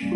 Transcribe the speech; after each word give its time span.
Hallo, 0.00 0.12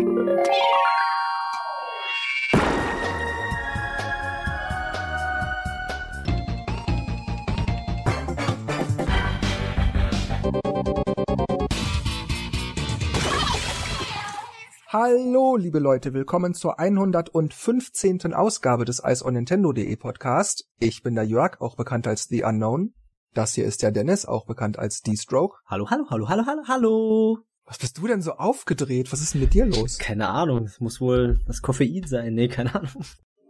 liebe 15.57 15.77
Leute, 15.77 16.13
willkommen 16.13 16.55
zur 16.55 16.79
115. 16.79 18.33
Ausgabe 18.33 18.85
des 18.85 19.03
Ice 19.05 19.23
on 19.23 19.33
Nintendo.de 19.33 19.95
Podcast. 19.97 20.67
Ich 20.79 21.03
bin 21.03 21.13
der 21.13 21.25
Jörg, 21.25 21.61
auch 21.61 21.75
bekannt 21.75 22.07
als 22.07 22.23
The 22.23 22.43
Unknown. 22.43 22.95
Das 23.35 23.53
hier 23.53 23.65
ist 23.65 23.83
der 23.83 23.91
Dennis, 23.91 24.25
auch 24.25 24.47
bekannt 24.47 24.79
als 24.79 25.01
D-Stroke. 25.01 25.57
Hallo, 25.67 25.91
hallo, 25.91 26.07
hallo, 26.09 26.27
hallo, 26.27 26.43
hallo, 26.47 26.63
hallo. 26.67 27.45
Was 27.65 27.79
bist 27.79 27.97
du 27.97 28.07
denn 28.07 28.21
so 28.21 28.33
aufgedreht? 28.33 29.11
Was 29.11 29.21
ist 29.21 29.33
denn 29.33 29.41
mit 29.41 29.53
dir 29.53 29.65
los? 29.65 29.97
Keine 29.97 30.29
Ahnung, 30.29 30.65
es 30.65 30.79
muss 30.79 31.01
wohl 31.01 31.39
das 31.47 31.61
Koffein 31.61 32.05
sein. 32.05 32.33
Nee, 32.35 32.47
keine 32.47 32.73
Ahnung. 32.75 33.03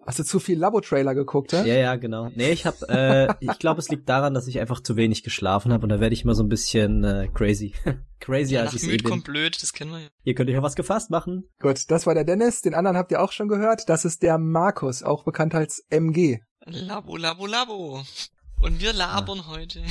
Hast 0.08 0.20
du 0.20 0.24
zu 0.24 0.40
viel 0.40 0.60
Labo-Trailer 0.60 1.16
geguckt, 1.16 1.52
hä? 1.52 1.68
Ja, 1.68 1.74
ja, 1.74 1.96
genau. 1.96 2.30
Nee, 2.36 2.52
ich 2.52 2.68
hab, 2.68 2.80
äh, 2.90 3.34
ich 3.40 3.58
glaube, 3.58 3.80
es 3.80 3.90
liegt 3.90 4.08
daran, 4.08 4.36
dass 4.36 4.48
ich 4.48 4.60
einfach 4.60 4.80
zu 4.82 4.96
wenig 4.96 5.24
geschlafen 5.24 5.74
habe 5.74 5.82
und 5.84 5.90
da 5.90 6.00
werde 6.00 6.14
ich 6.14 6.24
immer 6.24 6.36
so 6.36 6.44
ein 6.44 6.48
bisschen 6.48 7.04
äh, 7.04 7.28
crazy. 7.34 7.74
crazy, 8.20 8.54
Ja, 8.54 8.62
als 8.62 8.76
ich 8.76 8.84
eh 8.84 8.88
müde 8.88 9.04
bin. 9.04 9.10
kommt 9.12 9.24
blöd, 9.26 9.62
das 9.62 9.74
kennen 9.74 9.92
wir 9.92 10.00
ja. 10.02 10.08
Ihr 10.24 10.36
könnt 10.36 10.48
euch 10.50 10.56
ja 10.56 10.62
was 10.62 10.76
gefasst 10.76 11.10
machen. 11.10 11.50
Gut, 11.60 11.90
das 11.90 12.06
war 12.06 12.14
der 12.14 12.24
Dennis. 12.24 12.62
Den 12.62 12.76
anderen 12.76 12.98
habt 12.98 13.12
ihr 13.12 13.22
auch 13.22 13.32
schon 13.32 13.48
gehört. 13.48 13.90
Das 13.90 14.06
ist 14.06 14.22
der 14.22 14.38
Markus, 14.38 15.02
auch 15.02 15.24
bekannt 15.26 15.56
als 15.56 15.84
MG. 15.90 16.40
Labo, 16.66 17.18
Labo, 17.18 17.48
Labo. 17.48 18.04
Und 18.62 18.80
wir 18.80 18.94
labern 18.94 19.48
heute. 19.48 19.82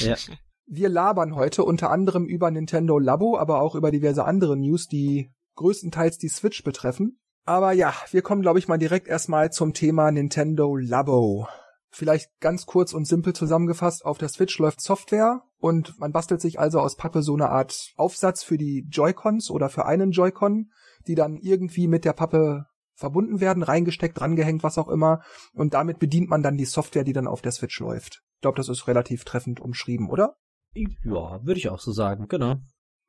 Ja. 0.00 0.16
Wir 0.66 0.88
labern 0.88 1.34
heute 1.34 1.64
unter 1.64 1.90
anderem 1.90 2.26
über 2.26 2.50
Nintendo 2.50 2.98
Labo, 2.98 3.36
aber 3.36 3.60
auch 3.60 3.74
über 3.74 3.90
diverse 3.90 4.24
andere 4.24 4.56
News, 4.56 4.88
die 4.88 5.30
größtenteils 5.56 6.18
die 6.18 6.28
Switch 6.28 6.64
betreffen. 6.64 7.20
Aber 7.44 7.72
ja, 7.72 7.92
wir 8.10 8.22
kommen, 8.22 8.40
glaube 8.40 8.58
ich, 8.58 8.68
mal 8.68 8.78
direkt 8.78 9.06
erstmal 9.06 9.52
zum 9.52 9.74
Thema 9.74 10.10
Nintendo 10.10 10.76
Labo. 10.76 11.46
Vielleicht 11.90 12.30
ganz 12.40 12.66
kurz 12.66 12.94
und 12.94 13.06
simpel 13.06 13.34
zusammengefasst, 13.34 14.04
auf 14.04 14.18
der 14.18 14.28
Switch 14.28 14.58
läuft 14.58 14.80
Software 14.80 15.42
und 15.58 15.98
man 16.00 16.12
bastelt 16.12 16.40
sich 16.40 16.58
also 16.58 16.80
aus 16.80 16.96
Pappe 16.96 17.22
so 17.22 17.34
eine 17.34 17.50
Art 17.50 17.92
Aufsatz 17.96 18.42
für 18.42 18.58
die 18.58 18.86
Joy-Cons 18.90 19.50
oder 19.50 19.68
für 19.68 19.84
einen 19.86 20.10
Joy-Con, 20.10 20.70
die 21.06 21.14
dann 21.14 21.36
irgendwie 21.36 21.86
mit 21.86 22.04
der 22.04 22.14
Pappe 22.14 22.66
verbunden 22.94 23.40
werden, 23.40 23.62
reingesteckt, 23.62 24.18
drangehängt, 24.18 24.62
was 24.62 24.78
auch 24.78 24.88
immer. 24.88 25.22
Und 25.52 25.74
damit 25.74 25.98
bedient 25.98 26.30
man 26.30 26.42
dann 26.42 26.56
die 26.56 26.64
Software, 26.64 27.04
die 27.04 27.12
dann 27.12 27.26
auf 27.26 27.42
der 27.42 27.52
Switch 27.52 27.78
läuft. 27.80 28.22
Ich 28.36 28.40
glaube, 28.40 28.56
das 28.56 28.68
ist 28.68 28.88
relativ 28.88 29.24
treffend 29.24 29.60
umschrieben, 29.60 30.08
oder? 30.10 30.36
Ja, 30.74 31.40
würde 31.44 31.58
ich 31.58 31.68
auch 31.68 31.80
so 31.80 31.92
sagen, 31.92 32.26
genau. 32.28 32.56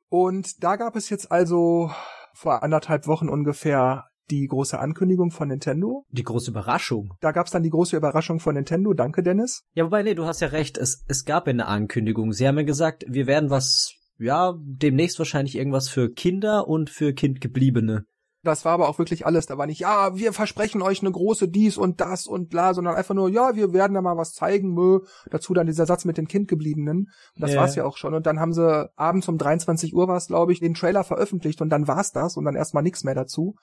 Und 0.08 0.62
da 0.62 0.76
gab 0.76 0.96
es 0.96 1.10
jetzt 1.10 1.30
also 1.32 1.90
vor 2.34 2.62
anderthalb 2.62 3.06
Wochen 3.06 3.28
ungefähr 3.28 4.04
die 4.30 4.46
große 4.46 4.78
Ankündigung 4.78 5.30
von 5.30 5.48
Nintendo. 5.48 6.04
Die 6.10 6.22
große 6.22 6.50
Überraschung. 6.50 7.14
Da 7.20 7.32
gab 7.32 7.46
es 7.46 7.52
dann 7.52 7.62
die 7.62 7.70
große 7.70 7.96
Überraschung 7.96 8.40
von 8.40 8.54
Nintendo. 8.54 8.92
Danke, 8.92 9.22
Dennis. 9.22 9.62
Ja, 9.74 9.84
wobei, 9.84 10.02
nee, 10.02 10.14
du 10.14 10.24
hast 10.24 10.40
ja 10.40 10.48
recht, 10.48 10.78
es, 10.78 11.04
es 11.08 11.24
gab 11.24 11.46
eine 11.46 11.66
Ankündigung. 11.66 12.32
Sie 12.32 12.46
haben 12.46 12.58
ja 12.58 12.64
gesagt, 12.64 13.04
wir 13.08 13.26
werden 13.26 13.50
was, 13.50 13.94
ja, 14.18 14.54
demnächst 14.58 15.18
wahrscheinlich 15.18 15.56
irgendwas 15.56 15.88
für 15.88 16.12
Kinder 16.12 16.66
und 16.66 16.90
für 16.90 17.12
Kindgebliebene. 17.12 18.04
Das 18.46 18.64
war 18.64 18.72
aber 18.72 18.88
auch 18.88 18.98
wirklich 18.98 19.26
alles. 19.26 19.46
Da 19.46 19.58
war 19.58 19.66
nicht, 19.66 19.80
ja, 19.80 20.16
wir 20.16 20.32
versprechen 20.32 20.80
euch 20.82 21.00
eine 21.00 21.10
große 21.10 21.48
dies 21.48 21.76
und 21.76 22.00
das 22.00 22.26
und 22.26 22.48
bla, 22.48 22.74
sondern 22.74 22.94
einfach 22.94 23.14
nur, 23.14 23.28
ja, 23.28 23.56
wir 23.56 23.72
werden 23.72 23.94
da 23.94 24.00
mal 24.02 24.16
was 24.16 24.34
zeigen. 24.34 24.72
Mö. 24.72 25.00
Dazu 25.30 25.52
dann 25.52 25.66
dieser 25.66 25.86
Satz 25.86 26.04
mit 26.04 26.16
den 26.16 26.28
Kindgebliebenen. 26.28 26.98
Und 26.98 27.10
das 27.42 27.52
Ja. 27.52 27.60
war's 27.60 27.74
ja 27.74 27.84
auch 27.84 27.96
schon. 27.96 28.14
Und 28.14 28.26
dann 28.26 28.38
haben 28.40 28.52
sie 28.52 28.90
abends 28.96 29.28
um 29.28 29.36
23 29.36 29.94
Uhr 29.94 30.08
war's, 30.08 30.28
glaube 30.28 30.52
ich, 30.52 30.60
den 30.60 30.74
Trailer 30.74 31.04
veröffentlicht 31.04 31.60
und 31.60 31.70
dann 31.70 31.88
war's 31.88 32.12
das 32.12 32.36
und 32.36 32.44
dann 32.44 32.54
erstmal 32.54 32.82
nichts 32.82 33.04
mehr 33.04 33.14
dazu. 33.14 33.56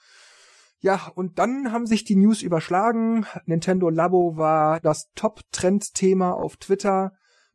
Ja, 0.80 1.09
und 1.16 1.39
dann 1.39 1.72
haben 1.72 1.86
sich 1.86 2.04
die 2.04 2.17
News 2.17 2.42
überschlagen. 2.42 3.26
Nintendo 3.45 3.89
Labo 3.89 4.36
war 4.36 4.81
das 4.81 5.09
Top-Trend-Thema 5.16 6.33
auf 6.33 6.58
Twitter. 6.58 7.14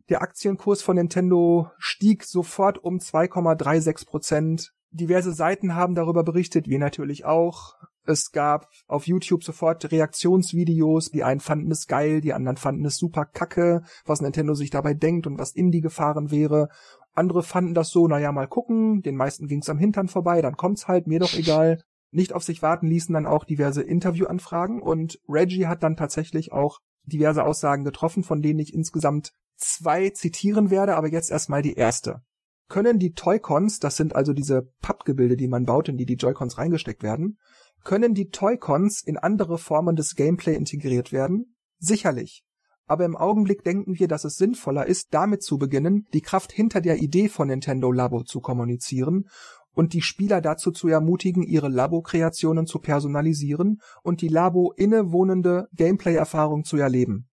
Der 0.09 0.23
Aktienkurs 0.23 0.81
von 0.81 0.97
Nintendo 0.97 1.71
stieg 1.77 2.25
sofort 2.25 2.79
um 2.83 2.99
2,36 3.01 4.07
Prozent. 4.07 4.73
Diverse 4.91 5.33
Seiten 5.33 5.75
haben 5.75 5.95
darüber 5.95 6.25
berichtet, 6.25 6.69
wir 6.69 6.79
natürlich 6.79 7.25
auch. 7.25 7.75
Es 8.05 8.33
gab 8.33 8.71
auf 8.87 9.07
YouTube 9.07 9.45
sofort 9.45 9.93
Reaktionsvideos. 9.93 11.11
Die 11.11 11.25
einen 11.25 11.41
fanden 11.41 11.71
es 11.71 11.87
geil, 11.87 12.23
die 12.23 12.33
anderen 12.33 12.57
fanden 12.57 12.87
es 12.87 12.97
super 12.97 13.27
kacke, 13.27 13.83
was 14.07 14.23
Nintendo 14.23 14.55
sich 14.55 14.71
dabei 14.71 14.95
denkt 14.95 15.27
und 15.27 15.39
was 15.39 15.53
in 15.53 15.71
die 15.71 15.83
gefahren 15.83 16.31
wäre. 16.31 16.69
Andere 17.13 17.43
fanden 17.43 17.75
das 17.75 17.91
so, 17.91 18.09
naja, 18.09 18.33
mal 18.33 18.49
gucken. 18.49 19.03
Den 19.03 19.17
meisten 19.17 19.47
ging's 19.47 19.69
am 19.69 19.79
Hintern 19.79 20.09
vorbei, 20.09 20.41
dann 20.41 20.57
kommt's 20.57 20.89
halt, 20.89 21.07
mir 21.07 21.19
doch 21.19 21.35
egal. 21.35 21.83
Nicht 22.11 22.33
auf 22.33 22.43
sich 22.43 22.63
warten 22.63 22.87
ließen 22.87 23.13
dann 23.13 23.27
auch 23.27 23.45
diverse 23.45 23.83
Interviewanfragen 23.83 24.81
und 24.81 25.21
Reggie 25.29 25.67
hat 25.67 25.83
dann 25.83 25.97
tatsächlich 25.97 26.53
auch 26.53 26.79
diverse 27.03 27.45
Aussagen 27.45 27.85
getroffen, 27.85 28.23
von 28.23 28.41
denen 28.41 28.61
ich 28.61 28.73
insgesamt 28.73 29.33
zwei 29.57 30.11
zitieren 30.11 30.71
werde, 30.71 30.97
aber 30.97 31.09
jetzt 31.09 31.31
erstmal 31.31 31.61
die 31.61 31.75
erste. 31.75 32.23
Können 32.69 32.99
die 32.99 33.13
Toy-Cons, 33.13 33.79
das 33.79 33.97
sind 33.97 34.15
also 34.15 34.33
diese 34.33 34.71
Pappgebilde, 34.81 35.37
die 35.37 35.49
man 35.49 35.65
baut, 35.65 35.89
in 35.89 35.97
die 35.97 36.05
die 36.05 36.17
Joy-Cons 36.17 36.59
reingesteckt 36.59 37.03
werden, 37.03 37.39
können 37.85 38.15
die 38.15 38.29
Toy-Cons 38.29 39.03
in 39.03 39.17
andere 39.17 39.57
Formen 39.57 39.97
des 39.97 40.15
Gameplay 40.15 40.55
integriert 40.55 41.13
werden? 41.13 41.57
Sicherlich. 41.79 42.45
Aber 42.87 43.05
im 43.05 43.17
Augenblick 43.17 43.65
denken 43.65 43.99
wir, 43.99 44.09
dass 44.09 44.25
es 44.25 44.37
sinnvoller 44.37 44.87
ist, 44.87 45.09
damit 45.13 45.43
zu 45.43 45.59
beginnen, 45.59 46.07
die 46.13 46.23
Kraft 46.23 46.53
hinter 46.53 46.81
der 46.81 46.99
Idee 46.99 47.29
von 47.29 47.49
Nintendo 47.49 47.93
Labo 47.93 48.25
zu 48.25 48.41
kommunizieren 48.41 49.29
und 49.73 49.93
die 49.93 50.03
Spieler 50.03 50.41
dazu 50.41 50.71
zu 50.71 50.89
ermutigen, 50.89 51.43
ihre 51.43 51.69
Labo-Kreationen 51.69 52.67
zu 52.67 52.79
personalisieren 52.79 53.81
und 54.03 54.23
die 54.23 54.29
Labo 54.29 54.73
innewohnende 54.77 55.69
Gameplay-Erfahrung 55.75 56.65
zu 56.65 56.79
erleben. 56.79 57.29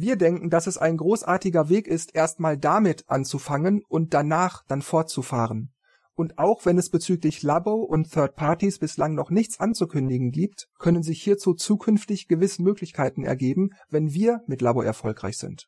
Wir 0.00 0.14
denken, 0.14 0.48
dass 0.48 0.68
es 0.68 0.78
ein 0.78 0.96
großartiger 0.96 1.68
Weg 1.70 1.88
ist, 1.88 2.14
erstmal 2.14 2.56
damit 2.56 3.02
anzufangen 3.08 3.82
und 3.88 4.14
danach 4.14 4.62
dann 4.68 4.80
fortzufahren. 4.80 5.74
Und 6.14 6.38
auch 6.38 6.64
wenn 6.64 6.78
es 6.78 6.88
bezüglich 6.88 7.42
Labo 7.42 7.82
und 7.82 8.12
Third 8.12 8.36
Parties 8.36 8.78
bislang 8.78 9.16
noch 9.16 9.30
nichts 9.30 9.58
anzukündigen 9.58 10.30
gibt, 10.30 10.68
können 10.78 11.02
sich 11.02 11.20
hierzu 11.20 11.52
zukünftig 11.52 12.28
gewiss 12.28 12.60
Möglichkeiten 12.60 13.24
ergeben, 13.24 13.70
wenn 13.88 14.12
wir 14.12 14.40
mit 14.46 14.60
Labo 14.60 14.82
erfolgreich 14.82 15.36
sind. 15.36 15.66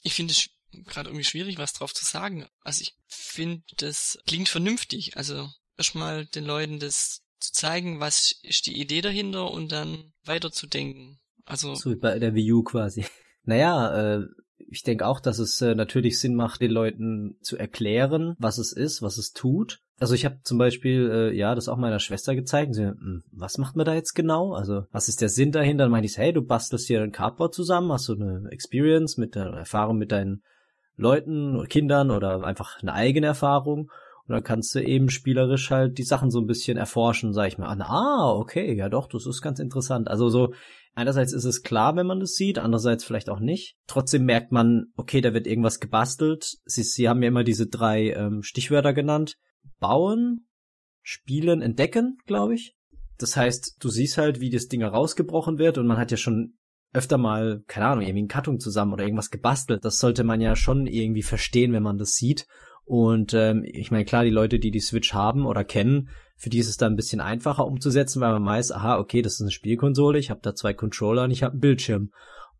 Ich 0.00 0.14
finde 0.14 0.32
es 0.32 0.48
gerade 0.86 1.10
irgendwie 1.10 1.24
schwierig, 1.24 1.58
was 1.58 1.74
drauf 1.74 1.92
zu 1.92 2.06
sagen. 2.06 2.46
Also 2.62 2.80
ich 2.80 2.96
finde, 3.08 3.62
das 3.76 4.18
klingt 4.26 4.48
vernünftig. 4.48 5.18
Also 5.18 5.50
erstmal 5.76 6.24
den 6.24 6.46
Leuten 6.46 6.78
das 6.78 7.20
zu 7.40 7.52
zeigen, 7.52 8.00
was 8.00 8.32
ist 8.40 8.64
die 8.64 8.80
Idee 8.80 9.02
dahinter 9.02 9.50
und 9.50 9.70
dann 9.70 10.14
weiterzudenken. 10.24 11.20
Also 11.46 11.74
So 11.74 11.90
wie 11.90 11.96
bei 11.96 12.18
der 12.18 12.34
Wii 12.34 12.52
U 12.52 12.62
quasi. 12.62 13.04
Naja, 13.48 14.16
äh, 14.16 14.24
ich 14.68 14.82
denke 14.82 15.06
auch, 15.06 15.20
dass 15.20 15.38
es 15.38 15.60
äh, 15.60 15.76
natürlich 15.76 16.18
Sinn 16.18 16.34
macht, 16.34 16.60
den 16.60 16.72
Leuten 16.72 17.36
zu 17.40 17.56
erklären, 17.56 18.34
was 18.40 18.58
es 18.58 18.72
ist, 18.72 19.02
was 19.02 19.18
es 19.18 19.32
tut. 19.32 19.78
Also 19.98 20.14
ich 20.14 20.24
habe 20.24 20.40
zum 20.42 20.58
Beispiel, 20.58 21.10
äh, 21.10 21.36
ja, 21.36 21.54
das 21.54 21.68
auch 21.68 21.76
meiner 21.76 22.00
Schwester 22.00 22.34
gezeigt. 22.34 22.68
Und 22.68 22.74
sie, 22.74 22.88
hm, 22.88 23.22
was 23.30 23.58
macht 23.58 23.76
man 23.76 23.86
da 23.86 23.94
jetzt 23.94 24.14
genau? 24.14 24.52
Also 24.52 24.84
was 24.90 25.08
ist 25.08 25.20
der 25.20 25.28
Sinn 25.28 25.52
dahinter? 25.52 25.84
Dann 25.84 25.92
meinte 25.92 26.06
ich, 26.06 26.18
hey, 26.18 26.32
du 26.32 26.42
bastelst 26.42 26.88
dir 26.88 27.02
ein 27.02 27.12
Cardboard 27.12 27.54
zusammen, 27.54 27.92
hast 27.92 28.08
du 28.08 28.14
eine 28.14 28.48
Experience 28.50 29.16
mit 29.16 29.34
der 29.34 29.46
Erfahrung 29.46 29.96
mit 29.96 30.12
deinen 30.12 30.42
Leuten 30.96 31.56
oder 31.56 31.66
Kindern 31.66 32.10
oder 32.10 32.42
einfach 32.42 32.82
eine 32.82 32.92
eigene 32.92 33.28
Erfahrung. 33.28 33.90
Und 34.28 34.34
dann 34.34 34.42
kannst 34.42 34.74
du 34.74 34.80
eben 34.82 35.08
spielerisch 35.08 35.70
halt 35.70 35.98
die 35.98 36.04
Sachen 36.04 36.30
so 36.30 36.40
ein 36.40 36.46
bisschen 36.46 36.76
erforschen, 36.76 37.32
sag 37.32 37.48
ich 37.48 37.58
mal. 37.58 37.68
Ah, 37.80 38.32
okay, 38.32 38.74
ja 38.74 38.88
doch, 38.88 39.08
das 39.08 39.26
ist 39.26 39.40
ganz 39.40 39.60
interessant. 39.60 40.08
Also 40.08 40.28
so, 40.28 40.52
einerseits 40.94 41.32
ist 41.32 41.44
es 41.44 41.62
klar, 41.62 41.94
wenn 41.94 42.06
man 42.06 42.18
das 42.18 42.34
sieht, 42.34 42.58
andererseits 42.58 43.04
vielleicht 43.04 43.30
auch 43.30 43.38
nicht. 43.38 43.76
Trotzdem 43.86 44.24
merkt 44.24 44.50
man, 44.50 44.86
okay, 44.96 45.20
da 45.20 45.32
wird 45.32 45.46
irgendwas 45.46 45.78
gebastelt. 45.78 46.56
Sie, 46.64 46.82
sie 46.82 47.08
haben 47.08 47.22
ja 47.22 47.28
immer 47.28 47.44
diese 47.44 47.68
drei 47.68 48.10
ähm, 48.10 48.42
Stichwörter 48.42 48.92
genannt. 48.92 49.36
Bauen, 49.78 50.48
spielen, 51.02 51.62
entdecken, 51.62 52.18
glaube 52.26 52.54
ich. 52.54 52.74
Das 53.18 53.36
heißt, 53.36 53.76
du 53.78 53.88
siehst 53.88 54.18
halt, 54.18 54.40
wie 54.40 54.50
das 54.50 54.66
Ding 54.66 54.82
rausgebrochen 54.82 55.58
wird 55.58 55.78
und 55.78 55.86
man 55.86 55.98
hat 55.98 56.10
ja 56.10 56.16
schon 56.16 56.54
öfter 56.92 57.18
mal, 57.18 57.62
keine 57.66 57.86
Ahnung, 57.86 58.02
irgendwie 58.02 58.20
einen 58.20 58.28
Karton 58.28 58.58
zusammen 58.58 58.92
oder 58.92 59.04
irgendwas 59.04 59.30
gebastelt. 59.30 59.84
Das 59.84 59.98
sollte 59.98 60.24
man 60.24 60.40
ja 60.40 60.56
schon 60.56 60.86
irgendwie 60.86 61.22
verstehen, 61.22 61.72
wenn 61.72 61.82
man 61.82 61.98
das 61.98 62.14
sieht. 62.14 62.46
Und 62.86 63.34
ähm, 63.34 63.64
ich 63.66 63.90
meine, 63.90 64.04
klar, 64.04 64.22
die 64.22 64.30
Leute, 64.30 64.60
die 64.60 64.70
die 64.70 64.80
Switch 64.80 65.12
haben 65.12 65.44
oder 65.44 65.64
kennen, 65.64 66.08
für 66.36 66.50
die 66.50 66.58
ist 66.58 66.68
es 66.68 66.76
dann 66.76 66.92
ein 66.92 66.96
bisschen 66.96 67.20
einfacher 67.20 67.66
umzusetzen, 67.66 68.20
weil 68.20 68.32
man 68.32 68.46
weiß, 68.46 68.70
aha, 68.72 68.98
okay, 68.98 69.22
das 69.22 69.34
ist 69.34 69.40
eine 69.40 69.50
Spielkonsole, 69.50 70.18
ich 70.18 70.30
habe 70.30 70.40
da 70.42 70.54
zwei 70.54 70.72
Controller 70.72 71.24
und 71.24 71.32
ich 71.32 71.42
habe 71.42 71.52
einen 71.52 71.60
Bildschirm. 71.60 72.12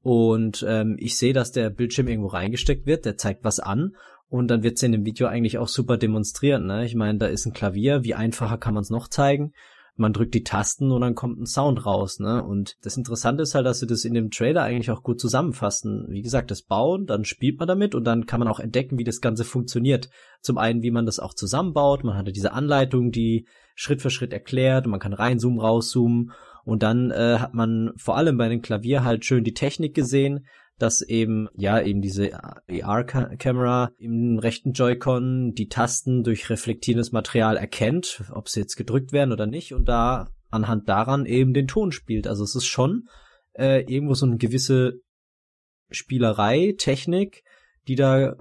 Und 0.03 0.65
ähm, 0.69 0.97
ich 0.99 1.17
sehe, 1.17 1.33
dass 1.33 1.53
der 1.53 1.71
Bildschirm 1.71 2.09
irgendwo 2.09 2.29
reingesteckt 2.29 2.87
wird, 2.87 3.05
der 3.05 3.17
zeigt 3.17 3.45
was 3.45 3.61
an 3.61 3.95
und 4.29 4.49
dann 4.49 4.65
wird's 4.65 4.83
in 4.83 4.93
dem 4.93 5.05
Video 5.05 5.29
eigentlich 5.29 5.59
auch 5.59 5.69
super 5.69 5.97
demonstriert. 5.97 6.63
Ne? 6.63 6.85
Ich 6.85 6.97
meine, 6.97 7.19
da 7.19 7.27
ist 7.27 7.47
ein 7.47 7.53
Klavier, 7.53 8.03
wie 8.03 8.15
einfacher 8.15 8.59
kann 8.59 8.75
man 8.75 8.83
es 8.83 8.91
noch 8.91 9.09
zeigen? 9.09 9.53
Man 9.97 10.13
drückt 10.13 10.35
die 10.35 10.45
Tasten 10.45 10.93
und 10.93 11.01
dann 11.01 11.15
kommt 11.15 11.41
ein 11.41 11.47
Sound 11.47 11.87
raus, 11.87 12.21
ne? 12.21 12.45
Und 12.45 12.77
das 12.83 12.97
Interessante 12.97 13.43
ist 13.43 13.55
halt, 13.55 13.67
dass 13.67 13.81
sie 13.81 13.87
das 13.87 14.05
in 14.05 14.15
dem 14.15 14.31
Trailer 14.31 14.63
eigentlich 14.63 14.91
auch 14.91 15.03
gut 15.03 15.21
zusammenfassen. 15.21 16.07
Wie 16.09 16.23
gesagt, 16.23 16.51
das 16.51 16.63
Bauen, 16.63 17.07
dann 17.07 17.25
spielt 17.25 17.59
man 17.59 17.69
damit 17.69 17.95
und 17.95 18.05
dann 18.05 18.27
kann 18.27 18.41
man 18.41 18.49
auch 18.49 18.61
entdecken, 18.61 18.99
wie 18.99 19.05
das 19.05 19.21
Ganze 19.21 19.45
funktioniert. 19.45 20.11
Zum 20.43 20.59
einen, 20.59 20.83
wie 20.83 20.91
man 20.91 21.07
das 21.07 21.19
auch 21.19 21.35
zusammenbaut. 21.35 22.05
Man 22.05 22.17
hatte 22.17 22.33
diese 22.33 22.53
Anleitung, 22.53 23.11
die 23.11 23.47
Schritt 23.75 24.03
für 24.03 24.11
Schritt 24.11 24.33
erklärt 24.33 24.87
man 24.87 25.01
kann 25.01 25.13
reinzoomen, 25.13 25.61
rauszoomen. 25.61 26.33
Und 26.65 26.83
dann 26.83 27.11
äh, 27.13 27.39
hat 27.39 27.55
man 27.55 27.93
vor 27.97 28.17
allem 28.17 28.37
bei 28.37 28.49
dem 28.49 28.61
Klavier 28.61 29.05
halt 29.05 29.25
schön 29.25 29.45
die 29.45 29.55
Technik 29.55 29.95
gesehen, 29.95 30.47
dass 30.79 31.03
eben, 31.03 31.49
ja, 31.55 31.81
eben 31.81 32.03
diese 32.03 32.33
AR-Kamera 32.35 33.91
im 33.99 34.39
rechten 34.39 34.73
Joy-Con 34.73 35.53
die 35.55 35.69
Tasten 35.69 36.23
durch 36.23 36.51
reflektierendes 36.51 37.13
Material 37.13 37.57
erkennt, 37.57 38.25
ob 38.33 38.49
sie 38.49 38.61
jetzt 38.61 38.77
gedrückt 38.77 39.13
werden 39.13 39.33
oder 39.33 39.47
nicht, 39.47 39.73
und 39.73 39.87
da 39.87 40.29
anhand 40.51 40.89
daran 40.89 41.27
eben 41.27 41.55
den 41.55 41.67
Ton 41.67 41.93
spielt. 41.93 42.27
Also 42.27 42.45
es 42.45 42.55
ist 42.55 42.67
schon 42.67 43.09
äh, 43.55 43.83
irgendwo 43.83 44.15
so 44.15 44.27
eine 44.27 44.37
gewisse 44.37 45.01
Spielerei, 45.91 46.75
Technik, 46.77 47.43
die 47.89 47.95
da 47.95 48.35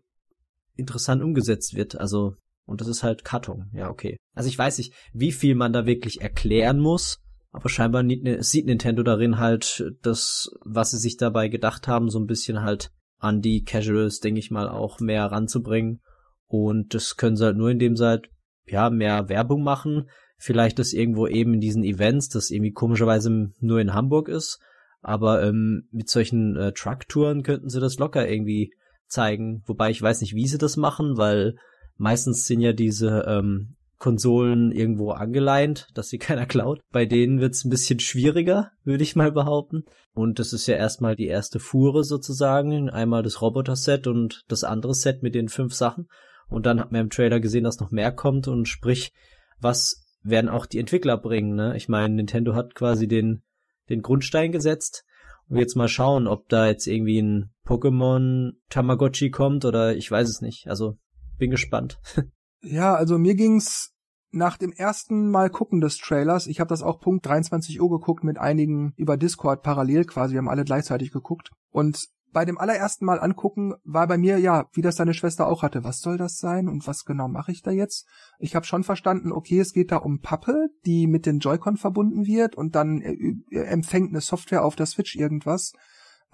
interessant 0.75 1.23
umgesetzt 1.23 1.75
wird. 1.75 1.97
Also, 1.97 2.35
und 2.65 2.81
das 2.81 2.87
ist 2.87 3.03
halt 3.03 3.23
Cutting, 3.23 3.69
ja, 3.73 3.89
okay. 3.89 4.17
Also 4.33 4.49
ich 4.49 4.57
weiß 4.57 4.77
nicht, 4.79 4.93
wie 5.13 5.31
viel 5.31 5.55
man 5.55 5.71
da 5.71 5.85
wirklich 5.85 6.21
erklären 6.21 6.79
muss, 6.79 7.19
aber 7.55 7.69
scheinbar 7.69 8.03
ne, 8.03 8.43
sieht 8.43 8.65
Nintendo 8.65 9.01
darin 9.01 9.39
halt 9.39 9.91
das, 10.01 10.49
was 10.65 10.91
sie 10.91 10.97
sich 10.97 11.15
dabei 11.15 11.47
gedacht 11.47 11.87
haben, 11.87 12.09
so 12.09 12.19
ein 12.19 12.27
bisschen 12.27 12.61
halt 12.61 12.91
an 13.17 13.41
die 13.41 13.63
Casuals, 13.63 14.19
denke 14.19 14.39
ich 14.39 14.51
mal, 14.51 14.67
auch 14.67 14.99
mehr 14.99 15.25
ranzubringen. 15.25 16.01
Und 16.47 16.93
das 16.93 17.15
können 17.15 17.37
sie 17.37 17.45
halt 17.45 17.57
nur, 17.57 17.71
indem 17.71 17.95
sie 17.95 18.05
halt, 18.05 18.29
ja, 18.65 18.89
mehr 18.89 19.29
Werbung 19.29 19.63
machen. 19.63 20.09
Vielleicht 20.37 20.79
das 20.79 20.91
irgendwo 20.91 21.27
eben 21.27 21.53
in 21.53 21.61
diesen 21.61 21.83
Events, 21.83 22.27
das 22.27 22.49
irgendwie 22.49 22.73
komischerweise 22.73 23.51
nur 23.59 23.79
in 23.79 23.93
Hamburg 23.93 24.27
ist. 24.27 24.59
Aber 25.01 25.41
ähm, 25.43 25.87
mit 25.91 26.09
solchen 26.09 26.57
äh, 26.57 26.73
Truck-Touren 26.73 27.41
könnten 27.43 27.69
sie 27.69 27.79
das 27.79 27.97
locker 27.99 28.27
irgendwie 28.27 28.73
zeigen. 29.07 29.63
Wobei 29.65 29.91
ich 29.91 30.01
weiß 30.01 30.19
nicht, 30.19 30.35
wie 30.35 30.47
sie 30.47 30.57
das 30.57 30.75
machen, 30.75 31.15
weil 31.15 31.55
meistens 31.95 32.45
sind 32.45 32.59
ja 32.59 32.73
diese 32.73 33.23
ähm, 33.27 33.77
Konsolen 33.97 34.71
irgendwo 34.71 35.11
angeleint, 35.11 35.87
dass 35.93 36.09
sie 36.09 36.17
keiner 36.19 36.45
klaut. 36.45 36.81
Bei 36.91 37.05
denen 37.05 37.39
wird's 37.39 37.65
ein 37.65 37.69
bisschen 37.69 37.99
schwieriger, 37.99 38.71
würde 38.83 39.03
ich 39.03 39.15
mal 39.15 39.31
behaupten. 39.31 39.83
Und 40.13 40.39
das 40.39 40.53
ist 40.53 40.67
ja 40.67 40.75
erstmal 40.75 41.15
die 41.15 41.27
erste 41.27 41.59
Fuhre 41.59 42.03
sozusagen. 42.03 42.89
Einmal 42.89 43.23
das 43.23 43.41
Roboter-Set 43.41 44.07
und 44.07 44.43
das 44.47 44.63
andere 44.63 44.93
Set 44.93 45.23
mit 45.23 45.35
den 45.35 45.49
fünf 45.49 45.73
Sachen. 45.73 46.07
Und 46.47 46.65
dann 46.65 46.79
hat 46.79 46.91
man 46.91 47.01
im 47.01 47.09
Trailer 47.09 47.39
gesehen, 47.39 47.63
dass 47.63 47.79
noch 47.79 47.91
mehr 47.91 48.11
kommt 48.11 48.47
und 48.47 48.67
sprich, 48.67 49.11
was 49.59 50.05
werden 50.23 50.49
auch 50.49 50.65
die 50.65 50.79
Entwickler 50.79 51.17
bringen, 51.17 51.55
ne? 51.55 51.75
Ich 51.77 51.87
meine, 51.87 52.15
Nintendo 52.15 52.55
hat 52.55 52.75
quasi 52.75 53.07
den, 53.07 53.43
den 53.89 54.01
Grundstein 54.01 54.51
gesetzt. 54.51 55.03
Und 55.47 55.57
jetzt 55.57 55.75
mal 55.75 55.87
schauen, 55.87 56.27
ob 56.27 56.49
da 56.49 56.67
jetzt 56.67 56.87
irgendwie 56.87 57.21
ein 57.21 57.51
Pokémon 57.65 58.53
Tamagotchi 58.69 59.29
kommt 59.29 59.63
oder 59.63 59.95
ich 59.95 60.09
weiß 60.09 60.27
es 60.27 60.41
nicht. 60.41 60.67
Also, 60.67 60.97
bin 61.37 61.51
gespannt. 61.51 61.99
Ja, 62.65 62.95
also 62.95 63.19
mir 63.19 63.35
ging's 63.35 63.93
nach 64.31 64.57
dem 64.57 64.71
ersten 64.71 65.29
Mal 65.29 65.49
gucken 65.49 65.81
des 65.81 65.97
Trailers, 65.97 66.47
ich 66.47 66.59
habe 66.59 66.67
das 66.67 66.81
auch 66.81 66.99
Punkt 66.99 67.25
23 67.25 67.79
Uhr 67.79 67.89
geguckt 67.89 68.23
mit 68.23 68.37
einigen 68.37 68.93
über 68.97 69.17
Discord 69.17 69.61
parallel 69.61 70.05
quasi, 70.05 70.33
wir 70.33 70.39
haben 70.39 70.49
alle 70.49 70.65
gleichzeitig 70.65 71.11
geguckt. 71.11 71.51
Und 71.69 72.09
bei 72.33 72.43
dem 72.43 72.57
allerersten 72.57 73.05
Mal 73.05 73.19
angucken 73.21 73.75
war 73.85 74.07
bei 74.07 74.17
mir 74.17 74.39
ja, 74.39 74.67
wie 74.73 74.81
das 74.81 74.95
deine 74.95 75.13
Schwester 75.13 75.47
auch 75.47 75.63
hatte, 75.63 75.85
was 75.85 76.01
soll 76.01 76.17
das 76.17 76.37
sein 76.37 76.67
und 76.67 76.85
was 76.85 77.05
genau 77.05 77.29
mache 77.29 77.53
ich 77.53 77.61
da 77.61 77.71
jetzt? 77.71 78.07
Ich 78.39 78.55
habe 78.55 78.65
schon 78.65 78.83
verstanden, 78.83 79.31
okay, 79.31 79.59
es 79.59 79.71
geht 79.71 79.91
da 79.91 79.97
um 79.97 80.19
Pappe, 80.19 80.67
die 80.85 81.07
mit 81.07 81.25
den 81.25 81.39
Joy-Con 81.39 81.77
verbunden 81.77 82.25
wird 82.25 82.55
und 82.55 82.75
dann 82.75 82.99
äh, 82.99 83.13
äh, 83.51 83.63
empfängt 83.65 84.09
eine 84.09 84.21
Software 84.21 84.65
auf 84.65 84.75
der 84.75 84.87
Switch 84.87 85.15
irgendwas 85.15 85.71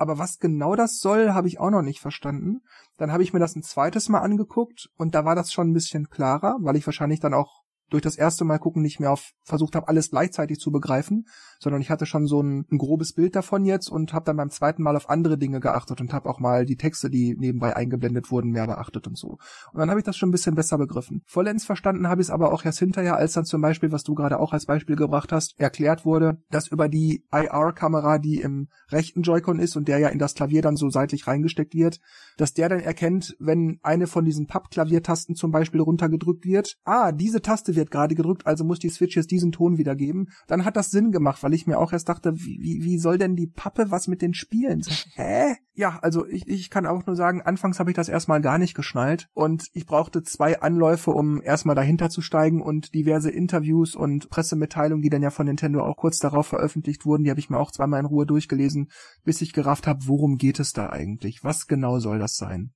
aber 0.02 0.18
was 0.18 0.40
genau 0.40 0.76
das 0.76 1.00
soll, 1.00 1.32
habe 1.32 1.48
ich 1.48 1.60
auch 1.60 1.70
noch 1.70 1.84
nicht 1.84 2.02
verstanden. 2.02 2.62
Dann 2.98 3.12
habe 3.12 3.22
ich 3.22 3.34
mir 3.34 3.40
das 3.40 3.56
ein 3.56 3.62
zweites 3.62 4.10
Mal 4.10 4.22
angeguckt 4.22 4.90
und 4.98 5.14
da 5.14 5.26
war 5.26 5.36
das 5.36 5.52
schon 5.54 5.70
ein 5.70 5.74
bisschen 5.74 6.10
klarer, 6.10 6.58
weil 6.62 6.76
ich 6.76 6.88
wahrscheinlich 6.88 7.20
dann 7.20 7.36
auch 7.36 7.61
durch 7.92 8.02
das 8.02 8.16
erste 8.16 8.46
Mal 8.46 8.58
gucken 8.58 8.82
nicht 8.82 9.00
mehr 9.00 9.12
auf 9.12 9.32
versucht 9.44 9.76
habe, 9.76 9.88
alles 9.88 10.10
gleichzeitig 10.10 10.60
zu 10.60 10.72
begreifen, 10.72 11.28
sondern 11.60 11.82
ich 11.82 11.90
hatte 11.90 12.06
schon 12.06 12.26
so 12.26 12.42
ein, 12.42 12.66
ein 12.72 12.78
grobes 12.78 13.14
Bild 13.14 13.36
davon 13.36 13.66
jetzt 13.66 13.90
und 13.90 14.14
habe 14.14 14.26
dann 14.26 14.38
beim 14.38 14.50
zweiten 14.50 14.82
Mal 14.82 14.96
auf 14.96 15.10
andere 15.10 15.38
Dinge 15.38 15.60
geachtet 15.60 16.02
und 16.02 16.14
habe 16.14 16.30
auch 16.30 16.40
mal 16.40 16.66
die 16.66 16.78
Texte, 16.78 17.10
die 17.10 17.36
nebenbei 17.38 17.76
eingeblendet 17.76 18.32
wurden, 18.32 18.52
mehr 18.52 18.66
beachtet 18.66 19.08
und 19.08 19.18
so. 19.18 19.38
Und 19.74 19.80
dann 19.80 19.90
habe 19.90 20.00
ich 20.00 20.06
das 20.06 20.18
schon 20.18 20.30
ein 20.30 20.32
bisschen 20.32 20.56
besser 20.56 20.78
begriffen. 20.78 21.22
Vollends 21.28 21.66
verstanden 21.66 22.08
habe 22.08 22.22
ich 22.22 22.28
es 22.28 22.32
aber 22.32 22.54
auch 22.54 22.64
erst 22.64 22.80
hinterher, 22.80 23.18
als 23.18 23.34
dann 23.34 23.46
zum 23.46 23.62
Beispiel, 23.62 23.92
was 23.92 24.04
du 24.04 24.16
gerade 24.16 24.40
auch 24.40 24.54
als 24.54 24.66
Beispiel 24.66 24.96
gebracht 24.96 25.32
hast, 25.32 25.60
erklärt 25.60 26.06
wurde, 26.06 26.42
dass 26.50 26.68
über 26.68 26.88
die 26.88 27.26
IR-Kamera, 27.32 28.18
die 28.20 28.40
im 28.40 28.70
rechten 28.90 29.22
Joy-Con 29.22 29.60
ist 29.60 29.76
und 29.76 29.88
der 29.88 30.00
ja 30.00 30.08
in 30.08 30.20
das 30.20 30.34
Klavier 30.34 30.62
dann 30.62 30.78
so 30.78 30.90
seitlich 30.90 31.28
reingesteckt 31.28 31.74
wird, 31.74 32.00
dass 32.38 32.54
der 32.54 32.70
dann 32.70 32.80
erkennt, 32.80 33.36
wenn 33.40 33.80
eine 33.84 34.08
von 34.08 34.24
diesen 34.24 34.48
Papp-Klaviertasten 34.48 35.36
zum 35.36 35.52
Beispiel 35.52 35.82
runtergedrückt 35.82 36.46
wird, 36.46 36.78
ah, 36.86 37.12
diese 37.12 37.42
Taste 37.42 37.76
wird 37.76 37.81
gerade 37.90 38.14
gedrückt, 38.14 38.46
also 38.46 38.64
muss 38.64 38.80
die 38.80 38.90
Switch 38.90 39.16
jetzt 39.16 39.32
diesen 39.32 39.52
Ton 39.52 39.78
wiedergeben. 39.78 40.30
Dann 40.48 40.66
hat 40.66 40.76
das 40.76 40.92
Sinn 40.92 41.12
gemacht, 41.12 41.42
weil 41.42 41.54
ich 41.54 41.66
mir 41.66 41.80
auch 41.80 41.94
erst 41.94 42.10
dachte, 42.10 42.36
wie, 42.36 42.82
wie 42.84 43.00
soll 43.00 43.18
denn 43.18 43.36
die 43.36 43.48
Pappe 43.48 43.90
was 43.90 44.08
mit 44.08 44.22
den 44.22 44.34
Spielen? 44.36 44.84
Hä? 45.16 45.56
Ja, 45.74 46.00
also 46.02 46.28
ich, 46.28 46.48
ich 46.48 46.70
kann 46.70 46.86
auch 46.86 47.06
nur 47.06 47.16
sagen, 47.16 47.42
anfangs 47.42 47.80
habe 47.80 47.90
ich 47.92 47.96
das 47.96 48.10
erstmal 48.10 48.42
gar 48.42 48.58
nicht 48.58 48.76
geschnallt 48.76 49.30
und 49.34 49.68
ich 49.74 49.86
brauchte 49.86 50.22
zwei 50.22 50.62
Anläufe, 50.62 51.12
um 51.12 51.42
erstmal 51.42 51.76
dahinter 51.76 52.10
zu 52.10 52.22
steigen 52.22 52.62
und 52.62 52.94
diverse 52.94 53.32
Interviews 53.32 53.96
und 53.96 54.30
Pressemitteilungen, 54.30 55.02
die 55.02 55.10
dann 55.10 55.24
ja 55.24 55.30
von 55.30 55.48
Nintendo 55.48 55.82
auch 55.82 55.96
kurz 55.96 56.20
darauf 56.20 56.48
veröffentlicht 56.48 57.06
wurden, 57.06 57.24
die 57.24 57.30
habe 57.30 57.40
ich 57.40 57.50
mir 57.50 57.58
auch 57.58 57.72
zweimal 57.72 58.02
in 58.02 58.06
Ruhe 58.06 58.26
durchgelesen, 58.26 58.90
bis 59.24 59.42
ich 59.42 59.54
gerafft 59.54 59.88
habe, 59.88 60.02
worum 60.08 60.38
geht 60.38 60.60
es 60.60 60.74
da 60.74 60.90
eigentlich? 60.90 61.44
Was 61.44 61.68
genau 61.68 62.00
soll 62.00 62.20
das 62.20 62.36
sein? 62.36 62.74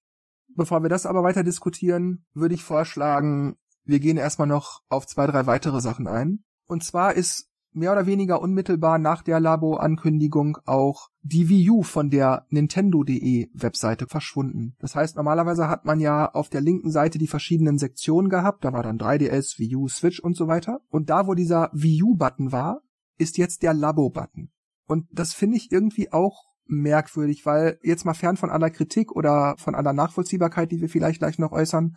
Bevor 0.56 0.82
wir 0.82 0.90
das 0.90 1.06
aber 1.06 1.22
weiter 1.22 1.44
diskutieren, 1.44 2.26
würde 2.34 2.56
ich 2.56 2.64
vorschlagen, 2.64 3.58
wir 3.86 4.00
gehen 4.00 4.18
erstmal 4.18 4.48
noch 4.48 4.82
auf 4.90 5.08
zwei, 5.08 5.28
drei 5.28 5.46
weitere 5.46 5.82
Sachen 5.82 6.08
ein. 6.08 6.44
Und 6.68 6.84
zwar 6.84 7.14
ist 7.14 7.50
mehr 7.76 7.92
oder 7.92 8.06
weniger 8.06 8.42
unmittelbar 8.42 8.98
nach 8.98 9.22
der 9.22 9.40
Labo-Ankündigung 9.40 10.58
auch 10.66 11.10
die 11.22 11.50
Wii 11.50 11.70
U 11.70 11.84
von 11.84 12.10
der 12.10 12.46
Nintendo.de 12.50 13.50
Webseite 13.54 14.08
verschwunden. 14.08 14.76
Das 14.80 14.96
heißt, 14.96 15.18
normalerweise 15.18 15.68
hat 15.68 15.86
man 15.86 16.00
ja 16.00 16.32
auf 16.32 16.50
der 16.50 16.62
linken 16.62 16.90
Seite 16.90 17.20
die 17.20 17.28
verschiedenen 17.28 17.78
Sektionen 17.78 18.30
gehabt. 18.30 18.64
Da 18.64 18.72
war 18.72 18.82
dann 18.82 18.98
3DS, 18.98 19.60
Wii 19.60 19.76
U, 19.76 19.88
Switch 19.90 20.20
und 20.20 20.38
so 20.38 20.48
weiter. 20.48 20.80
Und 20.90 21.10
da, 21.10 21.28
wo 21.28 21.34
dieser 21.34 21.70
Wii 21.74 22.04
U-Button 22.04 22.52
war, 22.52 22.82
ist 23.18 23.38
jetzt 23.38 23.62
der 23.62 23.74
Labo-Button. 23.74 24.50
Und 24.88 25.08
das 25.12 25.34
finde 25.34 25.58
ich 25.58 25.72
irgendwie 25.72 26.12
auch 26.14 26.55
merkwürdig, 26.68 27.46
weil 27.46 27.78
jetzt 27.82 28.06
mal 28.06 28.14
fern 28.14 28.38
von 28.38 28.50
aller 28.50 28.70
Kritik 28.70 29.12
oder 29.12 29.56
von 29.58 29.76
aller 29.76 29.94
Nachvollziehbarkeit, 29.94 30.72
die 30.72 30.82
wir 30.82 30.90
vielleicht 30.90 31.20
gleich 31.20 31.40
noch 31.40 31.52
äußern, 31.52 31.96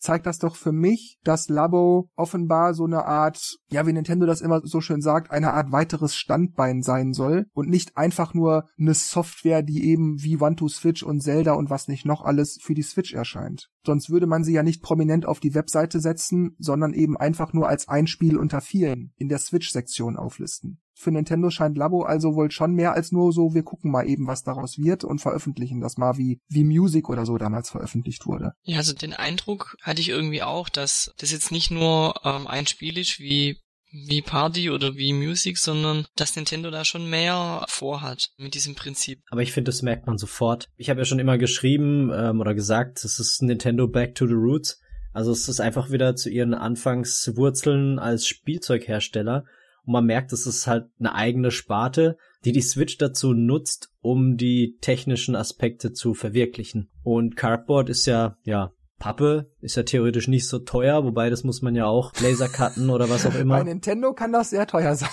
zeigt 0.00 0.26
das 0.26 0.38
doch 0.38 0.56
für 0.56 0.72
mich, 0.72 1.18
dass 1.24 1.48
Labo 1.48 2.08
offenbar 2.16 2.74
so 2.74 2.84
eine 2.84 3.04
Art, 3.04 3.58
ja, 3.70 3.86
wie 3.86 3.92
Nintendo 3.92 4.26
das 4.26 4.40
immer 4.40 4.60
so 4.64 4.80
schön 4.80 5.02
sagt, 5.02 5.30
eine 5.30 5.52
Art 5.52 5.72
weiteres 5.72 6.16
Standbein 6.16 6.82
sein 6.82 7.12
soll 7.12 7.46
und 7.52 7.68
nicht 7.68 7.96
einfach 7.96 8.34
nur 8.34 8.64
eine 8.78 8.94
Software, 8.94 9.62
die 9.62 9.84
eben 9.84 10.22
wie 10.22 10.38
One 10.38 10.56
to 10.56 10.68
Switch 10.68 11.02
und 11.02 11.20
Zelda 11.20 11.52
und 11.52 11.70
was 11.70 11.86
nicht 11.86 12.06
noch 12.06 12.22
alles 12.22 12.58
für 12.62 12.74
die 12.74 12.82
Switch 12.82 13.12
erscheint. 13.12 13.68
Sonst 13.84 14.10
würde 14.10 14.26
man 14.26 14.42
sie 14.42 14.54
ja 14.54 14.62
nicht 14.62 14.82
prominent 14.82 15.26
auf 15.26 15.40
die 15.40 15.54
Webseite 15.54 16.00
setzen, 16.00 16.56
sondern 16.58 16.94
eben 16.94 17.16
einfach 17.16 17.52
nur 17.52 17.68
als 17.68 17.88
ein 17.88 18.06
Spiel 18.06 18.36
unter 18.36 18.60
vielen 18.60 19.12
in 19.16 19.28
der 19.28 19.38
Switch-Sektion 19.38 20.16
auflisten. 20.16 20.80
Für 21.00 21.10
Nintendo 21.10 21.48
scheint 21.48 21.78
Labo 21.78 22.02
also 22.02 22.34
wohl 22.34 22.50
schon 22.50 22.74
mehr 22.74 22.92
als 22.92 23.10
nur 23.10 23.32
so, 23.32 23.54
wir 23.54 23.62
gucken 23.62 23.90
mal 23.90 24.06
eben, 24.06 24.26
was 24.26 24.42
daraus 24.42 24.76
wird 24.76 25.02
und 25.02 25.20
veröffentlichen 25.20 25.80
das 25.80 25.96
mal 25.96 26.18
wie, 26.18 26.40
wie 26.48 26.62
Music 26.62 27.08
oder 27.08 27.24
so 27.24 27.38
damals 27.38 27.70
veröffentlicht 27.70 28.26
wurde. 28.26 28.52
Ja, 28.64 28.76
also 28.76 28.92
den 28.92 29.14
Eindruck 29.14 29.76
hatte 29.80 30.02
ich 30.02 30.10
irgendwie 30.10 30.42
auch, 30.42 30.68
dass 30.68 31.10
das 31.16 31.32
jetzt 31.32 31.52
nicht 31.52 31.70
nur 31.70 32.20
ähm, 32.22 32.46
ein 32.46 32.66
Spiel 32.66 32.98
ist 32.98 33.18
wie 33.18 33.56
wie 33.92 34.22
Party 34.22 34.70
oder 34.70 34.94
wie 34.94 35.12
Music, 35.12 35.58
sondern 35.58 36.06
dass 36.14 36.36
Nintendo 36.36 36.70
da 36.70 36.84
schon 36.84 37.10
mehr 37.10 37.64
vorhat 37.68 38.28
mit 38.36 38.54
diesem 38.54 38.74
Prinzip. 38.74 39.20
Aber 39.30 39.42
ich 39.42 39.52
finde, 39.52 39.70
das 39.70 39.82
merkt 39.82 40.06
man 40.06 40.18
sofort. 40.18 40.68
Ich 40.76 40.90
habe 40.90 41.00
ja 41.00 41.04
schon 41.04 41.18
immer 41.18 41.38
geschrieben 41.38 42.12
ähm, 42.14 42.40
oder 42.40 42.54
gesagt, 42.54 43.04
es 43.04 43.18
ist 43.18 43.42
Nintendo 43.42 43.88
Back 43.88 44.14
to 44.14 44.26
the 44.26 44.34
Roots. 44.34 44.80
Also 45.12 45.32
es 45.32 45.48
ist 45.48 45.60
einfach 45.60 45.90
wieder 45.90 46.14
zu 46.14 46.30
ihren 46.30 46.54
Anfangswurzeln 46.54 47.98
als 47.98 48.26
Spielzeughersteller 48.26 49.44
und 49.84 49.92
man 49.92 50.06
merkt, 50.06 50.32
es 50.32 50.46
ist 50.46 50.66
halt 50.66 50.86
eine 50.98 51.14
eigene 51.14 51.50
Sparte, 51.50 52.16
die 52.44 52.52
die 52.52 52.62
Switch 52.62 52.98
dazu 52.98 53.34
nutzt, 53.34 53.90
um 54.00 54.36
die 54.36 54.76
technischen 54.80 55.36
Aspekte 55.36 55.92
zu 55.92 56.14
verwirklichen. 56.14 56.90
Und 57.02 57.36
Cardboard 57.36 57.90
ist 57.90 58.06
ja, 58.06 58.36
ja, 58.44 58.72
Pappe 59.00 59.50
ist 59.60 59.76
ja 59.76 59.82
theoretisch 59.82 60.28
nicht 60.28 60.46
so 60.46 60.58
teuer, 60.58 61.04
wobei 61.04 61.30
das 61.30 61.42
muss 61.42 61.62
man 61.62 61.74
ja 61.74 61.86
auch 61.86 62.12
Lasercutten 62.20 62.90
oder 62.90 63.08
was 63.08 63.24
auch 63.24 63.34
immer. 63.34 63.56
Bei 63.56 63.64
Nintendo 63.64 64.12
kann 64.12 64.30
das 64.30 64.50
sehr 64.50 64.66
teuer 64.66 64.94
sein. 64.94 65.08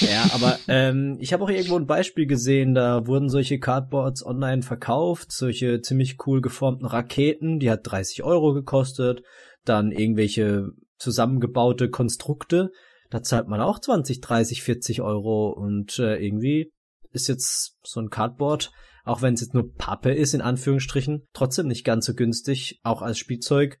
ja, 0.00 0.26
aber 0.34 0.58
ähm, 0.68 1.16
ich 1.20 1.32
habe 1.32 1.42
auch 1.42 1.50
irgendwo 1.50 1.76
ein 1.76 1.86
Beispiel 1.86 2.26
gesehen, 2.26 2.74
da 2.74 3.06
wurden 3.06 3.30
solche 3.30 3.58
Cardboards 3.58 4.24
online 4.24 4.62
verkauft, 4.62 5.32
solche 5.32 5.80
ziemlich 5.80 6.18
cool 6.26 6.42
geformten 6.42 6.86
Raketen, 6.86 7.58
die 7.58 7.70
hat 7.70 7.80
30 7.84 8.22
Euro 8.24 8.52
gekostet, 8.52 9.22
dann 9.64 9.90
irgendwelche 9.90 10.68
zusammengebaute 10.98 11.88
Konstrukte, 11.88 12.70
da 13.10 13.22
zahlt 13.22 13.48
man 13.48 13.60
auch 13.60 13.78
20, 13.78 14.20
30, 14.20 14.62
40 14.62 15.02
Euro 15.02 15.50
und 15.50 15.98
äh, 15.98 16.16
irgendwie 16.16 16.72
ist 17.12 17.28
jetzt 17.28 17.76
so 17.82 18.00
ein 18.00 18.10
Cardboard, 18.10 18.70
auch 19.04 19.22
wenn 19.22 19.34
es 19.34 19.40
jetzt 19.40 19.54
nur 19.54 19.74
Pappe 19.74 20.12
ist, 20.12 20.34
in 20.34 20.40
Anführungsstrichen, 20.40 21.26
trotzdem 21.32 21.66
nicht 21.66 21.84
ganz 21.84 22.06
so 22.06 22.14
günstig, 22.14 22.80
auch 22.82 23.02
als 23.02 23.18
Spielzeug. 23.18 23.78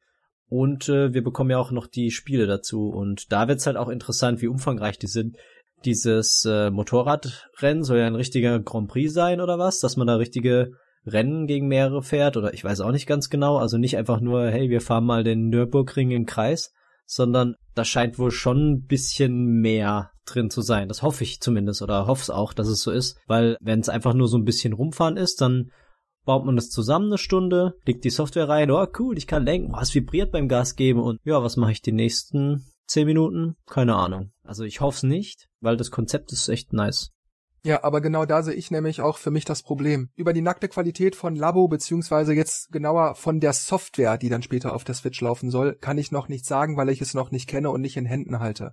Und 0.48 0.88
äh, 0.88 1.14
wir 1.14 1.22
bekommen 1.22 1.50
ja 1.50 1.58
auch 1.58 1.70
noch 1.70 1.86
die 1.86 2.10
Spiele 2.10 2.48
dazu. 2.48 2.88
Und 2.88 3.30
da 3.30 3.46
wird's 3.46 3.66
halt 3.66 3.76
auch 3.76 3.88
interessant, 3.88 4.42
wie 4.42 4.48
umfangreich 4.48 4.98
die 4.98 5.06
sind. 5.06 5.36
Dieses 5.84 6.44
äh, 6.44 6.70
Motorradrennen 6.70 7.84
soll 7.84 7.98
ja 7.98 8.06
ein 8.06 8.16
richtiger 8.16 8.58
Grand 8.58 8.88
Prix 8.88 9.12
sein 9.12 9.40
oder 9.40 9.58
was? 9.58 9.78
Dass 9.78 9.96
man 9.96 10.08
da 10.08 10.16
richtige 10.16 10.72
Rennen 11.06 11.46
gegen 11.46 11.68
mehrere 11.68 12.02
fährt 12.02 12.36
oder 12.36 12.52
ich 12.52 12.64
weiß 12.64 12.80
auch 12.80 12.90
nicht 12.90 13.06
ganz 13.06 13.30
genau. 13.30 13.58
Also 13.58 13.78
nicht 13.78 13.96
einfach 13.96 14.20
nur, 14.20 14.48
hey, 14.48 14.68
wir 14.70 14.80
fahren 14.80 15.04
mal 15.04 15.22
den 15.22 15.48
Nürburgring 15.48 16.10
im 16.10 16.26
Kreis, 16.26 16.72
sondern 17.10 17.56
da 17.74 17.84
scheint 17.84 18.20
wohl 18.20 18.30
schon 18.30 18.70
ein 18.70 18.86
bisschen 18.86 19.60
mehr 19.60 20.12
drin 20.26 20.48
zu 20.48 20.62
sein. 20.62 20.86
Das 20.86 21.02
hoffe 21.02 21.24
ich 21.24 21.40
zumindest 21.40 21.82
oder 21.82 22.06
hoffe 22.06 22.22
es 22.22 22.30
auch, 22.30 22.52
dass 22.52 22.68
es 22.68 22.82
so 22.82 22.92
ist, 22.92 23.18
weil 23.26 23.56
wenn 23.60 23.80
es 23.80 23.88
einfach 23.88 24.14
nur 24.14 24.28
so 24.28 24.38
ein 24.38 24.44
bisschen 24.44 24.72
rumfahren 24.72 25.16
ist, 25.16 25.40
dann 25.40 25.72
baut 26.24 26.44
man 26.44 26.54
das 26.54 26.70
zusammen 26.70 27.06
eine 27.06 27.18
Stunde, 27.18 27.74
legt 27.84 28.04
die 28.04 28.10
Software 28.10 28.48
rein, 28.48 28.70
oh 28.70 28.86
cool, 29.00 29.18
ich 29.18 29.26
kann 29.26 29.44
lenken, 29.44 29.74
oh, 29.74 29.80
es 29.80 29.92
vibriert 29.92 30.30
beim 30.30 30.46
Gas 30.46 30.76
geben 30.76 31.00
und 31.00 31.18
ja, 31.24 31.42
was 31.42 31.56
mache 31.56 31.72
ich 31.72 31.82
die 31.82 31.92
nächsten 31.92 32.64
zehn 32.86 33.06
Minuten? 33.06 33.56
Keine 33.66 33.96
Ahnung. 33.96 34.30
Also 34.44 34.62
ich 34.62 34.80
hoffe 34.80 34.98
es 34.98 35.02
nicht, 35.02 35.48
weil 35.60 35.76
das 35.76 35.90
Konzept 35.90 36.30
ist 36.30 36.48
echt 36.48 36.72
nice. 36.72 37.10
Ja, 37.62 37.84
aber 37.84 38.00
genau 38.00 38.24
da 38.24 38.42
sehe 38.42 38.54
ich 38.54 38.70
nämlich 38.70 39.02
auch 39.02 39.18
für 39.18 39.30
mich 39.30 39.44
das 39.44 39.62
Problem. 39.62 40.08
Über 40.16 40.32
die 40.32 40.40
nackte 40.40 40.68
Qualität 40.68 41.14
von 41.14 41.36
Labo, 41.36 41.68
beziehungsweise 41.68 42.32
jetzt 42.32 42.72
genauer 42.72 43.14
von 43.16 43.38
der 43.38 43.52
Software, 43.52 44.16
die 44.16 44.30
dann 44.30 44.42
später 44.42 44.74
auf 44.74 44.84
der 44.84 44.94
Switch 44.94 45.20
laufen 45.20 45.50
soll, 45.50 45.74
kann 45.74 45.98
ich 45.98 46.10
noch 46.10 46.28
nichts 46.28 46.48
sagen, 46.48 46.78
weil 46.78 46.88
ich 46.88 47.02
es 47.02 47.12
noch 47.12 47.30
nicht 47.30 47.48
kenne 47.48 47.70
und 47.70 47.82
nicht 47.82 47.98
in 47.98 48.06
Händen 48.06 48.40
halte. 48.40 48.72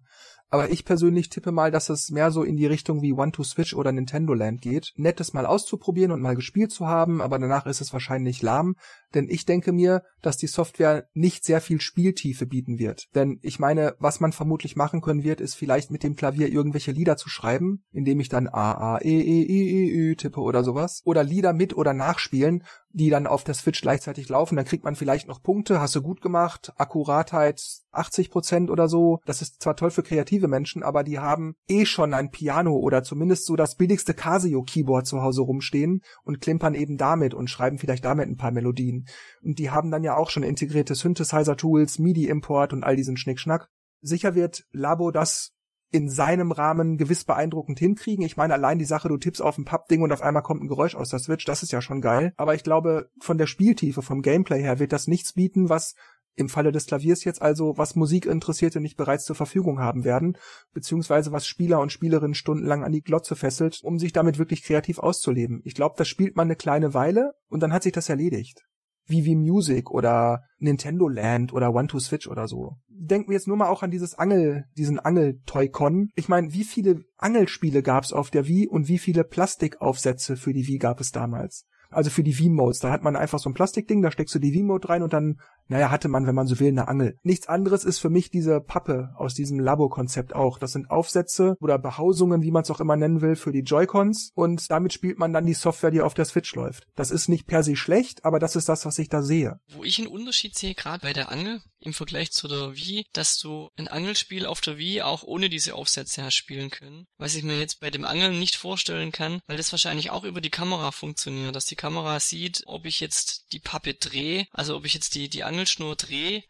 Aber 0.50 0.70
ich 0.72 0.86
persönlich 0.86 1.30
tippe 1.30 1.52
mal, 1.52 1.72
dass 1.72 1.90
es 1.90 2.10
mehr 2.10 2.32
so 2.32 2.44
in 2.44 2.56
die 2.56 2.66
Richtung 2.66 3.02
wie 3.02 3.14
One-to-Switch 3.14 3.74
oder 3.74 3.92
Nintendo 3.92 4.34
Land 4.34 4.62
geht. 4.62 4.94
Nettes 4.96 5.34
mal 5.34 5.46
auszuprobieren 5.46 6.12
und 6.12 6.22
mal 6.22 6.36
gespielt 6.36 6.72
zu 6.72 6.88
haben, 6.88 7.22
aber 7.22 7.38
danach 7.38 7.66
ist 7.66 7.82
es 7.82 7.92
wahrscheinlich 7.92 8.42
lahm. 8.42 8.76
Denn 9.14 9.28
ich 9.30 9.46
denke 9.46 9.74
mir, 9.74 10.04
dass 10.22 10.38
die 10.38 10.48
Software 10.48 11.08
nicht 11.14 11.44
sehr 11.44 11.60
viel 11.60 11.82
Spieltiefe 11.82 12.46
bieten 12.46 12.80
wird. 12.80 13.08
Denn 13.14 13.40
ich 13.42 13.60
meine, 13.60 13.96
was 14.00 14.20
man 14.20 14.32
vermutlich 14.32 14.76
machen 14.76 15.02
können 15.02 15.24
wird, 15.24 15.42
ist 15.42 15.56
vielleicht 15.56 15.92
mit 15.92 16.04
dem 16.04 16.16
Klavier 16.16 16.50
irgendwelche 16.50 16.92
Lieder 16.92 17.18
zu 17.18 17.30
schreiben, 17.30 17.84
indem 17.92 18.20
ich 18.20 18.30
dann 18.30 18.48
A, 18.48 18.72
A, 18.72 19.02
E, 19.02 19.20
E, 19.20 19.44
I, 19.44 19.70
E, 19.70 19.92
Ü 19.92 20.16
tippe 20.16 20.40
oder 20.40 20.64
sowas. 20.64 21.02
Oder 21.04 21.24
Lieder 21.24 21.54
mit 21.54 21.76
oder 21.76 21.94
nachspielen, 21.94 22.64
die 22.92 23.10
dann 23.10 23.28
auf 23.28 23.44
der 23.44 23.54
Switch 23.54 23.82
gleichzeitig 23.82 24.30
laufen. 24.30 24.56
Dann 24.56 24.66
kriegt 24.66 24.84
man 24.84 24.96
vielleicht 24.96 25.28
noch 25.28 25.44
Punkte, 25.44 25.80
hast 25.82 25.96
du 25.96 26.02
gut 26.02 26.22
gemacht, 26.22 26.74
Akkuratheit 26.78 27.62
80 27.98 28.30
Prozent 28.30 28.70
oder 28.70 28.88
so. 28.88 29.20
Das 29.26 29.42
ist 29.42 29.62
zwar 29.62 29.76
toll 29.76 29.92
für 29.92 30.04
kreative 30.04 30.48
Menschen, 30.48 30.84
aber 30.84 31.04
die 31.04 31.20
haben 31.20 31.56
eh 31.68 31.86
schon 31.86 32.14
ein 32.14 32.32
Piano 32.32 32.76
oder 32.76 33.04
zumindest 33.04 33.46
so 33.46 33.56
das 33.56 33.76
billigste 33.76 34.14
Casio-Keyboard 34.14 35.06
zu 35.06 35.22
Hause 35.22 35.42
rumstehen 35.42 36.02
und 36.24 36.42
klimpern 36.42 36.76
eben 36.76 36.98
damit 36.98 37.34
und 37.34 37.50
schreiben 37.50 37.78
vielleicht 37.78 38.06
damit 38.06 38.28
ein 38.28 38.38
paar 38.38 38.52
Melodien. 38.52 39.08
Und 39.42 39.60
die 39.60 39.72
haben 39.72 39.92
dann 39.92 40.04
ja 40.04 40.16
auch 40.16 40.30
schon 40.30 40.44
integrierte 40.44 40.96
Synthesizer-Tools, 40.96 42.00
MIDI-Import 42.00 42.74
und 42.74 42.84
all 42.84 42.96
diesen 42.96 43.18
Schnickschnack. 43.18 43.70
Sicher 44.02 44.36
wird 44.36 44.66
Labo 44.72 45.12
das 45.12 45.54
in 45.90 46.10
seinem 46.10 46.52
Rahmen 46.52 46.98
gewiss 46.98 47.24
beeindruckend 47.24 47.80
hinkriegen. 47.80 48.26
Ich 48.26 48.36
meine, 48.36 48.54
allein 48.54 48.78
die 48.78 48.86
Sache, 48.86 49.08
du 49.08 49.18
tippst 49.18 49.42
auf 49.42 49.58
ein 49.58 49.66
Pappding 49.66 50.02
und 50.02 50.12
auf 50.12 50.22
einmal 50.22 50.44
kommt 50.44 50.62
ein 50.62 50.68
Geräusch 50.68 50.96
aus 50.96 51.10
der 51.10 51.20
Switch, 51.20 51.46
das 51.46 51.64
ist 51.64 51.72
ja 51.72 51.82
schon 51.82 52.02
geil. 52.02 52.34
Aber 52.36 52.56
ich 52.56 52.64
glaube, 52.64 53.10
von 53.22 53.38
der 53.38 53.48
Spieltiefe, 53.48 54.02
vom 54.02 54.22
Gameplay 54.22 54.62
her 54.62 54.80
wird 54.80 54.92
das 54.92 55.08
nichts 55.08 55.34
bieten, 55.34 55.70
was 55.70 55.96
im 56.38 56.50
Falle 56.50 56.72
des 56.72 56.86
Klaviers 56.86 57.24
jetzt 57.24 57.42
also, 57.42 57.78
was 57.78 57.96
Musikinteressierte 57.96 58.80
nicht 58.80 58.96
bereits 58.96 59.26
zur 59.26 59.36
Verfügung 59.36 59.80
haben 59.80 60.06
werden, 60.06 60.38
beziehungsweise 60.74 61.32
was 61.32 61.46
Spieler 61.46 61.82
und 61.82 61.92
Spielerinnen 61.92 62.36
stundenlang 62.36 62.84
an 62.84 62.92
die 62.92 63.02
Glotze 63.02 63.36
fesselt, 63.36 63.80
um 63.84 64.00
sich 64.00 64.14
damit 64.14 64.38
wirklich 64.38 64.64
kreativ 64.64 65.00
auszuleben. 65.00 65.62
Ich 65.66 65.74
glaube, 65.74 65.96
das 65.98 66.08
spielt 66.08 66.36
man 66.36 66.48
eine 66.48 66.56
kleine 66.56 66.94
Weile 66.94 67.34
und 67.50 67.62
dann 67.62 67.74
hat 67.74 67.84
sich 67.84 67.94
das 67.94 68.08
erledigt 68.08 68.64
wie 69.08 69.26
wie 69.26 69.36
Music 69.36 69.90
oder 69.90 70.44
Nintendo 70.60 71.08
Land 71.08 71.54
oder 71.54 71.74
One 71.74 71.88
to 71.88 72.00
Switch 72.00 72.28
oder 72.28 72.48
so. 72.48 72.76
Denken 72.90 73.30
wir 73.30 73.36
jetzt 73.36 73.48
nur 73.48 73.58
mal 73.58 73.70
auch 73.70 73.84
an 73.84 73.92
dieses 73.92 74.16
Angel, 74.16 74.66
diesen 74.78 75.00
Angel-Toy-Con. 75.00 76.10
Ich 76.16 76.30
meine, 76.30 76.54
wie 76.54 76.64
viele 76.64 77.04
Angelspiele 77.18 77.82
gab's 77.82 78.14
auf 78.14 78.30
der 78.32 78.48
Wii 78.48 78.68
und 78.68 78.88
wie 78.88 78.98
viele 78.98 79.24
Plastikaufsätze 79.24 80.36
für 80.36 80.54
die 80.54 80.68
Wii 80.68 80.78
gab 80.78 81.00
es 81.00 81.12
damals? 81.12 81.66
Also 81.90 82.10
für 82.10 82.24
die 82.24 82.34
V-Modes. 82.34 82.80
Da 82.80 82.92
hat 82.92 83.04
man 83.04 83.16
einfach 83.16 83.40
so 83.40 83.50
ein 83.50 83.54
Plastikding, 83.54 84.02
da 84.02 84.12
steckst 84.12 84.36
du 84.36 84.40
die 84.40 84.54
V-Mode 84.58 84.90
rein 84.90 85.04
und 85.04 85.14
dann, 85.14 85.40
naja, 85.68 85.92
hatte 85.92 86.08
man, 86.08 86.28
wenn 86.28 86.36
man 86.36 86.48
so 86.48 86.60
will, 86.60 86.70
eine 86.70 86.88
Angel. 86.88 87.18
Nichts 87.24 87.48
anderes 87.48 87.84
ist 87.84 88.00
für 88.00 88.10
mich 88.10 88.30
diese 88.30 88.62
Pappe 88.62 89.14
aus 89.16 89.34
diesem 89.34 89.60
Labo-Konzept 89.60 90.36
auch. 90.36 90.60
Das 90.60 90.74
sind 90.74 90.90
Aufsätze 90.90 91.56
oder 91.60 91.78
Behausungen, 91.78 92.42
wie 92.42 92.52
man 92.52 92.64
es 92.64 92.72
auch 92.72 92.80
immer 92.80 92.96
nennen 92.96 93.22
will, 93.22 93.36
für 93.36 93.52
die 93.52 93.62
Joy-Cons 93.62 94.32
und 94.36 94.70
damit 94.72 94.94
spielt 94.94 95.20
man 95.20 95.34
dann 95.34 95.46
die 95.46 95.54
Software, 95.54 95.92
die 95.92 96.02
auf 96.02 96.14
der 96.14 96.26
Switch 96.26 96.54
läuft. 96.56 96.88
Das 96.96 97.12
ist 97.12 97.28
nicht 97.28 97.48
per 97.48 97.64
se 97.64 97.76
schlecht, 97.76 98.26
aber 98.26 98.40
das 98.40 98.56
ist 98.56 98.70
das, 98.70 98.86
was 98.86 99.00
ich 99.00 99.10
da 99.10 99.22
sehe. 99.22 99.60
Wo 99.76 99.84
ich 99.84 100.00
einen 100.00 100.08
Unterschied 100.08 100.56
sehe, 100.56 100.76
gerade 100.76 101.02
bei 101.02 101.14
der 101.14 101.32
Angel 101.32 101.62
im 101.88 101.94
Vergleich 101.94 102.32
zu 102.32 102.48
der 102.48 102.76
Wii, 102.76 103.06
dass 103.14 103.40
du 103.40 103.72
ein 103.78 103.88
Angelspiel 103.88 104.46
auf 104.46 104.62
der 104.62 104.78
Wii 104.78 105.02
auch 105.02 105.24
ohne 105.24 105.50
diese 105.50 105.74
Aufsätze 105.74 106.24
hast 106.24 106.36
spielen 106.36 106.70
können. 106.70 107.08
Was 107.18 107.36
ich 107.36 107.44
mir 107.44 107.58
jetzt 107.58 107.80
bei 107.80 107.90
dem 107.90 108.06
Angeln 108.06 108.38
nicht 108.38 108.56
vorstellen 108.56 109.12
kann, 109.12 109.42
weil 109.48 109.58
das 109.58 109.72
wahrscheinlich 109.72 110.12
auch 110.12 110.24
über 110.24 110.42
die 110.42 110.52
Kamera 110.52 110.92
funktioniert, 110.92 111.56
dass 111.56 111.66
die 111.66 111.76
Kamera 111.76 112.20
sieht, 112.20 112.64
ob 112.66 112.86
ich 112.86 113.00
jetzt 113.00 113.54
die 113.54 113.60
Pappe 113.60 113.94
drehe, 113.94 114.48
also 114.52 114.76
ob 114.76 114.86
ich 114.86 114.94
jetzt 114.94 115.16
die, 115.16 115.30
die 115.30 115.44
Angelschnur 115.44 115.96
drehe 115.96 116.44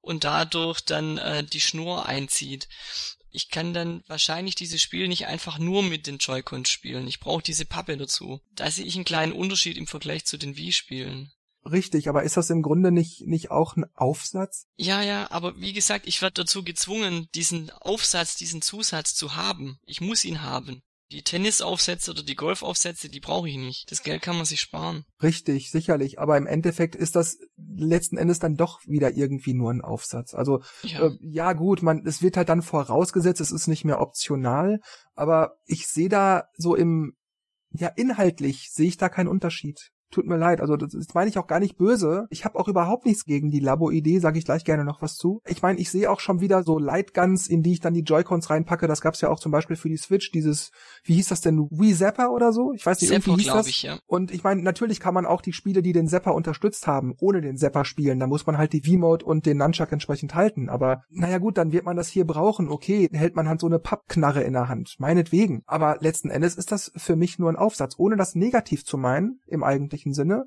und 0.00 0.24
dadurch 0.24 0.80
dann 0.80 1.18
äh, 1.18 1.44
die 1.44 1.60
Schnur 1.60 2.06
einzieht. 2.06 2.68
Ich 3.30 3.48
kann 3.48 3.74
dann 3.74 4.04
wahrscheinlich 4.06 4.54
dieses 4.54 4.80
Spiel 4.80 5.08
nicht 5.08 5.26
einfach 5.26 5.58
nur 5.58 5.82
mit 5.82 6.06
den 6.06 6.18
Joy-Cons 6.18 6.70
spielen. 6.70 7.08
Ich 7.08 7.18
brauche 7.18 7.42
diese 7.42 7.64
Pappe 7.64 7.96
dazu. 7.96 8.40
Da 8.52 8.70
sehe 8.70 8.84
ich 8.84 8.94
einen 8.94 9.04
kleinen 9.04 9.32
Unterschied 9.32 9.76
im 9.76 9.88
Vergleich 9.88 10.24
zu 10.24 10.38
den 10.38 10.56
Wii-Spielen. 10.56 11.32
Richtig, 11.70 12.08
aber 12.08 12.22
ist 12.24 12.36
das 12.36 12.50
im 12.50 12.62
Grunde 12.62 12.92
nicht, 12.92 13.26
nicht 13.26 13.50
auch 13.50 13.76
ein 13.76 13.86
Aufsatz? 13.94 14.66
Ja, 14.76 15.02
ja, 15.02 15.30
aber 15.30 15.58
wie 15.58 15.72
gesagt, 15.72 16.06
ich 16.06 16.20
werde 16.20 16.42
dazu 16.42 16.62
gezwungen, 16.62 17.28
diesen 17.34 17.70
Aufsatz, 17.70 18.36
diesen 18.36 18.60
Zusatz 18.60 19.14
zu 19.14 19.36
haben. 19.36 19.78
Ich 19.86 20.00
muss 20.00 20.24
ihn 20.24 20.42
haben. 20.42 20.82
Die 21.10 21.22
Tennisaufsätze 21.22 22.10
oder 22.10 22.22
die 22.22 22.34
Golfaufsätze, 22.34 23.08
die 23.08 23.20
brauche 23.20 23.48
ich 23.48 23.56
nicht. 23.56 23.90
Das 23.90 24.02
Geld 24.02 24.22
kann 24.22 24.36
man 24.36 24.46
sich 24.46 24.60
sparen. 24.60 25.04
Richtig, 25.22 25.70
sicherlich. 25.70 26.18
Aber 26.18 26.36
im 26.36 26.46
Endeffekt 26.46 26.96
ist 26.96 27.14
das 27.14 27.38
letzten 27.56 28.16
Endes 28.16 28.40
dann 28.40 28.56
doch 28.56 28.80
wieder 28.86 29.14
irgendwie 29.14 29.54
nur 29.54 29.70
ein 29.70 29.82
Aufsatz. 29.82 30.34
Also 30.34 30.62
ja, 30.82 31.06
äh, 31.06 31.16
ja 31.20 31.52
gut, 31.52 31.82
man, 31.82 32.04
es 32.06 32.20
wird 32.20 32.36
halt 32.36 32.48
dann 32.48 32.62
vorausgesetzt, 32.62 33.40
es 33.40 33.52
ist 33.52 33.68
nicht 33.68 33.84
mehr 33.84 34.00
optional. 34.00 34.80
Aber 35.14 35.56
ich 35.66 35.86
sehe 35.86 36.08
da 36.08 36.48
so 36.56 36.74
im, 36.74 37.14
ja 37.70 37.88
inhaltlich 37.88 38.70
sehe 38.72 38.88
ich 38.88 38.96
da 38.96 39.08
keinen 39.08 39.28
Unterschied. 39.28 39.92
Tut 40.14 40.26
mir 40.26 40.36
leid, 40.36 40.60
also 40.60 40.76
das, 40.76 40.92
das 40.92 41.12
meine 41.12 41.28
ich 41.28 41.38
auch 41.38 41.48
gar 41.48 41.58
nicht 41.58 41.76
böse. 41.76 42.28
Ich 42.30 42.44
habe 42.44 42.56
auch 42.56 42.68
überhaupt 42.68 43.04
nichts 43.04 43.24
gegen 43.24 43.50
die 43.50 43.58
Labo-Idee, 43.58 44.20
sage 44.20 44.38
ich 44.38 44.44
gleich 44.44 44.64
gerne 44.64 44.84
noch 44.84 45.02
was 45.02 45.16
zu. 45.16 45.40
Ich 45.44 45.60
meine, 45.60 45.80
ich 45.80 45.90
sehe 45.90 46.08
auch 46.08 46.20
schon 46.20 46.40
wieder 46.40 46.62
so 46.62 46.78
Lightguns, 46.78 47.48
in 47.48 47.64
die 47.64 47.72
ich 47.72 47.80
dann 47.80 47.94
die 47.94 48.02
Joy-Cons 48.02 48.48
reinpacke. 48.48 48.86
Das 48.86 49.00
gab's 49.00 49.20
ja 49.22 49.28
auch 49.28 49.40
zum 49.40 49.50
Beispiel 49.50 49.74
für 49.74 49.88
die 49.88 49.96
Switch, 49.96 50.30
dieses, 50.30 50.70
wie 51.02 51.14
hieß 51.14 51.30
das 51.30 51.40
denn, 51.40 51.66
Wii 51.68 51.96
Zapper 51.96 52.30
oder 52.30 52.52
so? 52.52 52.72
Ich 52.74 52.86
weiß 52.86 53.00
nicht, 53.00 53.10
Zapper, 53.10 53.26
irgendwie 53.26 53.42
hieß 53.42 53.52
das. 53.54 53.66
Ich, 53.66 53.82
ja. 53.82 53.98
Und 54.06 54.30
ich 54.30 54.44
meine, 54.44 54.62
natürlich 54.62 55.00
kann 55.00 55.14
man 55.14 55.26
auch 55.26 55.42
die 55.42 55.52
Spiele, 55.52 55.82
die 55.82 55.92
den 55.92 56.06
Zapper 56.06 56.32
unterstützt 56.32 56.86
haben, 56.86 57.16
ohne 57.18 57.40
den 57.40 57.56
Zapper 57.56 57.84
spielen. 57.84 58.20
Da 58.20 58.28
muss 58.28 58.46
man 58.46 58.56
halt 58.56 58.72
die 58.72 58.82
V-Mode 58.82 59.24
und 59.24 59.46
den 59.46 59.58
Nunchuck 59.58 59.90
entsprechend 59.90 60.36
halten. 60.36 60.68
Aber 60.68 61.02
naja 61.10 61.38
gut, 61.38 61.58
dann 61.58 61.72
wird 61.72 61.86
man 61.86 61.96
das 61.96 62.06
hier 62.06 62.24
brauchen. 62.24 62.68
Okay, 62.68 63.08
hält 63.12 63.34
man 63.34 63.48
halt 63.48 63.58
so 63.58 63.66
eine 63.66 63.80
Pappknarre 63.80 64.44
in 64.44 64.52
der 64.52 64.68
Hand. 64.68 64.94
Meinetwegen. 64.98 65.64
Aber 65.66 65.96
letzten 65.98 66.30
Endes 66.30 66.54
ist 66.54 66.70
das 66.70 66.92
für 66.94 67.16
mich 67.16 67.40
nur 67.40 67.50
ein 67.50 67.56
Aufsatz, 67.56 67.94
ohne 67.98 68.16
das 68.16 68.36
negativ 68.36 68.84
zu 68.84 68.96
meinen, 68.96 69.40
im 69.48 69.64
eigentlichen 69.64 70.03
Sinne 70.12 70.46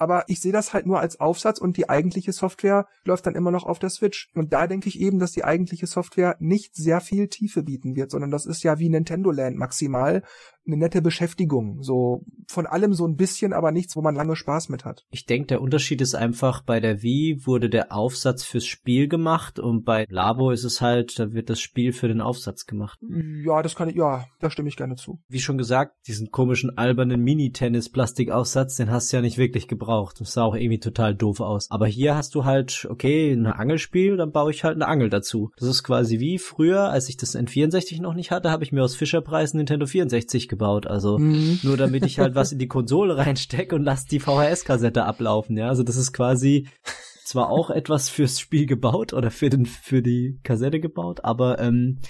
aber 0.00 0.24
ich 0.28 0.40
sehe 0.40 0.50
das 0.50 0.72
halt 0.72 0.86
nur 0.86 0.98
als 0.98 1.20
Aufsatz 1.20 1.58
und 1.58 1.76
die 1.76 1.90
eigentliche 1.90 2.32
Software 2.32 2.86
läuft 3.04 3.26
dann 3.26 3.34
immer 3.34 3.50
noch 3.50 3.64
auf 3.64 3.78
der 3.78 3.90
Switch. 3.90 4.30
Und 4.34 4.50
da 4.54 4.66
denke 4.66 4.88
ich 4.88 4.98
eben, 4.98 5.18
dass 5.18 5.32
die 5.32 5.44
eigentliche 5.44 5.86
Software 5.86 6.36
nicht 6.40 6.74
sehr 6.74 7.02
viel 7.02 7.28
Tiefe 7.28 7.62
bieten 7.62 7.96
wird, 7.96 8.10
sondern 8.10 8.30
das 8.30 8.46
ist 8.46 8.62
ja 8.62 8.78
wie 8.78 8.88
Nintendo 8.88 9.30
Land 9.30 9.58
maximal 9.58 10.22
eine 10.70 10.78
nette 10.78 11.02
Beschäftigung. 11.02 11.82
So 11.82 12.24
von 12.46 12.66
allem 12.66 12.94
so 12.94 13.06
ein 13.06 13.16
bisschen, 13.16 13.52
aber 13.52 13.70
nichts, 13.72 13.96
wo 13.96 14.02
man 14.02 14.14
lange 14.14 14.36
Spaß 14.36 14.68
mit 14.68 14.84
hat. 14.84 15.04
Ich 15.10 15.26
denke, 15.26 15.48
der 15.48 15.62
Unterschied 15.62 16.00
ist 16.00 16.14
einfach, 16.14 16.62
bei 16.62 16.80
der 16.80 17.02
Wii 17.02 17.46
wurde 17.46 17.70
der 17.70 17.92
Aufsatz 17.92 18.44
fürs 18.44 18.66
Spiel 18.66 19.08
gemacht 19.08 19.58
und 19.58 19.84
bei 19.84 20.06
Labo 20.08 20.50
ist 20.50 20.64
es 20.64 20.80
halt, 20.80 21.18
da 21.18 21.32
wird 21.32 21.50
das 21.50 21.60
Spiel 21.60 21.92
für 21.92 22.08
den 22.08 22.20
Aufsatz 22.20 22.66
gemacht. 22.66 22.98
Ja, 23.44 23.62
das 23.62 23.74
kann 23.74 23.88
ich, 23.88 23.96
ja, 23.96 24.24
da 24.40 24.50
stimme 24.50 24.68
ich 24.68 24.76
gerne 24.76 24.96
zu. 24.96 25.20
Wie 25.28 25.40
schon 25.40 25.58
gesagt, 25.58 25.94
diesen 26.06 26.30
komischen 26.30 26.76
albernen 26.76 27.22
Mini-Tennis-Plastikaufsatz, 27.22 28.76
den 28.76 28.90
hast 28.90 29.12
du 29.12 29.16
ja 29.16 29.22
nicht 29.22 29.38
wirklich 29.38 29.68
gebraucht. 29.68 30.20
Das 30.20 30.32
sah 30.32 30.44
auch 30.44 30.54
irgendwie 30.54 30.80
total 30.80 31.14
doof 31.14 31.40
aus. 31.40 31.70
Aber 31.70 31.86
hier 31.86 32.16
hast 32.16 32.34
du 32.34 32.44
halt, 32.44 32.86
okay, 32.90 33.32
ein 33.32 33.46
Angelspiel, 33.46 34.16
dann 34.16 34.32
baue 34.32 34.50
ich 34.50 34.64
halt 34.64 34.76
eine 34.76 34.88
Angel 34.88 35.10
dazu. 35.10 35.50
Das 35.56 35.68
ist 35.68 35.82
quasi 35.82 36.18
wie 36.20 36.38
früher, 36.38 36.90
als 36.90 37.08
ich 37.08 37.16
das 37.16 37.36
N64 37.36 38.00
noch 38.00 38.14
nicht 38.14 38.30
hatte, 38.30 38.50
habe 38.50 38.64
ich 38.64 38.72
mir 38.72 38.82
aus 38.82 38.96
Fischerpreis 38.96 39.54
Nintendo 39.54 39.86
64 39.86 40.48
gebaut. 40.48 40.59
Also 40.60 41.18
mhm. 41.18 41.60
nur 41.62 41.76
damit 41.76 42.04
ich 42.04 42.18
halt 42.18 42.34
was 42.34 42.52
in 42.52 42.58
die 42.58 42.68
Konsole 42.68 43.16
reinstecke 43.16 43.74
und 43.74 43.84
lass 43.84 44.06
die 44.06 44.20
VHS-Kassette 44.20 45.04
ablaufen. 45.04 45.56
Ja, 45.56 45.68
also 45.68 45.82
das 45.82 45.96
ist 45.96 46.12
quasi 46.12 46.68
zwar 47.24 47.50
auch 47.50 47.70
etwas 47.70 48.08
fürs 48.08 48.40
Spiel 48.40 48.66
gebaut 48.66 49.12
oder 49.12 49.30
für 49.30 49.50
den 49.50 49.66
für 49.66 50.02
die 50.02 50.40
Kassette 50.42 50.80
gebaut, 50.80 51.24
aber 51.24 51.58
ähm, 51.58 52.00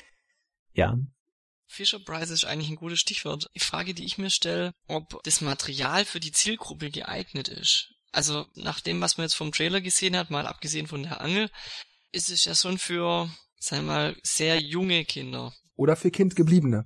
Ja. 0.75 0.99
Fisher 1.67 2.01
Price 2.01 2.31
ist 2.31 2.45
eigentlich 2.45 2.71
ein 2.71 2.77
gutes 2.77 2.99
Stichwort. 2.99 3.47
Die 3.55 3.61
Frage, 3.61 3.95
die 3.95 4.05
ich 4.05 4.19
mir 4.19 4.31
stelle, 4.31 4.73
ob 4.89 5.23
das 5.23 5.41
Material 5.41 6.05
für 6.05 6.19
die 6.19 6.33
Zielgruppe 6.33 6.91
geeignet 6.91 7.49
ist. 7.49 7.95
Also 8.13 8.47
nach 8.55 8.81
dem, 8.81 9.01
was 9.01 9.19
man 9.19 9.27
jetzt 9.27 9.37
vom 9.37 9.53
Trailer 9.53 9.81
gesehen 9.81 10.17
hat, 10.17 10.31
mal 10.31 10.47
abgesehen 10.47 10.89
von 10.89 11.05
der 11.05 11.21
Angel, 11.21 11.49
ist 12.11 12.29
es 12.29 12.45
ja 12.45 12.57
schon 12.57 12.79
für, 12.79 13.31
sagen 13.59 13.87
wir 13.87 13.93
mal, 13.93 14.17
sehr 14.25 14.61
junge 14.61 15.05
Kinder. 15.05 15.53
Oder 15.81 15.97
für 15.97 16.11
Kindgebliebene. 16.11 16.85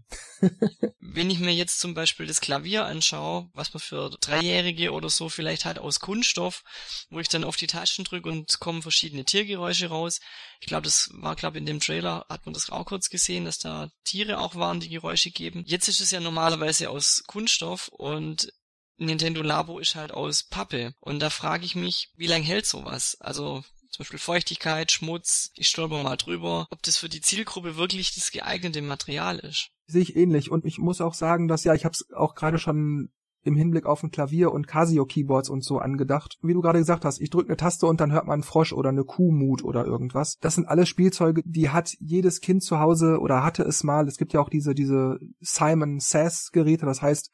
Wenn 1.01 1.29
ich 1.29 1.41
mir 1.41 1.53
jetzt 1.53 1.81
zum 1.81 1.95
Beispiel 1.95 2.27
das 2.27 2.41
Klavier 2.41 2.87
anschaue, 2.87 3.51
was 3.53 3.75
man 3.75 3.81
für 3.81 4.09
Dreijährige 4.21 4.93
oder 4.93 5.11
so 5.11 5.29
vielleicht 5.29 5.65
hat 5.65 5.81
aus 5.81 5.99
Kunststoff, 5.99 6.63
wo 7.11 7.19
ich 7.19 7.27
dann 7.27 7.43
auf 7.43 7.57
die 7.57 7.67
Tasten 7.67 8.05
drücke 8.05 8.29
und 8.29 8.61
kommen 8.61 8.83
verschiedene 8.83 9.25
Tiergeräusche 9.25 9.89
raus. 9.89 10.21
Ich 10.61 10.69
glaube, 10.69 10.85
das 10.85 11.11
war, 11.13 11.35
glaube 11.35 11.59
in 11.59 11.67
dem 11.67 11.81
Trailer 11.81 12.25
hat 12.29 12.47
man 12.47 12.55
das 12.55 12.71
auch 12.71 12.87
kurz 12.87 13.09
gesehen, 13.09 13.47
dass 13.47 13.59
da 13.59 13.91
Tiere 14.05 14.39
auch 14.39 14.55
waren, 14.55 14.79
die 14.79 14.91
Geräusche 14.91 15.33
geben. 15.33 15.65
Jetzt 15.67 15.89
ist 15.89 16.01
es 16.01 16.13
ja 16.13 16.21
normalerweise 16.21 16.89
aus 16.89 17.25
Kunststoff 17.27 17.89
und 17.89 18.53
Nintendo 18.97 19.43
Labo 19.43 19.81
ist 19.81 19.97
halt 19.97 20.13
aus 20.13 20.45
Pappe. 20.45 20.95
Und 21.01 21.19
da 21.19 21.31
frage 21.31 21.65
ich 21.65 21.75
mich, 21.75 22.13
wie 22.15 22.29
lange 22.29 22.45
hält 22.45 22.67
sowas? 22.67 23.17
Also 23.19 23.65
zum 23.95 24.03
Beispiel 24.03 24.19
Feuchtigkeit, 24.19 24.91
Schmutz, 24.91 25.51
ich 25.55 25.69
stolper 25.69 26.03
mal 26.03 26.17
drüber, 26.17 26.67
ob 26.71 26.83
das 26.83 26.97
für 26.97 27.09
die 27.09 27.21
Zielgruppe 27.21 27.77
wirklich 27.77 28.15
das 28.15 28.33
geeignete 28.33 28.83
Material 28.83 29.39
ist. 29.39 29.69
Sehe 29.87 30.03
ich 30.03 30.17
ähnlich 30.17 30.51
und 30.51 30.65
ich 30.65 30.79
muss 30.79 31.01
auch 31.01 31.15
sagen, 31.15 31.47
dass 31.47 31.63
ja, 31.63 31.75
ich 31.75 31.85
habe 31.85 31.93
es 31.93 32.11
auch 32.13 32.35
gerade 32.35 32.59
schon 32.59 33.11
im 33.45 33.57
Hinblick 33.57 33.87
auf 33.87 34.03
ein 34.03 34.11
Klavier 34.11 34.51
und 34.53 34.67
Casio-Keyboards 34.67 35.49
und 35.51 35.63
so 35.63 35.79
angedacht. 35.79 36.39
Wie 36.43 36.55
du 36.55 36.61
gerade 36.61 36.79
gesagt 36.79 37.05
hast, 37.05 37.21
ich 37.21 37.31
drücke 37.31 37.51
eine 37.51 37.57
Taste 37.57 37.87
und 37.87 38.01
dann 38.01 38.11
hört 38.11 38.27
man 38.27 38.35
einen 38.35 38.43
Frosch 38.43 38.73
oder 38.73 38.89
eine 38.89 39.05
Kuhmut 39.05 39.63
oder 39.63 39.85
irgendwas. 39.85 40.39
Das 40.41 40.55
sind 40.55 40.67
alles 40.67 40.89
Spielzeuge, 40.89 41.43
die 41.45 41.71
hat 41.71 41.95
jedes 42.01 42.41
Kind 42.41 42.65
zu 42.65 42.81
Hause 42.81 43.19
oder 43.21 43.45
hatte 43.45 43.63
es 43.63 43.85
mal. 43.85 44.09
Es 44.09 44.17
gibt 44.17 44.33
ja 44.33 44.41
auch 44.41 44.49
diese, 44.49 44.75
diese 44.75 45.21
Simon 45.41 46.01
Sass 46.01 46.51
Geräte, 46.53 46.87
das 46.87 47.03
heißt, 47.03 47.31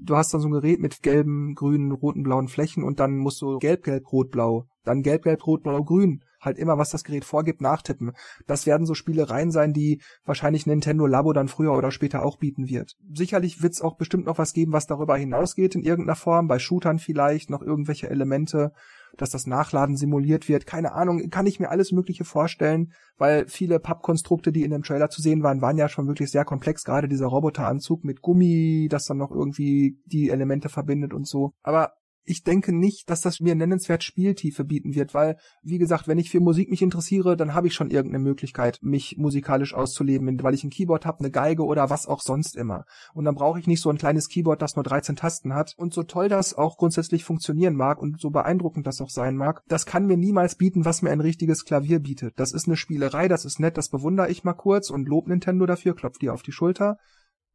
du 0.00 0.16
hast 0.16 0.32
dann 0.32 0.40
so 0.40 0.48
ein 0.48 0.52
Gerät 0.52 0.80
mit 0.80 1.02
gelben, 1.02 1.54
grünen, 1.54 1.92
roten, 1.92 2.22
blauen 2.22 2.48
Flächen 2.48 2.82
und 2.82 3.00
dann 3.00 3.16
musst 3.16 3.40
du 3.42 3.58
gelb, 3.58 3.84
gelb, 3.84 4.12
rot, 4.12 4.30
blau, 4.30 4.66
dann 4.84 5.02
gelb, 5.02 5.24
gelb, 5.24 5.46
rot, 5.46 5.62
blau, 5.62 5.82
grün. 5.82 6.22
Halt 6.40 6.58
immer, 6.58 6.78
was 6.78 6.90
das 6.90 7.02
Gerät 7.02 7.24
vorgibt, 7.24 7.60
nachtippen. 7.60 8.12
Das 8.46 8.66
werden 8.66 8.86
so 8.86 8.94
Spielereien 8.94 9.50
sein, 9.50 9.72
die 9.72 10.00
wahrscheinlich 10.24 10.66
Nintendo 10.66 11.06
Labo 11.06 11.32
dann 11.32 11.48
früher 11.48 11.72
oder 11.72 11.90
später 11.90 12.24
auch 12.24 12.38
bieten 12.38 12.68
wird. 12.68 12.94
Sicherlich 13.12 13.62
wird 13.62 13.72
es 13.72 13.80
auch 13.80 13.96
bestimmt 13.96 14.26
noch 14.26 14.38
was 14.38 14.52
geben, 14.52 14.72
was 14.72 14.86
darüber 14.86 15.16
hinausgeht 15.16 15.74
in 15.74 15.82
irgendeiner 15.82 16.14
Form, 16.14 16.46
bei 16.46 16.58
Shootern 16.58 16.98
vielleicht 16.98 17.50
noch 17.50 17.62
irgendwelche 17.62 18.10
Elemente 18.10 18.72
dass 19.16 19.30
das 19.30 19.46
Nachladen 19.46 19.96
simuliert 19.96 20.48
wird. 20.48 20.66
Keine 20.66 20.92
Ahnung, 20.92 21.30
kann 21.30 21.46
ich 21.46 21.60
mir 21.60 21.70
alles 21.70 21.92
Mögliche 21.92 22.24
vorstellen, 22.24 22.92
weil 23.16 23.46
viele 23.48 23.80
Pappkonstrukte, 23.80 24.52
die 24.52 24.62
in 24.62 24.70
dem 24.70 24.82
Trailer 24.82 25.10
zu 25.10 25.22
sehen 25.22 25.42
waren, 25.42 25.60
waren 25.60 25.78
ja 25.78 25.88
schon 25.88 26.06
wirklich 26.06 26.30
sehr 26.30 26.44
komplex. 26.44 26.84
Gerade 26.84 27.08
dieser 27.08 27.26
Roboteranzug 27.26 28.04
mit 28.04 28.22
Gummi, 28.22 28.88
das 28.90 29.04
dann 29.04 29.18
noch 29.18 29.30
irgendwie 29.30 29.98
die 30.06 30.30
Elemente 30.30 30.68
verbindet 30.68 31.14
und 31.14 31.26
so. 31.26 31.52
Aber 31.62 31.92
ich 32.26 32.42
denke 32.42 32.74
nicht, 32.74 33.08
dass 33.08 33.20
das 33.20 33.40
mir 33.40 33.54
nennenswert 33.54 34.02
Spieltiefe 34.02 34.64
bieten 34.64 34.94
wird, 34.94 35.14
weil, 35.14 35.36
wie 35.62 35.78
gesagt, 35.78 36.08
wenn 36.08 36.18
ich 36.18 36.30
für 36.30 36.40
Musik 36.40 36.68
mich 36.70 36.82
interessiere, 36.82 37.36
dann 37.36 37.54
habe 37.54 37.68
ich 37.68 37.74
schon 37.74 37.90
irgendeine 37.90 38.22
Möglichkeit, 38.22 38.80
mich 38.82 39.16
musikalisch 39.16 39.74
auszuleben, 39.74 40.42
weil 40.42 40.54
ich 40.54 40.64
ein 40.64 40.70
Keyboard 40.70 41.06
habe, 41.06 41.20
eine 41.20 41.30
Geige 41.30 41.64
oder 41.64 41.88
was 41.88 42.06
auch 42.06 42.20
sonst 42.20 42.56
immer. 42.56 42.84
Und 43.14 43.24
dann 43.24 43.36
brauche 43.36 43.60
ich 43.60 43.66
nicht 43.66 43.80
so 43.80 43.90
ein 43.90 43.98
kleines 43.98 44.28
Keyboard, 44.28 44.60
das 44.60 44.76
nur 44.76 44.82
13 44.82 45.16
Tasten 45.16 45.54
hat. 45.54 45.74
Und 45.76 45.94
so 45.94 46.02
toll 46.02 46.28
das 46.28 46.54
auch 46.54 46.76
grundsätzlich 46.76 47.24
funktionieren 47.24 47.74
mag 47.74 48.00
und 48.02 48.20
so 48.20 48.30
beeindruckend 48.30 48.86
das 48.86 49.00
auch 49.00 49.10
sein 49.10 49.36
mag, 49.36 49.62
das 49.68 49.86
kann 49.86 50.06
mir 50.06 50.16
niemals 50.16 50.56
bieten, 50.56 50.84
was 50.84 51.02
mir 51.02 51.10
ein 51.10 51.20
richtiges 51.20 51.64
Klavier 51.64 52.00
bietet. 52.00 52.34
Das 52.38 52.52
ist 52.52 52.66
eine 52.66 52.76
Spielerei, 52.76 53.28
das 53.28 53.44
ist 53.44 53.60
nett, 53.60 53.76
das 53.78 53.88
bewundere 53.88 54.30
ich 54.30 54.44
mal 54.44 54.54
kurz 54.54 54.90
und 54.90 55.08
lob 55.08 55.28
Nintendo 55.28 55.66
dafür, 55.66 55.94
klopft 55.94 56.22
dir 56.22 56.34
auf 56.34 56.42
die 56.42 56.52
Schulter 56.52 56.98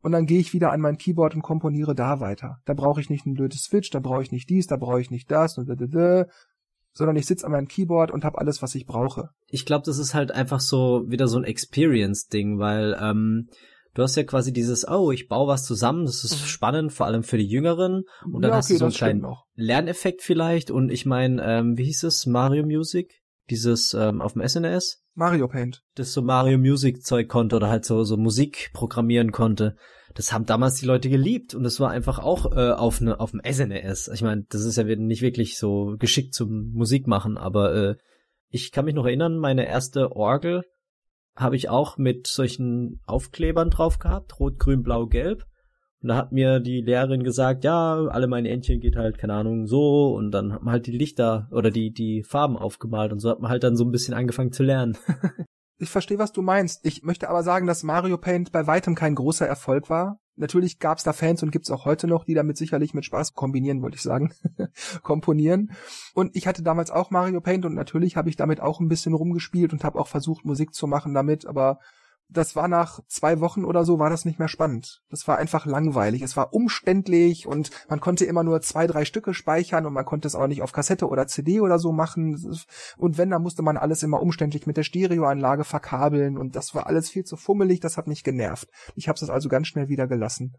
und 0.01 0.11
dann 0.11 0.25
gehe 0.25 0.39
ich 0.39 0.53
wieder 0.53 0.71
an 0.71 0.81
mein 0.81 0.97
Keyboard 0.97 1.35
und 1.35 1.41
komponiere 1.41 1.95
da 1.95 2.19
weiter. 2.19 2.57
Da 2.65 2.73
brauche 2.73 3.01
ich 3.01 3.09
nicht 3.09 3.25
ein 3.25 3.33
blödes 3.33 3.63
Switch, 3.63 3.89
da 3.89 3.99
brauche 3.99 4.21
ich 4.21 4.31
nicht 4.31 4.49
dies, 4.49 4.67
da 4.67 4.77
brauche 4.77 5.01
ich 5.01 5.11
nicht 5.11 5.29
das 5.29 5.57
und 5.57 5.69
da, 5.69 5.75
da, 5.75 5.85
da, 5.85 6.25
sondern 6.93 7.15
ich 7.15 7.25
sitze 7.25 7.45
an 7.45 7.51
meinem 7.51 7.67
Keyboard 7.67 8.11
und 8.11 8.25
habe 8.25 8.39
alles, 8.39 8.61
was 8.61 8.75
ich 8.75 8.85
brauche. 8.85 9.29
Ich 9.47 9.65
glaube, 9.65 9.83
das 9.85 9.97
ist 9.97 10.13
halt 10.13 10.31
einfach 10.31 10.59
so 10.59 11.03
wieder 11.07 11.27
so 11.27 11.37
ein 11.37 11.43
Experience-Ding, 11.43 12.59
weil 12.59 12.97
ähm, 12.99 13.49
du 13.93 14.01
hast 14.01 14.15
ja 14.15 14.23
quasi 14.23 14.51
dieses, 14.51 14.87
oh, 14.87 15.11
ich 15.11 15.27
baue 15.27 15.47
was 15.47 15.63
zusammen, 15.63 16.05
das 16.05 16.23
ist 16.23 16.41
mhm. 16.41 16.47
spannend, 16.47 16.93
vor 16.93 17.05
allem 17.05 17.23
für 17.23 17.37
die 17.37 17.47
Jüngeren. 17.47 18.03
Und 18.25 18.41
dann 18.41 18.43
ja, 18.43 18.47
okay, 18.49 18.57
hast 18.57 18.69
du 18.71 18.77
so 18.77 18.85
einen 18.85 18.93
kleinen 18.93 19.25
Lerneffekt 19.55 20.21
vielleicht. 20.21 20.71
Und 20.71 20.91
ich 20.91 21.05
meine, 21.05 21.41
ähm, 21.43 21.77
wie 21.77 21.85
hieß 21.85 22.03
es, 22.03 22.25
Mario 22.25 22.65
Music? 22.65 23.20
Dieses 23.51 23.93
ähm, 23.93 24.21
auf 24.21 24.33
dem 24.33 24.47
SNES? 24.47 25.03
Mario 25.13 25.49
Paint. 25.49 25.83
Das 25.95 26.13
so 26.13 26.21
Mario 26.21 26.57
Music 26.57 27.03
Zeug 27.03 27.27
konnte 27.27 27.57
oder 27.57 27.67
halt 27.67 27.83
so, 27.83 28.05
so 28.05 28.15
Musik 28.15 28.71
programmieren 28.73 29.33
konnte. 29.33 29.75
Das 30.15 30.31
haben 30.31 30.45
damals 30.45 30.75
die 30.75 30.85
Leute 30.85 31.09
geliebt 31.09 31.53
und 31.53 31.63
das 31.63 31.79
war 31.81 31.91
einfach 31.91 32.19
auch 32.19 32.53
äh, 32.53 32.71
auf 32.71 33.01
ne, 33.01 33.19
auf 33.19 33.31
dem 33.31 33.41
SNES. 33.45 34.09
Ich 34.13 34.21
meine, 34.21 34.45
das 34.49 34.63
ist 34.63 34.77
ja 34.77 34.83
nicht 34.83 35.21
wirklich 35.21 35.57
so 35.57 35.97
geschickt 35.99 36.33
zum 36.33 36.71
Musik 36.71 37.07
machen, 37.07 37.37
aber 37.37 37.75
äh, 37.75 37.95
ich 38.47 38.71
kann 38.71 38.85
mich 38.85 38.95
noch 38.95 39.05
erinnern, 39.05 39.37
meine 39.37 39.67
erste 39.67 40.13
Orgel 40.13 40.63
habe 41.35 41.57
ich 41.57 41.67
auch 41.67 41.97
mit 41.97 42.27
solchen 42.27 43.01
Aufklebern 43.05 43.69
drauf 43.69 43.99
gehabt, 43.99 44.39
rot, 44.39 44.59
grün, 44.59 44.81
blau, 44.81 45.07
gelb. 45.07 45.45
Und 46.01 46.09
da 46.09 46.15
hat 46.15 46.31
mir 46.31 46.59
die 46.59 46.81
Lehrerin 46.81 47.23
gesagt, 47.23 47.63
ja, 47.63 47.95
alle 48.07 48.27
meine 48.27 48.49
Entchen 48.49 48.79
geht 48.79 48.95
halt, 48.95 49.19
keine 49.19 49.33
Ahnung, 49.33 49.67
so. 49.67 50.15
Und 50.15 50.31
dann 50.31 50.51
hat 50.53 50.63
man 50.63 50.73
halt 50.73 50.87
die 50.87 50.91
Lichter 50.91 51.47
oder 51.51 51.69
die, 51.69 51.91
die 51.91 52.23
Farben 52.23 52.57
aufgemalt 52.57 53.11
und 53.11 53.19
so 53.19 53.29
hat 53.29 53.39
man 53.39 53.51
halt 53.51 53.63
dann 53.63 53.75
so 53.75 53.85
ein 53.85 53.91
bisschen 53.91 54.15
angefangen 54.15 54.51
zu 54.51 54.63
lernen. 54.63 54.97
ich 55.77 55.89
verstehe, 55.89 56.17
was 56.17 56.31
du 56.31 56.41
meinst. 56.41 56.85
Ich 56.85 57.03
möchte 57.03 57.29
aber 57.29 57.43
sagen, 57.43 57.67
dass 57.67 57.83
Mario 57.83 58.17
Paint 58.17 58.51
bei 58.51 58.65
weitem 58.65 58.95
kein 58.95 59.13
großer 59.13 59.47
Erfolg 59.47 59.89
war. 59.89 60.19
Natürlich 60.35 60.79
gab's 60.79 61.03
da 61.03 61.13
Fans 61.13 61.43
und 61.43 61.51
gibt's 61.51 61.69
auch 61.69 61.85
heute 61.85 62.07
noch, 62.07 62.23
die 62.23 62.33
damit 62.33 62.57
sicherlich 62.57 62.95
mit 62.95 63.05
Spaß 63.05 63.33
kombinieren, 63.33 63.83
wollte 63.83 63.97
ich 63.97 64.01
sagen, 64.01 64.33
komponieren. 65.03 65.71
Und 66.15 66.35
ich 66.35 66.47
hatte 66.47 66.63
damals 66.63 66.89
auch 66.89 67.11
Mario 67.11 67.41
Paint 67.41 67.65
und 67.65 67.75
natürlich 67.75 68.17
habe 68.17 68.29
ich 68.29 68.37
damit 68.37 68.59
auch 68.59 68.79
ein 68.79 68.87
bisschen 68.87 69.13
rumgespielt 69.13 69.71
und 69.71 69.83
habe 69.83 69.99
auch 69.99 70.07
versucht, 70.07 70.45
Musik 70.45 70.73
zu 70.73 70.87
machen 70.87 71.13
damit, 71.13 71.45
aber 71.45 71.79
das 72.31 72.55
war 72.55 72.67
nach 72.67 73.01
zwei 73.07 73.41
Wochen 73.41 73.65
oder 73.65 73.83
so, 73.83 73.99
war 73.99 74.09
das 74.09 74.23
nicht 74.23 74.39
mehr 74.39 74.47
spannend. 74.47 75.01
Das 75.09 75.27
war 75.27 75.37
einfach 75.37 75.65
langweilig. 75.65 76.21
Es 76.21 76.37
war 76.37 76.53
umständlich 76.53 77.45
und 77.45 77.71
man 77.89 77.99
konnte 77.99 78.25
immer 78.25 78.43
nur 78.43 78.61
zwei, 78.61 78.87
drei 78.87 79.03
Stücke 79.03 79.33
speichern 79.33 79.85
und 79.85 79.93
man 79.93 80.05
konnte 80.05 80.27
es 80.27 80.35
auch 80.35 80.47
nicht 80.47 80.61
auf 80.61 80.71
Kassette 80.71 81.07
oder 81.09 81.27
CD 81.27 81.59
oder 81.59 81.77
so 81.77 81.91
machen. 81.91 82.37
Und 82.97 83.17
wenn, 83.17 83.29
dann 83.29 83.43
musste 83.43 83.63
man 83.63 83.77
alles 83.77 84.01
immer 84.01 84.21
umständlich 84.21 84.65
mit 84.65 84.77
der 84.77 84.83
Stereoanlage 84.83 85.65
verkabeln 85.65 86.37
und 86.37 86.55
das 86.55 86.73
war 86.73 86.87
alles 86.87 87.09
viel 87.09 87.25
zu 87.25 87.35
fummelig, 87.35 87.81
das 87.81 87.97
hat 87.97 88.07
mich 88.07 88.23
genervt. 88.23 88.69
Ich 88.95 89.09
habe 89.09 89.19
es 89.21 89.29
also 89.29 89.49
ganz 89.49 89.67
schnell 89.67 89.89
wieder 89.89 90.07
gelassen. 90.07 90.55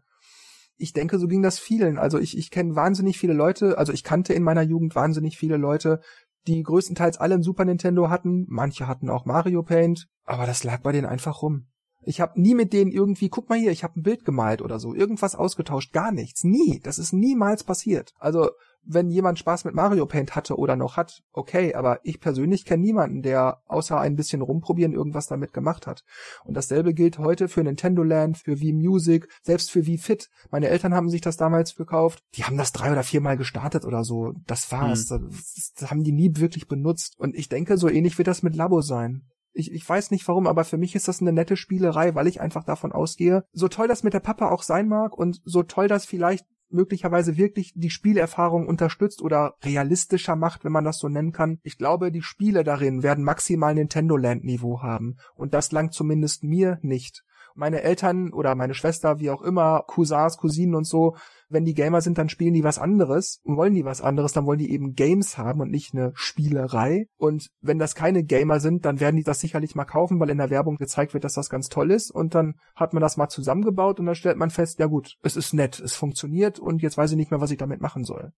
Ich 0.77 0.93
denke, 0.93 1.19
so 1.19 1.27
ging 1.27 1.41
das 1.43 1.59
vielen. 1.59 1.97
Also 1.97 2.19
ich, 2.19 2.37
ich 2.37 2.49
kenne 2.49 2.75
wahnsinnig 2.75 3.17
viele 3.17 3.33
Leute, 3.33 3.77
also 3.77 3.93
ich 3.93 4.03
kannte 4.03 4.33
in 4.33 4.43
meiner 4.43 4.63
Jugend 4.63 4.95
wahnsinnig 4.95 5.37
viele 5.37 5.57
Leute, 5.57 6.01
die 6.47 6.61
größtenteils 6.63 7.17
alle 7.17 7.35
ein 7.35 7.43
Super 7.43 7.65
Nintendo 7.65 8.09
hatten, 8.09 8.45
manche 8.49 8.87
hatten 8.87 9.09
auch 9.09 9.25
Mario 9.25 9.63
Paint, 9.63 10.07
aber 10.25 10.45
das 10.45 10.63
lag 10.63 10.81
bei 10.81 10.91
denen 10.91 11.07
einfach 11.07 11.41
rum. 11.41 11.67
Ich 12.05 12.19
habe 12.19 12.39
nie 12.39 12.53
mit 12.53 12.73
denen 12.73 12.91
irgendwie, 12.91 13.29
guck 13.29 13.49
mal 13.49 13.57
hier, 13.57 13.71
ich 13.71 13.83
habe 13.83 13.99
ein 13.99 14.03
Bild 14.03 14.25
gemalt 14.25 14.61
oder 14.61 14.79
so, 14.79 14.93
irgendwas 14.93 15.35
ausgetauscht, 15.35 15.93
gar 15.93 16.11
nichts, 16.11 16.43
nie. 16.43 16.81
Das 16.83 16.99
ist 16.99 17.13
niemals 17.13 17.63
passiert. 17.63 18.13
Also 18.19 18.49
wenn 18.85 19.09
jemand 19.09 19.39
Spaß 19.39 19.65
mit 19.65 19.75
Mario 19.75 20.05
Paint 20.05 20.35
hatte 20.35 20.57
oder 20.57 20.75
noch 20.75 20.97
hat, 20.97 21.23
okay, 21.31 21.73
aber 21.73 21.99
ich 22.03 22.19
persönlich 22.19 22.65
kenne 22.65 22.83
niemanden, 22.83 23.21
der 23.21 23.61
außer 23.67 23.99
ein 23.99 24.15
bisschen 24.15 24.41
rumprobieren 24.41 24.93
irgendwas 24.93 25.27
damit 25.27 25.53
gemacht 25.53 25.87
hat. 25.87 26.03
Und 26.43 26.55
dasselbe 26.55 26.93
gilt 26.93 27.17
heute 27.17 27.47
für 27.47 27.63
Nintendo 27.63 28.03
Land, 28.03 28.37
für 28.37 28.59
Wii 28.59 28.73
Music, 28.73 29.27
selbst 29.41 29.71
für 29.71 29.85
Wii 29.85 29.97
Fit. 29.97 30.29
Meine 30.51 30.67
Eltern 30.67 30.93
haben 30.93 31.09
sich 31.09 31.21
das 31.21 31.37
damals 31.37 31.75
gekauft. 31.75 32.23
Die 32.35 32.43
haben 32.43 32.57
das 32.57 32.71
drei 32.71 32.91
oder 32.91 33.03
viermal 33.03 33.37
gestartet 33.37 33.85
oder 33.85 34.03
so. 34.03 34.33
Das 34.45 34.71
war's. 34.71 35.09
Hm. 35.09 35.29
Das, 35.29 35.73
das 35.77 35.89
haben 35.89 36.03
die 36.03 36.11
nie 36.11 36.31
wirklich 36.35 36.67
benutzt. 36.67 37.15
Und 37.17 37.35
ich 37.35 37.49
denke, 37.49 37.77
so 37.77 37.89
ähnlich 37.89 38.17
wird 38.17 38.27
das 38.27 38.43
mit 38.43 38.55
Labo 38.55 38.81
sein. 38.81 39.23
Ich, 39.55 39.71
ich 39.71 39.87
weiß 39.87 40.09
nicht 40.09 40.27
warum, 40.27 40.47
aber 40.47 40.63
für 40.63 40.77
mich 40.77 40.95
ist 40.95 41.07
das 41.07 41.21
eine 41.21 41.31
nette 41.31 41.55
Spielerei, 41.55 42.15
weil 42.15 42.27
ich 42.27 42.41
einfach 42.41 42.63
davon 42.63 42.91
ausgehe, 42.91 43.43
so 43.51 43.67
toll 43.67 43.87
das 43.87 44.01
mit 44.01 44.13
der 44.13 44.19
Papa 44.19 44.49
auch 44.49 44.63
sein 44.63 44.87
mag 44.87 45.15
und 45.15 45.41
so 45.45 45.61
toll 45.61 45.87
das 45.87 46.05
vielleicht 46.05 46.47
möglicherweise 46.73 47.37
wirklich 47.37 47.73
die 47.75 47.89
Spielerfahrung 47.89 48.67
unterstützt 48.67 49.21
oder 49.21 49.55
realistischer 49.63 50.35
macht, 50.35 50.63
wenn 50.63 50.71
man 50.71 50.83
das 50.83 50.99
so 50.99 51.09
nennen 51.09 51.31
kann. 51.31 51.59
Ich 51.63 51.77
glaube, 51.77 52.11
die 52.11 52.21
Spiele 52.21 52.63
darin 52.63 53.03
werden 53.03 53.23
maximal 53.23 53.73
Nintendo 53.73 54.17
Land 54.17 54.43
Niveau 54.43 54.81
haben 54.81 55.17
und 55.35 55.53
das 55.53 55.71
langt 55.71 55.93
zumindest 55.93 56.43
mir 56.43 56.79
nicht 56.81 57.23
meine 57.55 57.81
Eltern 57.81 58.33
oder 58.33 58.55
meine 58.55 58.73
Schwester, 58.73 59.19
wie 59.19 59.29
auch 59.29 59.41
immer, 59.41 59.83
Cousins, 59.87 60.37
Cousinen 60.37 60.75
und 60.75 60.85
so, 60.85 61.15
wenn 61.49 61.65
die 61.65 61.73
Gamer 61.73 62.01
sind, 62.01 62.17
dann 62.17 62.29
spielen 62.29 62.53
die 62.53 62.63
was 62.63 62.79
anderes 62.79 63.39
und 63.43 63.57
wollen 63.57 63.75
die 63.75 63.85
was 63.85 64.01
anderes, 64.01 64.33
dann 64.33 64.45
wollen 64.45 64.59
die 64.59 64.71
eben 64.71 64.95
Games 64.95 65.37
haben 65.37 65.61
und 65.61 65.69
nicht 65.69 65.93
eine 65.93 66.11
Spielerei. 66.15 67.07
Und 67.17 67.49
wenn 67.61 67.79
das 67.79 67.95
keine 67.95 68.23
Gamer 68.23 68.59
sind, 68.59 68.85
dann 68.85 68.99
werden 68.99 69.17
die 69.17 69.23
das 69.23 69.39
sicherlich 69.39 69.75
mal 69.75 69.85
kaufen, 69.85 70.19
weil 70.19 70.29
in 70.29 70.39
der 70.39 70.49
Werbung 70.49 70.77
gezeigt 70.77 71.13
wird, 71.13 71.23
dass 71.23 71.33
das 71.33 71.49
ganz 71.49 71.69
toll 71.69 71.91
ist. 71.91 72.11
Und 72.11 72.35
dann 72.35 72.55
hat 72.75 72.93
man 72.93 73.01
das 73.01 73.17
mal 73.17 73.29
zusammengebaut 73.29 73.99
und 73.99 74.07
dann 74.07 74.15
stellt 74.15 74.37
man 74.37 74.49
fest, 74.49 74.79
ja 74.79 74.87
gut, 74.87 75.15
es 75.21 75.35
ist 75.35 75.53
nett, 75.53 75.79
es 75.79 75.93
funktioniert 75.93 76.59
und 76.59 76.81
jetzt 76.81 76.97
weiß 76.97 77.11
ich 77.11 77.17
nicht 77.17 77.31
mehr, 77.31 77.41
was 77.41 77.51
ich 77.51 77.57
damit 77.57 77.81
machen 77.81 78.03
soll. 78.03 78.33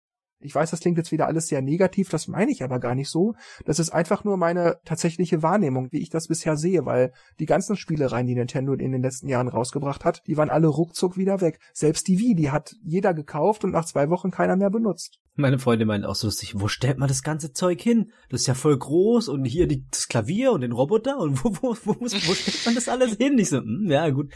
Ich 0.44 0.54
weiß, 0.54 0.70
das 0.70 0.80
klingt 0.80 0.98
jetzt 0.98 1.12
wieder 1.12 1.26
alles 1.26 1.48
sehr 1.48 1.62
negativ, 1.62 2.08
das 2.10 2.28
meine 2.28 2.50
ich 2.50 2.62
aber 2.62 2.78
gar 2.78 2.94
nicht 2.94 3.08
so. 3.08 3.34
Das 3.64 3.78
ist 3.78 3.90
einfach 3.90 4.24
nur 4.24 4.36
meine 4.36 4.78
tatsächliche 4.84 5.42
Wahrnehmung, 5.42 5.88
wie 5.90 6.02
ich 6.02 6.10
das 6.10 6.28
bisher 6.28 6.56
sehe, 6.56 6.84
weil 6.84 7.12
die 7.38 7.46
ganzen 7.46 7.76
Spielereien, 7.76 8.26
die 8.26 8.34
Nintendo 8.34 8.74
in 8.74 8.92
den 8.92 9.02
letzten 9.02 9.28
Jahren 9.28 9.48
rausgebracht 9.48 10.04
hat, 10.04 10.22
die 10.26 10.36
waren 10.36 10.50
alle 10.50 10.68
ruckzuck 10.68 11.16
wieder 11.16 11.40
weg. 11.40 11.58
Selbst 11.72 12.06
die 12.08 12.18
Wii, 12.18 12.34
die 12.34 12.50
hat 12.50 12.74
jeder 12.82 13.14
gekauft 13.14 13.64
und 13.64 13.70
nach 13.70 13.84
zwei 13.84 14.10
Wochen 14.10 14.30
keiner 14.30 14.56
mehr 14.56 14.70
benutzt. 14.70 15.18
Meine 15.36 15.58
Freundin 15.58 15.88
meint 15.88 16.04
auch 16.04 16.14
so 16.14 16.28
lustig, 16.28 16.60
wo 16.60 16.68
stellt 16.68 16.98
man 16.98 17.08
das 17.08 17.24
ganze 17.24 17.52
Zeug 17.52 17.80
hin? 17.80 18.12
Das 18.28 18.42
ist 18.42 18.46
ja 18.46 18.54
voll 18.54 18.78
groß 18.78 19.28
und 19.28 19.44
hier 19.44 19.66
die, 19.66 19.84
das 19.90 20.06
Klavier 20.06 20.52
und 20.52 20.60
den 20.60 20.70
Roboter 20.70 21.18
und 21.18 21.44
wo, 21.44 21.50
wo, 21.60 21.76
wo, 21.84 21.96
wo 22.00 22.08
stellt 22.08 22.66
man 22.66 22.76
das 22.76 22.88
alles 22.88 23.16
hin? 23.16 23.36
Ich 23.38 23.50
so, 23.50 23.58
hm, 23.58 23.88
ja 23.90 24.08
gut, 24.10 24.32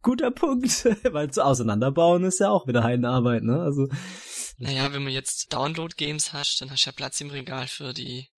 guter 0.00 0.30
Punkt, 0.30 0.88
weil 1.12 1.30
zu 1.30 1.44
auseinanderbauen 1.44 2.24
ist 2.24 2.40
ja 2.40 2.48
auch 2.48 2.66
wieder 2.66 2.82
Heidenarbeit, 2.82 3.42
ne? 3.42 3.60
Also 3.60 3.88
naja, 4.58 4.92
wenn 4.92 5.04
man 5.04 5.12
jetzt 5.12 5.52
Download-Games 5.52 6.32
hast, 6.32 6.60
dann 6.60 6.70
hast 6.70 6.84
du 6.84 6.90
ja 6.90 6.94
Platz 6.94 7.20
im 7.20 7.30
Regal 7.30 7.66
für 7.66 7.92
die 7.92 8.28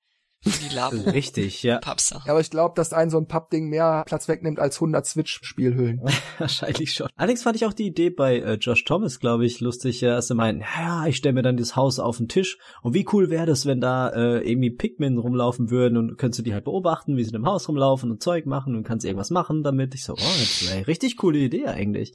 die 0.44 0.74
Labo. 0.74 0.96
Richtig, 1.10 1.62
ja. 1.62 1.78
Pappsachen. 1.78 2.22
Ja, 2.26 2.32
aber 2.32 2.40
ich 2.40 2.50
glaube, 2.50 2.74
dass 2.74 2.92
ein 2.92 3.10
so 3.10 3.18
ein 3.18 3.26
Pappding 3.26 3.68
mehr 3.68 4.04
Platz 4.06 4.26
wegnimmt 4.26 4.58
als 4.58 4.76
100 4.76 5.04
Switch-Spielhüllen. 5.04 6.00
Wahrscheinlich 6.38 6.94
schon. 6.94 7.08
Allerdings 7.16 7.42
fand 7.42 7.56
ich 7.56 7.66
auch 7.66 7.74
die 7.74 7.86
Idee 7.86 8.10
bei 8.10 8.38
äh, 8.38 8.54
Josh 8.54 8.84
Thomas, 8.84 9.20
glaube 9.20 9.44
ich, 9.44 9.60
lustig, 9.60 10.00
ja, 10.00 10.14
dass 10.14 10.30
er 10.30 10.36
meint, 10.36 10.62
ja, 10.62 11.06
ich 11.06 11.16
stelle 11.16 11.34
mir 11.34 11.42
dann 11.42 11.58
das 11.58 11.76
Haus 11.76 11.98
auf 11.98 12.16
den 12.16 12.28
Tisch 12.28 12.58
und 12.82 12.94
wie 12.94 13.06
cool 13.12 13.28
wäre 13.28 13.46
das, 13.46 13.66
wenn 13.66 13.80
da 13.80 14.08
äh, 14.08 14.50
irgendwie 14.50 14.70
Pikmin 14.70 15.18
rumlaufen 15.18 15.70
würden 15.70 15.98
und 15.98 16.16
könntest 16.16 16.38
du 16.38 16.42
die 16.42 16.54
halt 16.54 16.64
beobachten, 16.64 17.16
wie 17.16 17.24
sie 17.24 17.34
im 17.34 17.46
Haus 17.46 17.68
rumlaufen 17.68 18.10
und 18.10 18.22
Zeug 18.22 18.46
machen 18.46 18.74
und 18.74 18.84
kannst 18.84 19.04
irgendwas 19.04 19.30
machen 19.30 19.62
damit. 19.62 19.94
Ich 19.94 20.04
so, 20.04 20.14
oh, 20.14 20.16
das 20.16 20.70
eine 20.72 20.86
richtig 20.86 21.18
coole 21.18 21.38
Idee 21.38 21.66
eigentlich. 21.66 22.14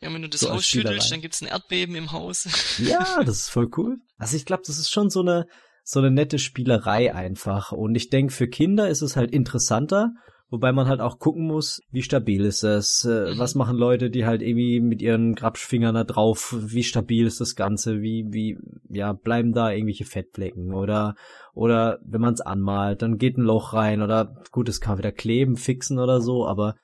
Ja, 0.00 0.12
wenn 0.12 0.22
du 0.22 0.28
das 0.28 0.40
so 0.40 0.50
Haus 0.50 0.66
schüttelst, 0.66 1.10
dann 1.10 1.20
gibt's 1.20 1.40
ein 1.42 1.48
Erdbeben 1.48 1.94
im 1.94 2.12
Haus. 2.12 2.48
Ja, 2.78 3.22
das 3.24 3.38
ist 3.38 3.48
voll 3.48 3.70
cool. 3.76 3.98
Also 4.18 4.36
ich 4.36 4.44
glaube, 4.44 4.62
das 4.66 4.78
ist 4.78 4.90
schon 4.90 5.10
so 5.10 5.20
eine 5.20 5.46
so 5.88 6.00
eine 6.00 6.10
nette 6.10 6.40
Spielerei 6.40 7.14
einfach. 7.14 7.70
Und 7.70 7.94
ich 7.94 8.10
denke, 8.10 8.32
für 8.32 8.48
Kinder 8.48 8.88
ist 8.88 9.02
es 9.02 9.14
halt 9.14 9.30
interessanter, 9.30 10.10
wobei 10.50 10.72
man 10.72 10.88
halt 10.88 11.00
auch 11.00 11.20
gucken 11.20 11.46
muss, 11.46 11.80
wie 11.92 12.02
stabil 12.02 12.44
ist 12.44 12.64
es, 12.64 13.04
äh, 13.04 13.32
mhm. 13.34 13.38
was 13.38 13.54
machen 13.54 13.76
Leute, 13.76 14.10
die 14.10 14.26
halt 14.26 14.42
irgendwie 14.42 14.80
mit 14.80 15.00
ihren 15.00 15.36
Grabschfingern 15.36 15.94
da 15.94 16.02
drauf, 16.02 16.56
wie 16.58 16.82
stabil 16.82 17.24
ist 17.24 17.40
das 17.40 17.54
Ganze, 17.54 18.02
wie, 18.02 18.26
wie, 18.30 18.58
ja, 18.88 19.12
bleiben 19.12 19.52
da 19.52 19.70
irgendwelche 19.70 20.04
Fettflecken 20.04 20.74
oder, 20.74 21.14
oder 21.54 22.00
wenn 22.04 22.20
man 22.20 22.34
es 22.34 22.40
anmalt, 22.40 23.02
dann 23.02 23.16
geht 23.16 23.38
ein 23.38 23.42
Loch 23.42 23.72
rein 23.72 24.02
oder 24.02 24.42
gut, 24.50 24.68
es 24.68 24.80
kann 24.80 24.98
wieder 24.98 25.12
kleben, 25.12 25.56
fixen 25.56 26.00
oder 26.00 26.20
so, 26.20 26.48
aber 26.48 26.74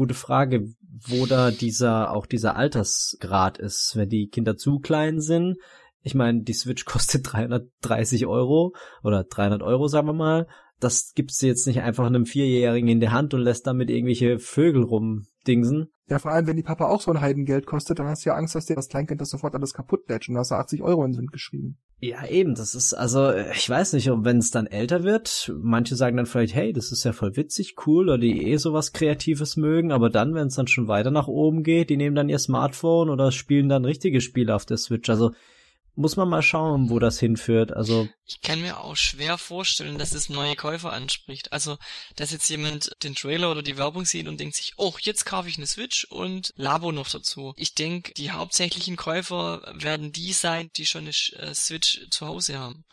gute 0.00 0.14
Frage, 0.14 0.72
wo 1.08 1.26
da 1.26 1.50
dieser, 1.50 2.12
auch 2.12 2.24
dieser 2.24 2.56
Altersgrad 2.56 3.58
ist. 3.58 3.92
Wenn 3.96 4.08
die 4.08 4.28
Kinder 4.28 4.56
zu 4.56 4.78
klein 4.78 5.20
sind, 5.20 5.58
ich 6.00 6.14
meine, 6.14 6.42
die 6.42 6.54
Switch 6.54 6.84
kostet 6.86 7.30
330 7.30 8.26
Euro 8.26 8.74
oder 9.02 9.24
300 9.24 9.62
Euro, 9.62 9.88
sagen 9.88 10.08
wir 10.08 10.14
mal. 10.14 10.46
Das 10.78 11.12
gibst 11.14 11.42
du 11.42 11.46
jetzt 11.46 11.66
nicht 11.66 11.82
einfach 11.82 12.06
einem 12.06 12.24
Vierjährigen 12.24 12.88
in 12.88 13.00
der 13.00 13.12
Hand 13.12 13.34
und 13.34 13.42
lässt 13.42 13.66
damit 13.66 13.90
irgendwelche 13.90 14.38
Vögel 14.38 14.82
rumdingsen. 15.40 15.88
Ja, 16.08 16.18
vor 16.18 16.32
allem, 16.32 16.48
wenn 16.48 16.56
die 16.56 16.64
Papa 16.64 16.86
auch 16.86 17.00
so 17.00 17.12
ein 17.12 17.20
Heidengeld 17.20 17.66
kostet, 17.66 18.00
dann 18.00 18.08
hast 18.08 18.24
du 18.24 18.30
ja 18.30 18.34
Angst, 18.34 18.56
dass 18.56 18.66
dir 18.66 18.74
das 18.74 18.88
Kleinkind 18.88 19.20
das 19.20 19.30
sofort 19.30 19.54
alles 19.54 19.72
kaputt 19.72 20.08
lätscht 20.08 20.28
und 20.28 20.36
hast 20.36 20.50
du 20.50 20.56
80 20.56 20.82
Euro 20.82 21.04
in 21.04 21.12
den 21.12 21.18
Wind 21.18 21.32
geschrieben. 21.32 21.78
Ja, 22.00 22.26
eben, 22.26 22.56
das 22.56 22.74
ist, 22.74 22.94
also, 22.94 23.32
ich 23.32 23.68
weiß 23.68 23.92
nicht, 23.92 24.10
wenn 24.10 24.38
es 24.38 24.50
dann 24.50 24.66
älter 24.66 25.04
wird, 25.04 25.52
manche 25.62 25.94
sagen 25.94 26.16
dann 26.16 26.26
vielleicht, 26.26 26.54
hey, 26.54 26.72
das 26.72 26.90
ist 26.90 27.04
ja 27.04 27.12
voll 27.12 27.36
witzig, 27.36 27.76
cool, 27.86 28.08
oder 28.08 28.18
die 28.18 28.50
eh 28.50 28.56
sowas 28.56 28.92
Kreatives 28.92 29.56
mögen, 29.56 29.92
aber 29.92 30.10
dann, 30.10 30.34
wenn 30.34 30.48
es 30.48 30.56
dann 30.56 30.66
schon 30.66 30.88
weiter 30.88 31.12
nach 31.12 31.28
oben 31.28 31.62
geht, 31.62 31.90
die 31.90 31.96
nehmen 31.96 32.16
dann 32.16 32.28
ihr 32.28 32.38
Smartphone 32.38 33.08
oder 33.10 33.30
spielen 33.30 33.68
dann 33.68 33.84
richtige 33.84 34.20
Spiele 34.20 34.54
auf 34.56 34.64
der 34.64 34.78
Switch. 34.78 35.08
Also 35.10 35.32
muss 36.00 36.16
man 36.16 36.28
mal 36.28 36.42
schauen, 36.42 36.90
wo 36.90 36.98
das 36.98 37.20
hinführt. 37.20 37.72
Also 37.72 38.08
ich 38.26 38.40
kann 38.40 38.60
mir 38.60 38.80
auch 38.80 38.96
schwer 38.96 39.38
vorstellen, 39.38 39.98
dass 39.98 40.14
es 40.14 40.28
neue 40.28 40.56
Käufer 40.56 40.92
anspricht. 40.92 41.52
Also, 41.52 41.76
dass 42.16 42.32
jetzt 42.32 42.48
jemand 42.48 42.90
den 43.02 43.14
Trailer 43.14 43.50
oder 43.50 43.62
die 43.62 43.76
Werbung 43.76 44.04
sieht 44.04 44.28
und 44.28 44.40
denkt 44.40 44.56
sich, 44.56 44.72
oh, 44.76 44.94
jetzt 45.00 45.26
kaufe 45.26 45.48
ich 45.48 45.56
eine 45.56 45.66
Switch 45.66 46.04
und 46.04 46.52
Labo 46.56 46.92
noch 46.92 47.08
dazu. 47.08 47.52
Ich 47.56 47.74
denke, 47.74 48.12
die 48.14 48.30
hauptsächlichen 48.30 48.96
Käufer 48.96 49.62
werden 49.74 50.12
die 50.12 50.32
sein, 50.32 50.70
die 50.76 50.86
schon 50.86 51.02
eine 51.02 51.10
äh, 51.10 51.54
Switch 51.54 52.00
zu 52.10 52.26
Hause 52.26 52.58
haben. 52.58 52.84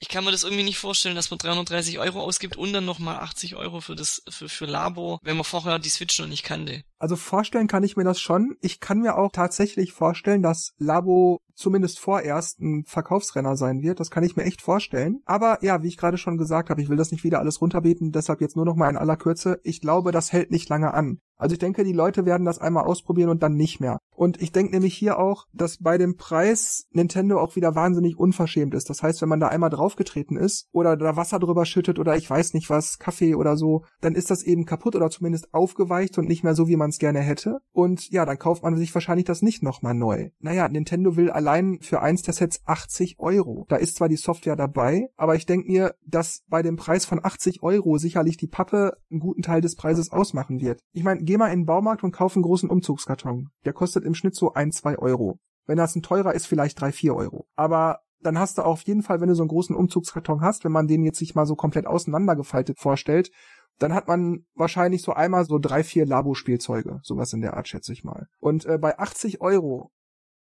Ich 0.00 0.08
kann 0.08 0.24
mir 0.24 0.30
das 0.30 0.44
irgendwie 0.44 0.62
nicht 0.62 0.78
vorstellen, 0.78 1.16
dass 1.16 1.30
man 1.30 1.38
330 1.38 1.98
Euro 1.98 2.20
ausgibt 2.20 2.56
und 2.56 2.72
dann 2.72 2.84
nochmal 2.84 3.16
80 3.16 3.56
Euro 3.56 3.80
für 3.80 3.96
das, 3.96 4.22
für, 4.28 4.48
für 4.48 4.66
Labo, 4.66 5.18
wenn 5.22 5.36
man 5.36 5.44
vorher 5.44 5.80
die 5.80 5.88
Switch 5.88 6.18
noch 6.20 6.28
nicht 6.28 6.44
kannte. 6.44 6.84
Also 6.98 7.16
vorstellen 7.16 7.66
kann 7.66 7.82
ich 7.82 7.96
mir 7.96 8.04
das 8.04 8.20
schon. 8.20 8.56
Ich 8.60 8.78
kann 8.78 9.00
mir 9.00 9.16
auch 9.16 9.32
tatsächlich 9.32 9.92
vorstellen, 9.92 10.42
dass 10.42 10.72
Labo 10.78 11.40
zumindest 11.58 11.98
vorerst 11.98 12.60
ein 12.60 12.84
Verkaufsrenner 12.86 13.56
sein 13.56 13.82
wird. 13.82 14.00
Das 14.00 14.10
kann 14.10 14.24
ich 14.24 14.36
mir 14.36 14.44
echt 14.44 14.62
vorstellen. 14.62 15.20
Aber 15.26 15.58
ja, 15.62 15.82
wie 15.82 15.88
ich 15.88 15.96
gerade 15.96 16.16
schon 16.16 16.38
gesagt 16.38 16.70
habe, 16.70 16.80
ich 16.80 16.88
will 16.88 16.96
das 16.96 17.10
nicht 17.10 17.24
wieder 17.24 17.40
alles 17.40 17.60
runterbeten, 17.60 18.12
deshalb 18.12 18.40
jetzt 18.40 18.56
nur 18.56 18.64
noch 18.64 18.76
mal 18.76 18.88
in 18.88 18.96
aller 18.96 19.16
Kürze. 19.16 19.60
Ich 19.64 19.80
glaube, 19.80 20.12
das 20.12 20.32
hält 20.32 20.50
nicht 20.50 20.68
lange 20.68 20.94
an. 20.94 21.20
Also 21.38 21.52
ich 21.52 21.60
denke, 21.60 21.84
die 21.84 21.92
Leute 21.92 22.26
werden 22.26 22.44
das 22.44 22.58
einmal 22.58 22.84
ausprobieren 22.84 23.30
und 23.30 23.42
dann 23.44 23.54
nicht 23.54 23.80
mehr. 23.80 24.00
Und 24.14 24.42
ich 24.42 24.50
denke 24.50 24.72
nämlich 24.72 24.94
hier 24.94 25.20
auch, 25.20 25.46
dass 25.52 25.78
bei 25.78 25.96
dem 25.96 26.16
Preis 26.16 26.88
Nintendo 26.90 27.38
auch 27.38 27.54
wieder 27.54 27.76
wahnsinnig 27.76 28.18
unverschämt 28.18 28.74
ist. 28.74 28.90
Das 28.90 29.04
heißt, 29.04 29.22
wenn 29.22 29.28
man 29.28 29.38
da 29.38 29.46
einmal 29.46 29.70
draufgetreten 29.70 30.36
ist 30.36 30.66
oder 30.72 30.96
da 30.96 31.14
Wasser 31.16 31.38
drüber 31.38 31.64
schüttet 31.64 32.00
oder 32.00 32.16
ich 32.16 32.28
weiß 32.28 32.54
nicht 32.54 32.68
was, 32.70 32.98
Kaffee 32.98 33.36
oder 33.36 33.56
so, 33.56 33.84
dann 34.00 34.16
ist 34.16 34.32
das 34.32 34.42
eben 34.42 34.66
kaputt 34.66 34.96
oder 34.96 35.10
zumindest 35.10 35.54
aufgeweicht 35.54 36.18
und 36.18 36.26
nicht 36.26 36.42
mehr 36.42 36.56
so, 36.56 36.66
wie 36.66 36.76
man 36.76 36.90
es 36.90 36.98
gerne 36.98 37.20
hätte. 37.20 37.58
Und 37.70 38.10
ja, 38.10 38.26
dann 38.26 38.38
kauft 38.38 38.64
man 38.64 38.76
sich 38.76 38.92
wahrscheinlich 38.92 39.26
das 39.26 39.40
nicht 39.40 39.62
nochmal 39.62 39.94
neu. 39.94 40.30
Naja, 40.40 40.68
Nintendo 40.68 41.16
will 41.16 41.30
allein 41.30 41.47
für 41.80 42.02
eins 42.02 42.22
der 42.22 42.34
Sets 42.34 42.60
80 42.66 43.16
Euro. 43.18 43.66
Da 43.68 43.76
ist 43.76 43.96
zwar 43.96 44.08
die 44.08 44.16
Software 44.16 44.56
dabei, 44.56 45.08
aber 45.16 45.34
ich 45.34 45.46
denke 45.46 45.68
mir, 45.68 45.94
dass 46.06 46.42
bei 46.48 46.62
dem 46.62 46.76
Preis 46.76 47.04
von 47.04 47.24
80 47.24 47.62
Euro 47.62 47.98
sicherlich 47.98 48.36
die 48.36 48.46
Pappe 48.46 48.96
einen 49.10 49.20
guten 49.20 49.42
Teil 49.42 49.60
des 49.60 49.76
Preises 49.76 50.12
ausmachen 50.12 50.60
wird. 50.60 50.80
Ich 50.92 51.04
meine, 51.04 51.22
geh 51.22 51.36
mal 51.36 51.52
in 51.52 51.60
den 51.60 51.66
Baumarkt 51.66 52.04
und 52.04 52.12
kauf 52.12 52.36
einen 52.36 52.42
großen 52.42 52.70
Umzugskarton. 52.70 53.48
Der 53.64 53.72
kostet 53.72 54.04
im 54.04 54.14
Schnitt 54.14 54.34
so 54.34 54.52
ein, 54.52 54.72
zwei 54.72 54.98
Euro. 54.98 55.38
Wenn 55.66 55.78
das 55.78 55.94
ein 55.96 56.02
teurer 56.02 56.34
ist, 56.34 56.46
vielleicht 56.46 56.80
drei, 56.80 56.92
vier 56.92 57.14
Euro. 57.14 57.46
Aber 57.56 58.00
dann 58.20 58.38
hast 58.38 58.58
du 58.58 58.62
auf 58.62 58.82
jeden 58.82 59.02
Fall, 59.02 59.20
wenn 59.20 59.28
du 59.28 59.34
so 59.34 59.42
einen 59.42 59.48
großen 59.48 59.76
Umzugskarton 59.76 60.40
hast, 60.40 60.64
wenn 60.64 60.72
man 60.72 60.88
den 60.88 61.04
jetzt 61.04 61.18
sich 61.18 61.34
mal 61.34 61.46
so 61.46 61.54
komplett 61.54 61.86
auseinandergefaltet 61.86 62.78
vorstellt, 62.78 63.30
dann 63.78 63.94
hat 63.94 64.08
man 64.08 64.44
wahrscheinlich 64.54 65.02
so 65.02 65.12
einmal 65.12 65.44
so 65.44 65.58
drei, 65.58 65.84
vier 65.84 66.04
Labo-Spielzeuge, 66.04 66.98
sowas 67.02 67.32
in 67.32 67.40
der 67.40 67.56
Art, 67.56 67.68
schätze 67.68 67.92
ich 67.92 68.02
mal. 68.02 68.26
Und 68.40 68.64
äh, 68.66 68.78
bei 68.78 68.98
80 68.98 69.40
Euro, 69.40 69.92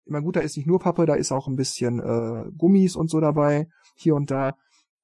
immer 0.06 0.22
gut, 0.22 0.36
da 0.36 0.40
ist 0.42 0.58
nicht 0.58 0.68
nur 0.68 0.80
Pappe, 0.80 1.06
da 1.06 1.16
ist 1.16 1.32
auch 1.32 1.48
ein 1.48 1.56
bisschen 1.56 2.00
äh, 2.00 2.52
Gummis 2.58 2.96
und 2.96 3.10
so 3.10 3.20
dabei, 3.20 3.68
hier 3.96 4.16
und 4.16 4.32
da. 4.32 4.56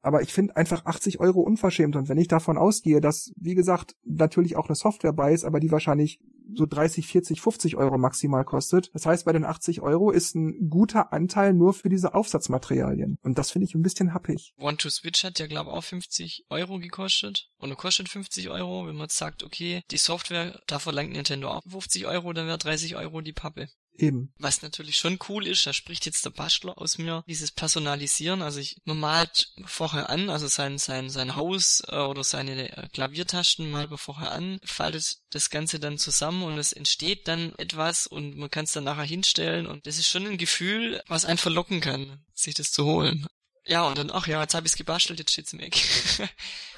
Aber 0.01 0.21
ich 0.21 0.31
finde 0.31 0.55
einfach 0.55 0.85
80 0.85 1.19
Euro 1.19 1.41
unverschämt. 1.41 1.95
Und 1.95 2.07
wenn 2.07 2.17
ich 2.17 2.27
davon 2.27 2.57
ausgehe, 2.57 3.01
dass, 3.01 3.31
wie 3.35 3.55
gesagt, 3.55 3.95
natürlich 4.05 4.55
auch 4.55 4.67
eine 4.67 4.75
Software 4.75 5.13
bei 5.13 5.33
ist, 5.33 5.43
aber 5.43 5.59
die 5.59 5.71
wahrscheinlich 5.71 6.19
so 6.53 6.65
30, 6.65 7.05
40, 7.07 7.41
50 7.41 7.75
Euro 7.75 7.97
maximal 7.97 8.45
kostet. 8.45 8.89
Das 8.93 9.05
heißt, 9.05 9.25
bei 9.25 9.33
den 9.33 9.43
80 9.43 9.81
Euro 9.81 10.11
ist 10.11 10.35
ein 10.35 10.69
guter 10.69 11.11
Anteil 11.11 11.53
nur 11.53 11.73
für 11.73 11.89
diese 11.89 12.13
Aufsatzmaterialien. 12.13 13.17
Und 13.21 13.37
das 13.37 13.51
finde 13.51 13.65
ich 13.65 13.75
ein 13.75 13.81
bisschen 13.81 14.13
happig. 14.13 14.53
One 14.57 14.77
to 14.77 14.89
Switch 14.89 15.23
hat 15.23 15.39
ja, 15.39 15.47
glaube 15.47 15.71
ich, 15.71 15.75
auch 15.75 15.83
50 15.83 16.45
Euro 16.49 16.79
gekostet. 16.79 17.49
Und 17.57 17.75
kostet 17.75 18.07
50 18.07 18.49
Euro, 18.49 18.87
wenn 18.87 18.95
man 18.95 19.09
sagt, 19.09 19.43
okay, 19.43 19.81
die 19.91 19.97
Software, 19.97 20.61
da 20.67 20.79
verlangt 20.79 21.11
Nintendo 21.11 21.49
auch 21.49 21.63
50 21.69 22.07
Euro, 22.07 22.31
dann 22.33 22.47
wäre 22.47 22.57
30 22.57 22.95
Euro 22.95 23.21
die 23.21 23.33
Pappe. 23.33 23.67
Eben. 23.97 24.31
Was 24.37 24.61
natürlich 24.61 24.97
schon 24.97 25.17
cool 25.27 25.47
ist, 25.47 25.65
da 25.65 25.73
spricht 25.73 26.05
jetzt 26.05 26.23
der 26.23 26.29
Bastler 26.29 26.77
aus 26.77 26.97
mir, 26.97 27.23
dieses 27.27 27.51
Personalisieren. 27.51 28.41
Also 28.41 28.59
ich, 28.59 28.77
man 28.85 28.99
malt 28.99 29.51
vorher 29.65 30.09
an, 30.09 30.29
also 30.29 30.47
sein, 30.47 30.77
sein, 30.77 31.09
sein 31.09 31.35
Haus 31.35 31.81
äh, 31.87 31.95
oder 31.95 32.23
seine 32.23 32.77
äh, 32.77 32.87
Klaviertasten 32.89 33.71
malt 33.71 33.89
man 33.89 33.97
vorher 33.97 34.31
an, 34.31 34.59
faltet 34.63 35.17
das 35.31 35.49
Ganze 35.49 35.79
dann 35.79 35.97
zusammen 35.97 36.43
und 36.43 36.57
es 36.57 36.73
entsteht 36.73 37.27
dann 37.27 37.53
etwas 37.57 38.07
und 38.07 38.37
man 38.37 38.51
kann 38.51 38.65
es 38.65 38.71
dann 38.71 38.83
nachher 38.83 39.03
hinstellen 39.03 39.65
und 39.65 39.87
das 39.87 39.97
ist 39.97 40.07
schon 40.07 40.27
ein 40.27 40.37
Gefühl, 40.37 41.01
was 41.07 41.25
einen 41.25 41.37
verlocken 41.37 41.81
kann, 41.81 42.19
sich 42.33 42.53
das 42.53 42.71
zu 42.71 42.85
holen. 42.85 43.25
Ja, 43.67 43.85
und 43.87 43.97
dann, 43.97 44.11
ach 44.11 44.27
ja, 44.27 44.41
jetzt 44.41 44.53
habe 44.53 44.65
ich's 44.65 44.77
gebastelt, 44.77 45.19
jetzt 45.19 45.31
steht's 45.31 45.53
im 45.53 45.59
Eck. 45.59 45.77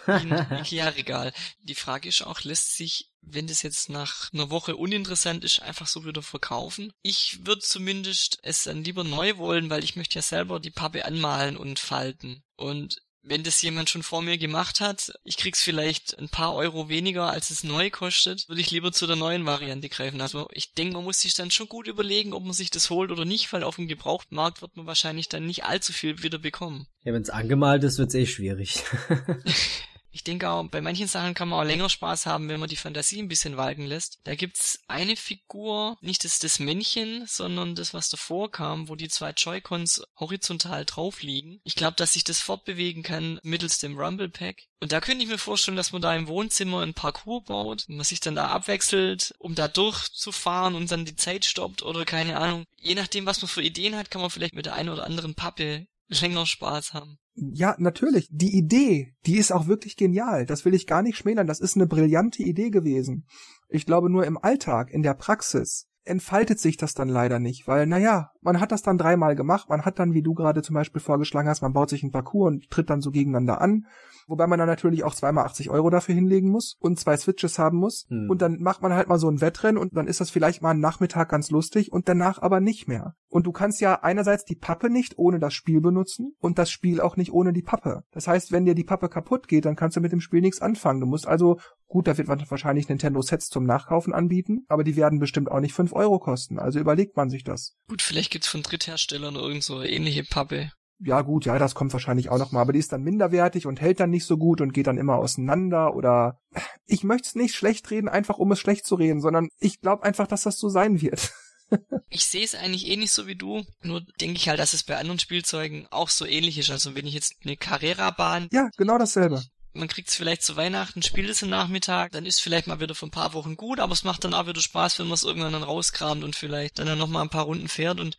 Ein 0.07 0.31
Ikea-Regal. 0.31 1.33
Die 1.61 1.75
Frage 1.75 2.09
ist 2.09 2.23
auch, 2.23 2.41
lässt 2.41 2.75
sich, 2.75 3.11
wenn 3.21 3.45
das 3.47 3.61
jetzt 3.61 3.89
nach 3.89 4.33
einer 4.33 4.49
Woche 4.49 4.75
uninteressant 4.75 5.43
ist, 5.43 5.61
einfach 5.61 5.85
so 5.85 6.03
wieder 6.05 6.23
verkaufen? 6.23 6.91
Ich 7.03 7.45
würde 7.45 7.61
zumindest 7.61 8.39
es 8.41 8.63
dann 8.63 8.83
lieber 8.83 9.03
neu 9.03 9.37
wollen, 9.37 9.69
weil 9.69 9.83
ich 9.83 9.95
möchte 9.95 10.15
ja 10.15 10.23
selber 10.23 10.59
die 10.59 10.71
Pappe 10.71 11.05
anmalen 11.05 11.57
und 11.57 11.77
falten. 11.77 12.43
Und 12.55 13.01
wenn 13.21 13.43
das 13.43 13.61
jemand 13.61 13.89
schon 13.89 14.03
vor 14.03 14.21
mir 14.21 14.37
gemacht 14.37 14.79
hat, 14.79 15.11
ich 15.23 15.37
krieg's 15.37 15.61
vielleicht 15.61 16.17
ein 16.19 16.29
paar 16.29 16.55
Euro 16.55 16.89
weniger, 16.89 17.29
als 17.29 17.49
es 17.49 17.63
neu 17.63 17.89
kostet, 17.89 18.47
würde 18.47 18.61
ich 18.61 18.71
lieber 18.71 18.91
zu 18.91 19.07
der 19.07 19.15
neuen 19.15 19.45
Variante 19.45 19.89
greifen. 19.89 20.21
Also 20.21 20.47
ich 20.51 20.73
denke, 20.73 20.95
man 20.95 21.03
muss 21.03 21.21
sich 21.21 21.33
dann 21.33 21.51
schon 21.51 21.67
gut 21.67 21.87
überlegen, 21.87 22.33
ob 22.33 22.43
man 22.43 22.53
sich 22.53 22.71
das 22.71 22.89
holt 22.89 23.11
oder 23.11 23.25
nicht, 23.25 23.51
weil 23.51 23.63
auf 23.63 23.75
dem 23.75 23.87
Gebrauchtmarkt 23.87 24.61
wird 24.61 24.77
man 24.77 24.85
wahrscheinlich 24.85 25.29
dann 25.29 25.45
nicht 25.45 25.65
allzu 25.65 25.93
viel 25.93 26.23
wieder 26.23 26.39
bekommen. 26.39 26.87
Ja, 27.03 27.13
wenn's 27.13 27.29
angemalt 27.29 27.83
ist, 27.83 27.97
wird's 27.97 28.15
eh 28.15 28.25
schwierig. 28.25 28.83
Ich 30.11 30.23
denke 30.23 30.49
auch, 30.49 30.67
bei 30.67 30.81
manchen 30.81 31.07
Sachen 31.07 31.33
kann 31.33 31.49
man 31.49 31.59
auch 31.59 31.67
länger 31.67 31.89
Spaß 31.89 32.25
haben, 32.25 32.49
wenn 32.49 32.59
man 32.59 32.69
die 32.69 32.75
Fantasie 32.75 33.21
ein 33.21 33.27
bisschen 33.27 33.57
walken 33.57 33.85
lässt. 33.85 34.19
Da 34.23 34.35
gibt's 34.35 34.79
eine 34.87 35.15
Figur, 35.15 35.97
nicht 36.01 36.23
das, 36.23 36.39
das 36.39 36.59
Männchen, 36.59 37.25
sondern 37.27 37.75
das, 37.75 37.93
was 37.93 38.09
davor 38.09 38.51
kam, 38.51 38.89
wo 38.89 38.95
die 38.95 39.07
zwei 39.07 39.31
Joy-Cons 39.31 40.03
horizontal 40.19 40.85
drauf 40.85 41.21
liegen. 41.21 41.61
Ich 41.63 41.75
glaube, 41.75 41.95
dass 41.95 42.13
sich 42.13 42.23
das 42.23 42.39
fortbewegen 42.39 43.03
kann 43.03 43.39
mittels 43.43 43.77
dem 43.77 43.97
Rumble 43.97 44.29
Pack. 44.29 44.63
Und 44.79 44.91
da 44.91 45.01
könnte 45.01 45.23
ich 45.23 45.29
mir 45.29 45.37
vorstellen, 45.37 45.77
dass 45.77 45.91
man 45.91 46.01
da 46.01 46.15
im 46.15 46.27
Wohnzimmer 46.27 46.81
ein 46.81 46.93
Parcours 46.93 47.43
baut, 47.45 47.85
man 47.87 48.03
sich 48.03 48.19
dann 48.19 48.35
da 48.35 48.47
abwechselt, 48.47 49.35
um 49.37 49.53
da 49.55 49.67
durchzufahren 49.67 50.75
und 50.75 50.89
dann 50.89 51.05
die 51.05 51.15
Zeit 51.15 51.45
stoppt 51.45 51.83
oder 51.83 52.05
keine 52.05 52.37
Ahnung. 52.37 52.63
Je 52.77 52.95
nachdem, 52.95 53.25
was 53.25 53.41
man 53.41 53.49
für 53.49 53.61
Ideen 53.61 53.95
hat, 53.95 54.09
kann 54.09 54.21
man 54.21 54.29
vielleicht 54.29 54.55
mit 54.55 54.65
der 54.65 54.73
einen 54.73 54.89
oder 54.89 55.05
anderen 55.05 55.35
Pappe 55.35 55.87
länger 56.07 56.45
Spaß 56.45 56.93
haben. 56.93 57.19
Ja, 57.53 57.75
natürlich. 57.79 58.27
Die 58.31 58.57
Idee, 58.57 59.15
die 59.25 59.37
ist 59.37 59.51
auch 59.51 59.67
wirklich 59.67 59.95
genial. 59.95 60.45
Das 60.45 60.65
will 60.65 60.73
ich 60.73 60.87
gar 60.87 61.01
nicht 61.01 61.17
schmälern. 61.17 61.47
Das 61.47 61.59
ist 61.59 61.75
eine 61.75 61.87
brillante 61.87 62.43
Idee 62.43 62.69
gewesen. 62.69 63.25
Ich 63.69 63.85
glaube 63.85 64.09
nur 64.09 64.25
im 64.25 64.37
Alltag, 64.37 64.91
in 64.91 65.03
der 65.03 65.13
Praxis, 65.13 65.87
entfaltet 66.03 66.59
sich 66.59 66.77
das 66.77 66.93
dann 66.93 67.07
leider 67.07 67.39
nicht, 67.39 67.67
weil, 67.67 67.85
naja, 67.85 68.31
man 68.41 68.59
hat 68.59 68.71
das 68.71 68.81
dann 68.81 68.97
dreimal 68.97 69.35
gemacht, 69.35 69.69
man 69.69 69.83
hat 69.85 69.99
dann, 69.99 70.13
wie 70.13 70.21
du 70.21 70.33
gerade 70.33 70.61
zum 70.61 70.73
Beispiel 70.73 71.01
vorgeschlagen 71.01 71.49
hast, 71.49 71.61
man 71.61 71.73
baut 71.73 71.89
sich 71.89 72.03
ein 72.03 72.11
Parcours 72.11 72.47
und 72.47 72.69
tritt 72.69 72.89
dann 72.89 73.01
so 73.01 73.11
gegeneinander 73.11 73.61
an 73.61 73.85
Wobei 74.29 74.45
man 74.45 74.59
dann 74.59 74.67
natürlich 74.67 75.03
auch 75.03 75.15
zweimal 75.15 75.45
80 75.45 75.71
Euro 75.71 75.89
dafür 75.89 76.13
hinlegen 76.13 76.51
muss 76.51 76.77
und 76.79 76.99
zwei 76.99 77.17
Switches 77.17 77.57
haben 77.57 77.79
muss. 77.79 78.05
Hm. 78.09 78.29
Und 78.29 78.43
dann 78.43 78.61
macht 78.61 78.83
man 78.83 78.93
halt 78.93 79.09
mal 79.09 79.17
so 79.17 79.27
ein 79.27 79.41
Wettrennen 79.41 79.81
und 79.81 79.97
dann 79.97 80.05
ist 80.05 80.21
das 80.21 80.29
vielleicht 80.29 80.61
mal 80.61 80.71
ein 80.71 80.79
Nachmittag 80.79 81.29
ganz 81.29 81.49
lustig 81.49 81.91
und 81.91 82.07
danach 82.07 82.39
aber 82.39 82.59
nicht 82.59 82.87
mehr. 82.87 83.15
Und 83.29 83.47
du 83.47 83.51
kannst 83.51 83.81
ja 83.81 84.01
einerseits 84.03 84.45
die 84.45 84.55
Pappe 84.55 84.91
nicht 84.91 85.17
ohne 85.17 85.39
das 85.39 85.55
Spiel 85.55 85.81
benutzen 85.81 86.35
und 86.39 86.59
das 86.59 86.69
Spiel 86.69 87.01
auch 87.01 87.17
nicht 87.17 87.33
ohne 87.33 87.53
die 87.53 87.63
Pappe. 87.63 88.03
Das 88.11 88.27
heißt, 88.27 88.51
wenn 88.51 88.65
dir 88.65 88.75
die 88.75 88.83
Pappe 88.83 89.09
kaputt 89.09 89.47
geht, 89.47 89.65
dann 89.65 89.75
kannst 89.75 89.97
du 89.97 90.01
mit 90.01 90.11
dem 90.11 90.21
Spiel 90.21 90.41
nichts 90.41 90.61
anfangen. 90.61 90.99
Du 90.99 91.07
musst 91.07 91.27
also, 91.27 91.59
gut, 91.87 92.07
da 92.07 92.15
wird 92.17 92.27
man 92.27 92.43
wahrscheinlich 92.49 92.87
Nintendo 92.87 93.21
Sets 93.23 93.49
zum 93.49 93.63
Nachkaufen 93.63 94.13
anbieten, 94.13 94.63
aber 94.67 94.83
die 94.83 94.95
werden 94.95 95.19
bestimmt 95.19 95.49
auch 95.49 95.59
nicht 95.59 95.73
5 95.73 95.93
Euro 95.93 96.19
kosten. 96.19 96.59
Also 96.59 96.79
überlegt 96.79 97.17
man 97.17 97.29
sich 97.29 97.43
das. 97.43 97.75
Gut, 97.87 98.03
vielleicht 98.03 98.28
gibt's 98.29 98.47
von 98.47 98.63
Drittherstellern 98.63 99.35
irgend 99.35 99.63
so 99.63 99.81
ähnliche 99.81 100.23
Pappe 100.23 100.71
ja 100.99 101.21
gut, 101.21 101.45
ja, 101.45 101.57
das 101.57 101.75
kommt 101.75 101.93
wahrscheinlich 101.93 102.29
auch 102.29 102.37
noch 102.37 102.51
mal, 102.51 102.61
aber 102.61 102.73
die 102.73 102.79
ist 102.79 102.91
dann 102.91 103.03
minderwertig 103.03 103.65
und 103.65 103.79
hält 103.79 103.99
dann 103.99 104.09
nicht 104.09 104.25
so 104.25 104.37
gut 104.37 104.59
und 104.59 104.73
geht 104.73 104.87
dann 104.87 104.97
immer 104.97 105.15
auseinander 105.15 105.95
oder 105.95 106.39
ich 106.85 107.03
möchte 107.03 107.29
es 107.29 107.35
nicht 107.35 107.55
schlecht 107.55 107.89
reden, 107.89 108.09
einfach 108.09 108.37
um 108.37 108.51
es 108.51 108.59
schlecht 108.59 108.85
zu 108.85 108.95
reden, 108.95 109.21
sondern 109.21 109.49
ich 109.59 109.79
glaube 109.79 110.03
einfach, 110.03 110.27
dass 110.27 110.43
das 110.43 110.59
so 110.59 110.67
sein 110.67 111.01
wird. 111.01 111.31
ich 112.09 112.25
sehe 112.25 112.43
es 112.43 112.55
eigentlich 112.55 112.87
ähnlich 112.87 113.11
so 113.11 113.27
wie 113.27 113.35
du, 113.35 113.63
nur 113.81 114.01
denke 114.19 114.37
ich 114.37 114.49
halt, 114.49 114.59
dass 114.59 114.73
es 114.73 114.83
bei 114.83 114.97
anderen 114.97 115.19
Spielzeugen 115.19 115.87
auch 115.89 116.09
so 116.09 116.25
ähnlich 116.25 116.57
ist. 116.57 116.69
Also 116.69 116.95
wenn 116.95 117.07
ich 117.07 117.13
jetzt 117.13 117.35
eine 117.45 117.55
Carrera-Bahn... 117.55 118.49
Ja, 118.51 118.69
genau 118.75 118.97
dasselbe. 118.97 119.43
Man 119.73 119.87
kriegt 119.87 120.09
es 120.09 120.15
vielleicht 120.15 120.41
zu 120.41 120.55
Weihnachten, 120.57 121.03
spielt 121.03 121.29
es 121.29 121.43
am 121.43 121.49
Nachmittag, 121.49 122.11
dann 122.11 122.25
ist 122.25 122.41
vielleicht 122.41 122.67
mal 122.67 122.79
wieder 122.79 122.95
für 122.95 123.05
ein 123.05 123.11
paar 123.11 123.33
Wochen 123.33 123.55
gut, 123.55 123.79
aber 123.79 123.93
es 123.93 124.03
macht 124.03 124.23
dann 124.23 124.33
auch 124.33 124.47
wieder 124.47 124.61
Spaß, 124.61 124.97
wenn 124.99 125.07
man 125.07 125.13
es 125.13 125.23
irgendwann 125.23 125.53
dann 125.53 125.63
rauskramt 125.63 126.23
und 126.23 126.35
vielleicht 126.35 126.79
dann, 126.79 126.87
dann 126.87 126.97
noch 126.97 127.07
mal 127.07 127.21
ein 127.21 127.29
paar 127.29 127.45
Runden 127.45 127.67
fährt 127.67 127.99
und 127.99 128.17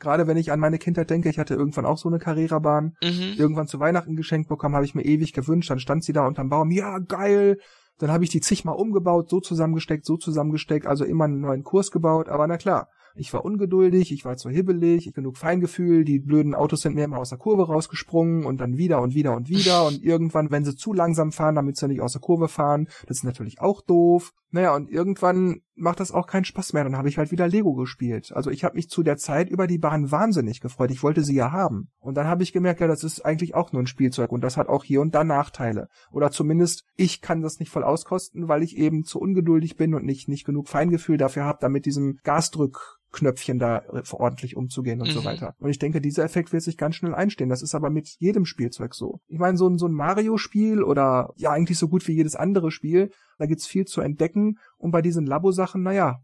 Gerade 0.00 0.26
wenn 0.26 0.38
ich 0.38 0.50
an 0.50 0.60
meine 0.60 0.78
Kindheit 0.78 1.10
denke, 1.10 1.28
ich 1.28 1.38
hatte 1.38 1.54
irgendwann 1.54 1.84
auch 1.84 1.98
so 1.98 2.08
eine 2.08 2.18
Carrera-Bahn. 2.18 2.96
Mhm. 3.02 3.34
Irgendwann 3.36 3.68
zu 3.68 3.80
Weihnachten 3.80 4.16
geschenkt 4.16 4.48
bekommen, 4.48 4.74
habe 4.74 4.86
ich 4.86 4.94
mir 4.94 5.04
ewig 5.04 5.34
gewünscht. 5.34 5.68
Dann 5.68 5.78
stand 5.78 6.04
sie 6.04 6.14
da 6.14 6.26
unterm 6.26 6.48
Baum. 6.48 6.70
Ja, 6.70 6.98
geil. 7.00 7.58
Dann 7.98 8.10
habe 8.10 8.24
ich 8.24 8.30
die 8.30 8.40
zigmal 8.40 8.76
umgebaut, 8.76 9.28
so 9.28 9.40
zusammengesteckt, 9.40 10.06
so 10.06 10.16
zusammengesteckt, 10.16 10.86
also 10.86 11.04
immer 11.04 11.26
einen 11.26 11.40
neuen 11.40 11.64
Kurs 11.64 11.90
gebaut. 11.90 12.30
Aber 12.30 12.46
na 12.46 12.56
klar, 12.56 12.88
ich 13.14 13.32
war 13.32 13.44
ungeduldig, 13.44 14.12
ich 14.12 14.24
war 14.24 14.36
zu 14.36 14.50
hibbelig, 14.50 15.06
ich 15.06 15.14
genug 15.14 15.36
Feingefühl, 15.36 16.04
die 16.04 16.18
blöden 16.18 16.54
Autos 16.54 16.80
sind 16.82 16.94
mir 16.94 17.04
immer 17.04 17.18
aus 17.18 17.30
der 17.30 17.38
Kurve 17.38 17.66
rausgesprungen 17.66 18.44
und 18.44 18.60
dann 18.60 18.76
wieder 18.76 19.00
und 19.00 19.14
wieder 19.14 19.36
und 19.36 19.48
wieder 19.48 19.86
und 19.86 20.02
irgendwann, 20.02 20.50
wenn 20.50 20.64
sie 20.64 20.76
zu 20.76 20.92
langsam 20.92 21.32
fahren, 21.32 21.54
damit 21.54 21.76
sie 21.76 21.88
nicht 21.88 22.00
aus 22.00 22.12
der 22.12 22.20
Kurve 22.20 22.48
fahren, 22.48 22.88
das 23.06 23.18
ist 23.18 23.24
natürlich 23.24 23.60
auch 23.60 23.80
doof. 23.82 24.32
Naja, 24.52 24.74
und 24.74 24.90
irgendwann 24.90 25.60
macht 25.80 26.00
das 26.00 26.12
auch 26.12 26.26
keinen 26.26 26.44
Spaß 26.44 26.72
mehr, 26.72 26.84
dann 26.84 26.96
habe 26.96 27.08
ich 27.08 27.18
halt 27.18 27.30
wieder 27.30 27.48
Lego 27.48 27.74
gespielt. 27.74 28.32
Also 28.32 28.50
ich 28.50 28.64
habe 28.64 28.76
mich 28.76 28.88
zu 28.88 29.02
der 29.02 29.16
Zeit 29.16 29.48
über 29.48 29.66
die 29.66 29.78
Bahn 29.78 30.10
wahnsinnig 30.10 30.60
gefreut, 30.60 30.90
ich 30.90 31.02
wollte 31.02 31.24
sie 31.24 31.34
ja 31.34 31.52
haben. 31.52 31.88
Und 31.98 32.14
dann 32.14 32.26
habe 32.26 32.42
ich 32.42 32.52
gemerkt, 32.52 32.80
ja, 32.80 32.86
das 32.86 33.04
ist 33.04 33.24
eigentlich 33.24 33.54
auch 33.54 33.72
nur 33.72 33.82
ein 33.82 33.86
Spielzeug 33.86 34.30
und 34.32 34.42
das 34.42 34.56
hat 34.56 34.68
auch 34.68 34.84
hier 34.84 35.00
und 35.00 35.14
da 35.14 35.24
Nachteile. 35.24 35.88
Oder 36.12 36.30
zumindest, 36.30 36.84
ich 36.96 37.20
kann 37.20 37.42
das 37.42 37.58
nicht 37.58 37.70
voll 37.70 37.84
auskosten, 37.84 38.48
weil 38.48 38.62
ich 38.62 38.76
eben 38.76 39.04
zu 39.04 39.18
ungeduldig 39.20 39.76
bin 39.76 39.94
und 39.94 40.04
nicht, 40.04 40.28
nicht 40.28 40.44
genug 40.44 40.68
Feingefühl 40.68 41.16
dafür 41.16 41.44
habe, 41.44 41.58
da 41.60 41.68
mit 41.68 41.86
diesem 41.86 42.18
Gasdrück 42.22 43.00
Knöpfchen 43.12 43.58
da 43.58 43.78
äh, 43.78 44.02
ordentlich 44.12 44.56
umzugehen 44.56 45.00
und 45.00 45.08
mhm. 45.08 45.12
so 45.12 45.24
weiter. 45.24 45.54
Und 45.58 45.70
ich 45.70 45.78
denke, 45.78 46.00
dieser 46.00 46.24
Effekt 46.24 46.52
wird 46.52 46.62
sich 46.62 46.76
ganz 46.76 46.96
schnell 46.96 47.14
einstehen. 47.14 47.48
Das 47.48 47.62
ist 47.62 47.74
aber 47.74 47.90
mit 47.90 48.08
jedem 48.18 48.44
Spielzeug 48.44 48.94
so. 48.94 49.20
Ich 49.26 49.38
meine, 49.38 49.56
so 49.56 49.68
ein, 49.68 49.78
so 49.78 49.86
ein 49.86 49.92
Mario-Spiel 49.92 50.82
oder 50.82 51.32
ja 51.36 51.50
eigentlich 51.50 51.78
so 51.78 51.88
gut 51.88 52.06
wie 52.06 52.14
jedes 52.14 52.36
andere 52.36 52.70
Spiel, 52.70 53.10
da 53.40 53.46
gibt's 53.46 53.66
viel 53.66 53.86
zu 53.86 54.02
entdecken. 54.02 54.58
Und 54.76 54.90
bei 54.90 55.00
diesen 55.00 55.24
Labo-Sachen, 55.24 55.82
naja, 55.82 56.20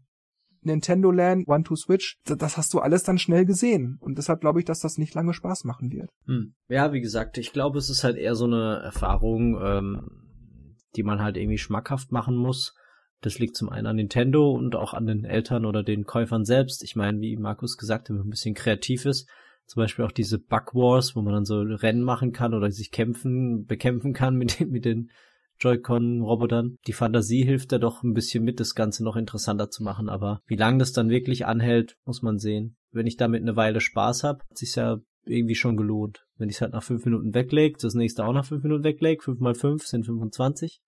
Nintendo 0.61 1.09
Land, 1.09 1.47
One 1.47 1.63
to 1.63 1.75
Switch, 1.75 2.19
das 2.25 2.57
hast 2.57 2.73
du 2.75 2.79
alles 2.79 3.01
dann 3.01 3.17
schnell 3.17 3.45
gesehen. 3.45 3.97
Und 4.01 4.19
deshalb 4.19 4.39
glaube 4.39 4.59
ich, 4.59 4.65
dass 4.65 4.81
das 4.81 4.99
nicht 4.99 5.15
lange 5.15 5.33
Spaß 5.33 5.63
machen 5.63 5.91
wird. 5.91 6.11
Hm. 6.25 6.53
Ja, 6.67 6.93
wie 6.93 7.01
gesagt, 7.01 7.39
ich 7.39 7.53
glaube, 7.53 7.79
es 7.79 7.89
ist 7.89 8.03
halt 8.03 8.17
eher 8.17 8.35
so 8.35 8.45
eine 8.45 8.81
Erfahrung, 8.83 9.59
ähm, 9.59 10.75
die 10.95 11.01
man 11.01 11.23
halt 11.23 11.37
irgendwie 11.37 11.57
schmackhaft 11.57 12.11
machen 12.11 12.35
muss. 12.35 12.75
Das 13.21 13.39
liegt 13.39 13.55
zum 13.55 13.69
einen 13.69 13.87
an 13.87 13.95
Nintendo 13.95 14.51
und 14.51 14.75
auch 14.75 14.93
an 14.93 15.07
den 15.07 15.25
Eltern 15.25 15.65
oder 15.65 15.81
den 15.81 16.03
Käufern 16.03 16.45
selbst. 16.45 16.83
Ich 16.83 16.95
meine, 16.95 17.19
wie 17.19 17.35
Markus 17.35 17.77
gesagt 17.77 18.03
hat, 18.03 18.09
wenn 18.09 18.17
man 18.17 18.27
ein 18.27 18.31
bisschen 18.31 18.53
kreativ 18.53 19.05
ist, 19.05 19.27
zum 19.65 19.81
Beispiel 19.81 20.05
auch 20.05 20.11
diese 20.11 20.37
Bug 20.37 20.75
Wars, 20.75 21.15
wo 21.15 21.21
man 21.23 21.33
dann 21.33 21.45
so 21.45 21.61
Rennen 21.61 22.03
machen 22.03 22.31
kann 22.31 22.53
oder 22.53 22.69
sich 22.69 22.91
kämpfen, 22.91 23.65
bekämpfen 23.65 24.13
kann 24.13 24.35
mit, 24.35 24.59
mit 24.69 24.85
den 24.85 25.09
Joy-Con-Robotern. 25.59 26.77
Die 26.87 26.93
Fantasie 26.93 27.43
hilft 27.43 27.71
da 27.71 27.79
doch 27.79 28.03
ein 28.03 28.13
bisschen 28.13 28.43
mit, 28.43 28.59
das 28.59 28.75
Ganze 28.75 29.03
noch 29.03 29.15
interessanter 29.15 29.69
zu 29.69 29.83
machen. 29.83 30.09
Aber 30.09 30.41
wie 30.45 30.55
lange 30.55 30.79
das 30.79 30.91
dann 30.91 31.09
wirklich 31.09 31.45
anhält, 31.45 31.97
muss 32.05 32.21
man 32.21 32.37
sehen. 32.39 32.77
Wenn 32.91 33.07
ich 33.07 33.17
damit 33.17 33.41
eine 33.41 33.55
Weile 33.55 33.81
Spaß 33.81 34.23
habe, 34.23 34.43
hat 34.49 34.57
sich's 34.57 34.75
ja 34.75 34.97
irgendwie 35.25 35.55
schon 35.55 35.77
gelohnt. 35.77 36.25
Wenn 36.37 36.49
ich 36.49 36.55
es 36.55 36.61
halt 36.61 36.73
nach 36.73 36.83
fünf 36.83 37.05
Minuten 37.05 37.33
weglege, 37.33 37.77
das 37.81 37.93
nächste 37.93 38.25
auch 38.25 38.33
nach 38.33 38.45
fünf 38.45 38.63
Minuten 38.63 38.83
weglege, 38.83 39.21
fünf 39.21 39.39
mal 39.39 39.55
fünf 39.55 39.85
sind 39.85 40.05
25. 40.05 40.81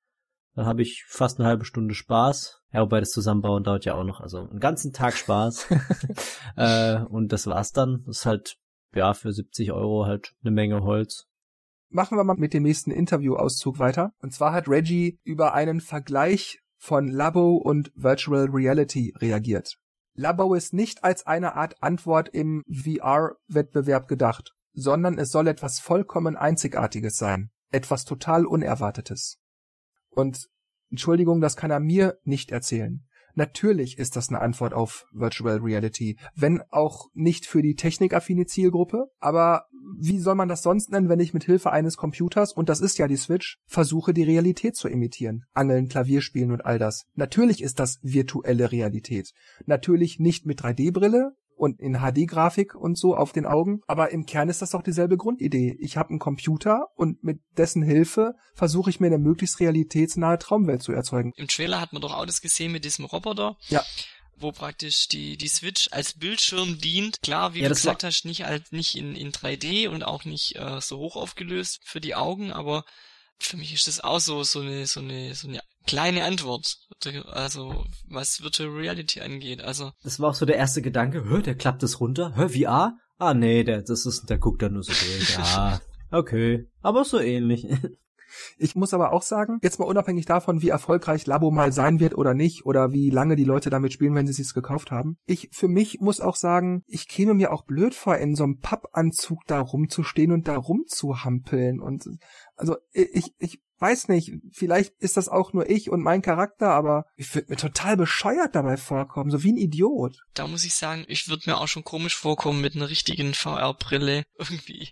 Dann 0.55 0.65
habe 0.65 0.82
ich 0.82 1.05
fast 1.08 1.39
eine 1.39 1.47
halbe 1.47 1.65
Stunde 1.65 1.93
Spaß. 1.93 2.62
Ja, 2.73 2.82
wobei 2.82 2.99
das 2.99 3.10
Zusammenbauen 3.10 3.63
dauert 3.63 3.86
ja 3.86 3.95
auch 3.95 4.03
noch. 4.03 4.19
Also 4.19 4.39
einen 4.39 4.60
ganzen 4.60 4.93
Tag 4.93 5.15
Spaß. 5.15 5.67
äh, 6.55 6.99
und 7.03 7.32
das 7.32 7.47
war's 7.47 7.71
dann. 7.71 8.03
Das 8.05 8.19
ist 8.19 8.25
halt, 8.25 8.58
ja, 8.93 9.13
für 9.13 9.32
70 9.32 9.71
Euro 9.71 10.05
halt 10.05 10.34
eine 10.43 10.51
Menge 10.51 10.82
Holz. 10.84 11.29
Machen 11.91 12.17
wir 12.17 12.23
mal 12.23 12.36
mit 12.36 12.54
dem 12.54 12.63
nächsten 12.63 12.91
Interviewauszug 12.91 13.80
weiter. 13.80 14.13
Und 14.21 14.34
zwar 14.34 14.54
hat 14.54 14.67
Reggie 14.67 15.19
über 15.23 15.54
einen 15.54 15.82
Vergleich 15.82 16.60
von 16.78 17.08
Labo 17.08 17.58
und 17.58 17.91
Virtual 17.95 18.45
Reality 18.45 19.13
reagiert. 19.17 19.78
Labo 20.13 20.54
ist 20.54 20.73
nicht 20.73 21.04
als 21.04 21.25
eine 21.25 21.56
Art 21.56 21.82
Antwort 21.82 22.30
im 22.30 22.63
VR-Wettbewerb 22.69 24.08
gedacht, 24.08 24.54
sondern 24.73 25.17
es 25.17 25.32
soll 25.32 25.47
etwas 25.47 25.80
vollkommen 25.80 26.38
Einzigartiges 26.38 27.17
sein. 27.17 27.49
Etwas 27.71 28.06
total 28.06 28.45
Unerwartetes. 28.45 29.39
Und 30.10 30.47
Entschuldigung, 30.91 31.41
das 31.41 31.56
kann 31.56 31.71
er 31.71 31.80
mir 31.80 32.19
nicht 32.23 32.52
erzählen. 32.52 33.08
Natürlich 33.36 33.98
ist 33.98 34.15
das 34.15 34.30
eine 34.30 34.42
Antwort 34.42 34.74
auf 34.74 35.06
Virtual 35.12 35.58
Reality, 35.58 36.18
wenn 36.36 36.62
auch 36.70 37.08
nicht 37.13 37.46
für 37.46 37.62
die 37.62 37.76
technikaffine 37.76 38.46
Zielgruppe, 38.46 39.08
aber 39.20 39.65
wie 39.98 40.20
soll 40.20 40.36
man 40.36 40.50
das 40.50 40.62
sonst 40.62 40.92
nennen, 40.92 41.10
wenn 41.10 41.20
ich 41.20 41.34
mit 41.34 41.44
Hilfe 41.44 41.72
eines 41.72 41.98
Computers, 41.98 42.54
und 42.54 42.70
das 42.70 42.82
ist 42.82 42.98
ja 42.98 43.08
die 43.08 43.18
Switch, 43.18 43.58
versuche 43.65 44.13
die 44.13 44.24
Realität 44.24 44.76
zu 44.76 44.88
imitieren? 44.88 45.46
Angeln, 45.54 45.88
Klavierspielen 45.88 46.52
und 46.52 46.65
all 46.65 46.80
das. 46.80 47.06
Natürlich 47.15 47.62
ist 47.62 47.80
das 47.80 48.00
virtuelle 48.02 48.72
Realität. 48.72 49.32
Natürlich 49.65 50.20
nicht 50.20 50.46
mit 50.46 50.62
3D-Brille, 50.62 51.34
und 51.60 51.80
in 51.80 52.00
HD-Grafik 52.00 52.74
und 52.74 52.98
so 52.98 53.15
auf 53.15 53.34
den 53.34 53.45
Augen. 53.45 53.82
Aber 53.86 54.12
im 54.12 54.26
Kern 54.26 54.50
ist 54.50 54.62
das 54.62 54.72
doch 54.72 54.82
dieselbe 54.82 55.17
Grundidee. 55.17 55.78
Ich 55.80 55.98
habe 55.98 56.10
einen 56.10 56.19
Computer 56.19 56.88
und 56.95 57.24
mit 57.24 57.41
dessen 57.58 57.84
Hilfe 57.84 58.36
versuche 58.54 58.89
ich 58.89 59.00
mir 59.00 59.08
eine 59.08 59.17
möglichst 59.17 59.60
realitätsnahe 59.60 60.39
Traumwelt 60.39 60.82
zu 60.82 60.93
erzeugen. 60.93 61.34
Im 61.36 61.48
Trailer 61.48 61.82
hat 61.82 61.91
man 61.91 62.02
doch 62.02 62.13
auch 62.13 62.26
das 62.26 62.41
gesehen 62.41 62.72
mit 62.72 62.86
diesem 62.86 63.06
Roboter. 63.06 63.58
Ja 63.67 63.84
wo 64.41 64.54
praktisch 64.54 65.10
die, 65.10 65.36
die 65.36 65.50
Switch 65.50 65.89
als 65.91 66.13
Bildschirm 66.13 66.80
dient. 66.80 67.22
Klar, 67.22 67.54
wie 67.54 67.60
ja, 67.60 67.67
du 67.67 67.76
gesagt 67.76 68.06
hast, 68.06 68.24
nicht 68.24 68.45
halt 68.45 68.72
nicht 68.72 68.95
in, 68.95 69.13
in 69.13 69.34
3D 69.34 69.89
und 69.89 70.04
auch 70.04 70.24
nicht 70.24 70.56
äh, 70.56 70.80
so 70.80 70.98
hoch 70.98 71.17
aufgelöst 71.17 71.82
für 71.84 72.00
die 72.00 72.15
Augen, 72.15 72.54
aber 72.54 72.86
für 73.38 73.58
mich 73.58 73.74
ist 73.74 73.88
das 73.88 74.00
auch 74.00 74.19
so, 74.19 74.43
so 74.43 74.62
eine, 74.62 74.88
so 74.88 75.02
eine, 75.02 75.36
so 75.36 75.50
eine 75.50 75.62
kleine 75.86 76.24
Antwort. 76.24 76.78
Also, 77.32 77.86
was 78.08 78.42
Virtual 78.42 78.70
Reality 78.70 79.22
angeht. 79.22 79.62
Also. 79.62 79.92
Das 80.04 80.20
war 80.20 80.30
auch 80.30 80.36
so 80.36 80.46
der 80.46 80.58
erste 80.58 80.82
Gedanke, 80.82 81.26
hör, 81.26 81.42
der 81.42 81.56
klappt 81.56 81.84
das 81.84 82.00
runter, 82.00 82.36
hör, 82.36 82.50
VR? 82.50 82.98
Ah, 83.18 83.34
nee, 83.34 83.63
der, 83.63 83.82
das 83.82 84.06
ist, 84.06 84.30
der 84.30 84.38
guckt 84.38 84.62
da 84.62 84.70
nur 84.70 84.84
so 84.84 84.94
durch. 84.94 85.38
Ja, 85.38 85.82
okay. 86.12 86.68
Aber 86.82 87.04
so 87.04 87.20
ähnlich. 87.20 87.68
Ich 88.58 88.76
muss 88.76 88.94
aber 88.94 89.12
auch 89.12 89.24
sagen, 89.24 89.60
jetzt 89.62 89.80
mal 89.80 89.86
unabhängig 89.86 90.26
davon, 90.26 90.62
wie 90.62 90.70
erfolgreich 90.70 91.26
Labo 91.26 91.52
mal 91.52 91.72
sein 91.72 92.00
wird 92.00 92.15
oder 92.15 92.34
nicht, 92.34 92.65
oder 92.65 92.92
wie 92.92 93.10
lange 93.10 93.36
die 93.36 93.44
Leute 93.44 93.70
damit 93.70 93.94
spielen, 93.94 94.15
wenn 94.15 94.28
sie 94.28 94.42
es 94.42 94.54
gekauft 94.54 94.92
haben. 94.92 95.18
Ich 95.26 95.50
für 95.52 95.68
mich 95.68 96.00
muss 96.00 96.22
auch 96.22 96.36
sagen, 96.36 96.84
ich 96.88 97.08
käme 97.08 97.34
mir 97.34 97.52
auch 97.52 97.63
blöd 97.65 97.96
vor, 97.96 98.18
in 98.18 98.36
so 98.36 98.44
einem 98.44 98.60
Pappanzug 98.60 99.39
da 99.48 99.60
rumzustehen 99.60 100.32
und 100.32 100.48
da 100.48 100.58
rumzuhampeln. 100.58 101.80
Und 101.80 102.06
also 102.56 102.78
ich, 102.92 103.34
ich 103.39 103.62
weiß 103.80 104.08
nicht, 104.10 104.34
vielleicht 104.52 104.94
ist 105.00 105.18
das 105.18 105.30
auch 105.30 105.54
nur 105.54 105.70
ich 105.70 105.89
und 105.89 106.02
mein 106.02 106.22
Charakter, 106.22 106.70
aber 106.70 107.06
ich 107.15 107.34
würde 107.34 107.48
mir 107.50 107.58
total 107.58 107.98
bescheuert 107.98 108.56
dabei 108.56 108.78
vorkommen, 108.78 109.32
so 109.32 109.44
wie 109.44 109.54
ein 109.54 109.58
Idiot. 109.58 110.24
Da 110.34 110.48
muss 110.48 110.65
ich 110.65 110.76
sagen, 110.76 111.06
ich 111.08 111.28
würde 111.28 111.50
mir 111.50 111.58
auch 111.58 111.68
schon 111.68 111.84
komisch 111.84 112.15
vorkommen 112.15 112.62
mit 112.62 112.76
einer 112.76 112.89
richtigen 112.89 113.34
VR-Brille 113.34 114.24
irgendwie. 114.38 114.89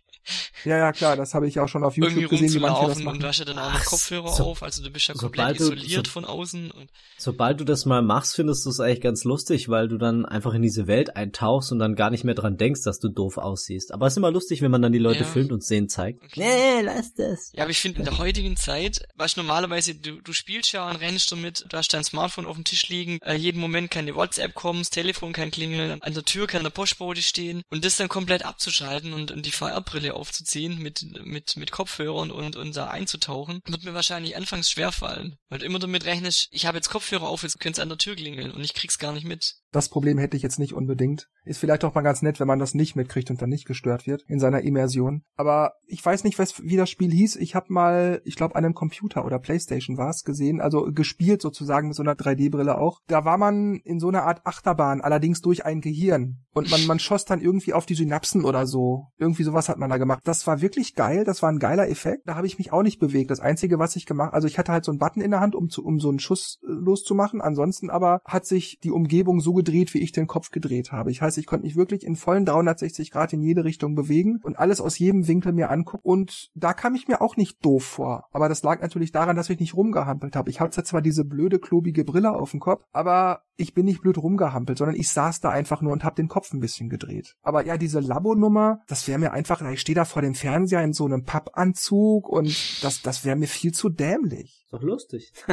Ja, 0.66 0.78
ja, 0.78 0.92
klar, 0.92 1.16
das 1.16 1.34
habe 1.34 1.48
ich 1.48 1.60
auch 1.60 1.68
schon 1.68 1.84
auf 1.84 1.96
YouTube 1.96 2.18
irgendwie 2.24 2.38
gesehen, 2.46 2.54
wie 2.56 2.60
manche 2.60 2.86
das 2.88 3.00
machen. 3.00 3.16
und 3.18 3.24
du 3.24 3.28
hast 3.28 3.40
ja 3.40 3.46
dann 3.46 3.60
auch 3.60 3.72
noch 3.74 3.86
Kopfhörer 3.86 4.28
so- 4.34 4.44
auf, 4.46 4.64
also 4.64 4.84
du 4.84 4.90
bist 4.90 5.08
ja 5.08 5.16
sobald 5.16 5.58
komplett 5.58 5.60
du- 5.60 5.64
isoliert 5.76 6.08
so- 6.08 6.12
von 6.14 6.26
außen 6.26 6.72
und 6.72 6.90
Sobald 7.20 7.60
du 7.60 7.64
das 7.64 7.86
mal 7.86 8.02
machst, 8.02 8.36
findest 8.36 8.66
du 8.66 8.70
es 8.70 8.80
eigentlich 8.80 9.02
ganz 9.02 9.24
lustig, 9.24 9.70
weil 9.70 9.88
du 9.88 9.98
dann 9.98 10.26
einfach 10.26 10.54
in 10.54 10.62
diese 10.62 10.86
Welt 10.88 11.16
eintauchst 11.16 11.72
und 11.72 11.80
dann 11.80 11.96
gar 11.96 12.10
nicht 12.12 12.24
mehr 12.24 12.36
dran 12.36 12.58
denkst, 12.58 12.82
dass 12.84 13.00
du 13.00 13.10
doof 13.10 13.38
aussiehst. 13.38 13.92
Aber 13.94 14.06
es 14.08 14.14
ist 14.14 14.18
immer 14.18 14.32
lustig, 14.32 14.62
wenn 14.62 14.70
man 14.72 14.82
dann 14.82 14.92
die 14.92 15.00
Leute 15.00 15.22
Ja. 15.22 15.26
filmt 15.26 15.52
und 15.52 15.64
Szenen 15.64 15.90
zeigt. 15.90 16.24
Okay. 16.24 16.40
Nee, 16.42 16.82
lass 16.84 17.14
das. 17.16 17.52
Ja, 17.54 17.64
aber 17.64 17.72
ich 17.72 17.80
finde 17.80 18.00
in 18.00 18.06
der 18.06 18.18
heutigen 18.18 18.56
Zeit, 18.58 19.08
weißt 19.16 19.38
du, 19.38 19.42
normalerweise, 19.42 19.96
du, 19.96 20.22
du 20.22 20.34
spielst 20.34 20.72
ja 20.74 20.88
und 20.90 20.98
rennst 20.98 21.32
damit, 21.32 21.66
du 21.70 21.78
hast 21.78 21.94
dein 21.94 22.04
Smartphone 22.04 22.46
auf 22.46 22.56
dem 22.56 22.64
Tisch 22.66 22.88
liegen, 22.90 23.20
äh, 23.24 23.34
jeden 23.36 23.60
Moment 23.60 23.90
kann 23.90 24.02
eine 24.06 24.16
WhatsApp 24.16 24.54
kommen, 24.54 24.80
das 24.80 24.90
Telefon 24.90 25.34
kann 25.34 25.50
klingeln, 25.52 26.02
an 26.02 26.14
der 26.14 26.24
Tür 26.24 26.46
kann 26.48 26.64
der 26.64 26.70
Postbote 26.70 27.22
stehen 27.22 27.62
und 27.72 27.84
das 27.86 27.98
dann 27.98 28.10
komplett 28.10 28.46
abzuschalten 28.46 29.14
und, 29.14 29.32
und 29.32 29.46
die 29.46 29.52
VR-Brille 29.52 30.16
aufzuziehen 30.18 30.82
mit, 30.82 31.06
mit, 31.24 31.58
mit 31.58 31.72
Kopfhörern 31.72 32.32
und, 32.32 32.56
und 32.56 32.76
da 32.76 32.90
einzutauchen, 32.90 33.62
wird 33.66 33.84
mir 33.84 33.94
wahrscheinlich 33.94 34.36
anfangs 34.36 34.70
schwerfallen. 34.70 35.38
Weil 35.50 35.60
du 35.60 35.66
immer 35.66 35.80
damit 35.80 36.06
rechnest, 36.06 36.48
ich 36.52 36.66
habe 36.66 36.78
jetzt 36.78 36.90
Kopfhörer 36.90 37.28
auf, 37.28 37.44
jetzt 37.44 37.60
könnte 37.60 37.80
es 37.80 37.84
an 37.84 37.90
der 37.90 37.98
Tür 37.98 38.16
klingeln 38.16 38.52
und 38.52 38.64
ich 38.64 38.74
krieg's 38.74 39.00
gar 39.00 39.14
nicht 39.14 39.26
mit. 39.26 39.56
Das 39.72 39.90
Problem 39.90 40.18
hätte 40.18 40.38
ich 40.38 40.44
jetzt 40.44 40.60
nicht 40.60 40.74
unbedingt. 40.74 41.28
Ist 41.44 41.60
vielleicht 41.60 41.84
auch 41.84 41.94
mal 41.94 42.02
ganz 42.02 42.22
nett, 42.22 42.40
wenn 42.40 42.48
man 42.48 42.60
das 42.60 42.74
nicht 42.74 42.96
mitkriegt 42.96 43.30
und 43.30 43.42
dann 43.42 43.50
nicht 43.50 43.66
gestört 43.66 44.08
wird 44.08 44.24
in 44.28 44.40
seiner 44.40 44.62
Immersion. 44.62 45.24
Aber 45.36 45.74
ich 45.86 46.04
weiß 46.04 46.24
nicht, 46.24 46.40
was, 46.40 46.62
wie 46.64 46.78
das 46.78 46.90
Spiel 46.90 47.12
hieß. 47.12 47.36
Ich 47.36 47.54
habe 47.54 47.72
mal, 47.72 48.22
ich 48.24 48.36
glaube, 48.36 48.56
an 48.56 48.64
einem 48.64 48.74
Computer 48.74 49.26
oder 49.26 49.40
Playstation 49.40 49.98
war 49.98 50.10
es 50.10 50.24
gesehen, 50.24 50.62
also 50.62 50.92
gespielt 50.92 51.42
sozusagen 51.42 51.90
mit 51.90 51.98
so 51.98 52.04
einer 52.04 52.16
3D-Brille 52.16 52.78
auch. 52.78 53.02
Da 53.08 53.26
war 53.26 53.38
man 53.38 53.76
in 53.84 54.00
so 54.00 54.08
einer 54.08 54.24
Art 54.24 54.46
Achterbahn, 54.46 55.02
allerdings 55.02 55.42
durch 55.42 55.66
ein 55.66 55.82
Gehirn. 55.82 56.40
Und 56.54 56.72
man, 56.72 56.86
man 56.88 57.00
schoss 57.00 57.26
dann 57.26 57.42
irgendwie 57.42 57.74
auf 57.74 57.86
die 57.86 57.96
Synapsen 57.96 58.46
oder 58.46 58.66
so. 58.66 59.08
Irgendwie 59.18 59.44
sowas 59.44 59.70
hat 59.70 59.78
man 59.78 59.90
da 59.90 59.98
gemacht. 59.98 60.07
Das 60.24 60.48
war 60.48 60.62
wirklich 60.62 60.96
geil, 60.96 61.24
das 61.24 61.42
war 61.42 61.50
ein 61.50 61.60
geiler 61.60 61.90
Effekt. 61.90 62.24
Da 62.26 62.36
habe 62.36 62.48
ich 62.48 62.58
mich 62.58 62.72
auch 62.74 62.84
nicht 62.84 63.00
bewegt. 63.00 63.32
Das 63.32 63.40
Einzige, 63.40 63.80
was 63.80 63.96
ich 63.96 64.06
gemacht, 64.06 64.34
also 64.34 64.48
ich 64.48 64.58
hatte 64.58 64.72
halt 64.72 64.86
so 64.86 64.92
einen 64.92 65.00
Button 65.00 65.22
in 65.22 65.32
der 65.32 65.40
Hand, 65.40 65.56
um, 65.56 65.70
zu, 65.70 65.84
um 65.86 66.00
so 66.00 66.10
einen 66.10 66.20
Schuss 66.20 66.60
äh, 66.64 66.68
loszumachen. 66.68 67.42
Ansonsten 67.42 67.90
aber 67.90 68.22
hat 68.26 68.46
sich 68.46 68.80
die 68.84 68.92
Umgebung 68.92 69.40
so 69.40 69.54
gedreht, 69.54 69.94
wie 69.94 70.02
ich 70.02 70.12
den 70.12 70.28
Kopf 70.28 70.52
gedreht 70.52 70.92
habe. 70.92 71.12
Ich 71.12 71.22
heißt, 71.22 71.38
ich 71.38 71.46
konnte 71.46 71.66
mich 71.66 71.76
wirklich 71.76 72.06
in 72.06 72.16
vollen 72.16 72.46
360 72.46 73.12
Grad 73.12 73.34
in 73.34 73.42
jede 73.42 73.64
Richtung 73.64 73.96
bewegen 73.96 74.40
und 74.44 74.58
alles 74.60 74.82
aus 74.82 75.00
jedem 75.00 75.28
Winkel 75.28 75.54
mir 75.54 75.70
angucken. 75.70 76.02
Und 76.04 76.50
da 76.56 76.74
kam 76.74 76.96
ich 76.96 77.08
mir 77.08 77.22
auch 77.22 77.38
nicht 77.38 77.64
doof 77.64 77.84
vor. 77.84 78.26
Aber 78.32 78.50
das 78.50 78.64
lag 78.64 78.82
natürlich 78.82 79.12
daran, 79.12 79.36
dass 79.36 79.50
ich 79.50 79.60
nicht 79.60 79.76
rumgehampelt 79.76 80.36
habe. 80.36 80.50
Ich 80.50 80.60
hatte 80.60 80.84
zwar 80.84 81.02
diese 81.02 81.26
blöde, 81.26 81.60
klobige 81.60 82.04
Brille 82.04 82.32
auf 82.32 82.52
dem 82.52 82.60
Kopf, 82.60 82.84
aber 82.92 83.42
ich 83.58 83.74
bin 83.74 83.86
nicht 83.86 84.02
blöd 84.02 84.18
rumgehampelt, 84.18 84.78
sondern 84.78 84.96
ich 84.96 85.10
saß 85.10 85.42
da 85.42 85.50
einfach 85.50 85.82
nur 85.82 85.92
und 85.92 86.04
habe 86.04 86.16
den 86.16 86.28
Kopf 86.28 86.54
ein 86.54 86.60
bisschen 86.60 86.90
gedreht. 86.90 87.36
Aber 87.42 87.66
ja, 87.66 87.78
diese 87.78 88.00
Labo-Nummer, 88.00 88.80
das 88.88 89.08
wäre 89.08 89.20
mir 89.20 89.34
einfach, 89.34 89.62
ich 89.70 89.82
stehe 89.82 89.96
da 89.96 90.06
vor 90.06 90.22
dem 90.22 90.36
Fernseher 90.36 90.84
in 90.84 90.94
so 90.94 91.06
einem 91.06 91.24
Pappanzug 91.24 92.30
und 92.30 92.84
das, 92.84 93.02
das 93.02 93.26
wäre 93.26 93.36
mir 93.36 93.48
viel 93.48 93.74
zu 93.74 93.90
dämlich. 93.90 94.67
Ist 94.68 94.74
doch 94.74 94.82
lustig. 94.84 95.32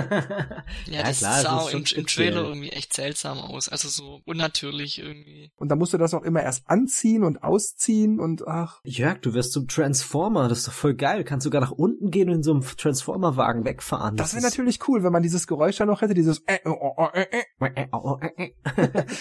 Ja, 0.91 1.03
das 1.05 1.19
klar, 1.19 1.41
sah 1.41 1.57
das 1.65 1.73
im, 1.73 1.85
im 2.01 2.07
Trailer 2.07 2.43
irgendwie 2.43 2.71
echt 2.71 2.93
seltsam 2.93 3.39
aus. 3.39 3.69
Also 3.69 3.89
so 3.89 4.21
unnatürlich 4.25 4.99
irgendwie. 4.99 5.53
Und 5.57 5.69
da 5.69 5.77
musst 5.77 5.93
du 5.93 5.99
das 5.99 6.15
auch 6.15 6.25
immer 6.25 6.43
erst 6.43 6.69
anziehen 6.69 7.23
und 7.23 7.43
ausziehen 7.45 8.19
und 8.19 8.47
ach, 8.49 8.81
Jörg, 8.85 9.21
du 9.21 9.33
wirst 9.35 9.53
zum 9.53 9.69
Transformer, 9.69 10.49
das 10.49 10.59
ist 10.59 10.69
doch 10.69 10.73
voll 10.73 10.95
geil. 10.95 11.19
Du 11.19 11.25
kannst 11.25 11.45
sogar 11.45 11.61
nach 11.61 11.71
unten 11.71 12.11
gehen 12.11 12.29
und 12.29 12.37
in 12.37 12.43
so 12.43 12.51
einem 12.53 12.63
Transformer-Wagen 12.63 13.65
wegfahren. 13.65 14.17
das 14.17 14.35
wäre 14.35 14.39
ist- 14.45 14.51
natürlich 14.53 14.81
cool, 14.89 15.05
wenn 15.05 15.13
man 15.13 15.23
dieses 15.23 15.47
Geräusch 15.47 15.77
dann 15.77 15.89
noch 15.89 16.03
hätte, 16.03 16.15
dieses 16.15 16.43
äh, 16.47 16.59
oh, 16.65 16.95
oh, 16.97 17.07
äh, 17.13 17.27
äh. 17.31 17.45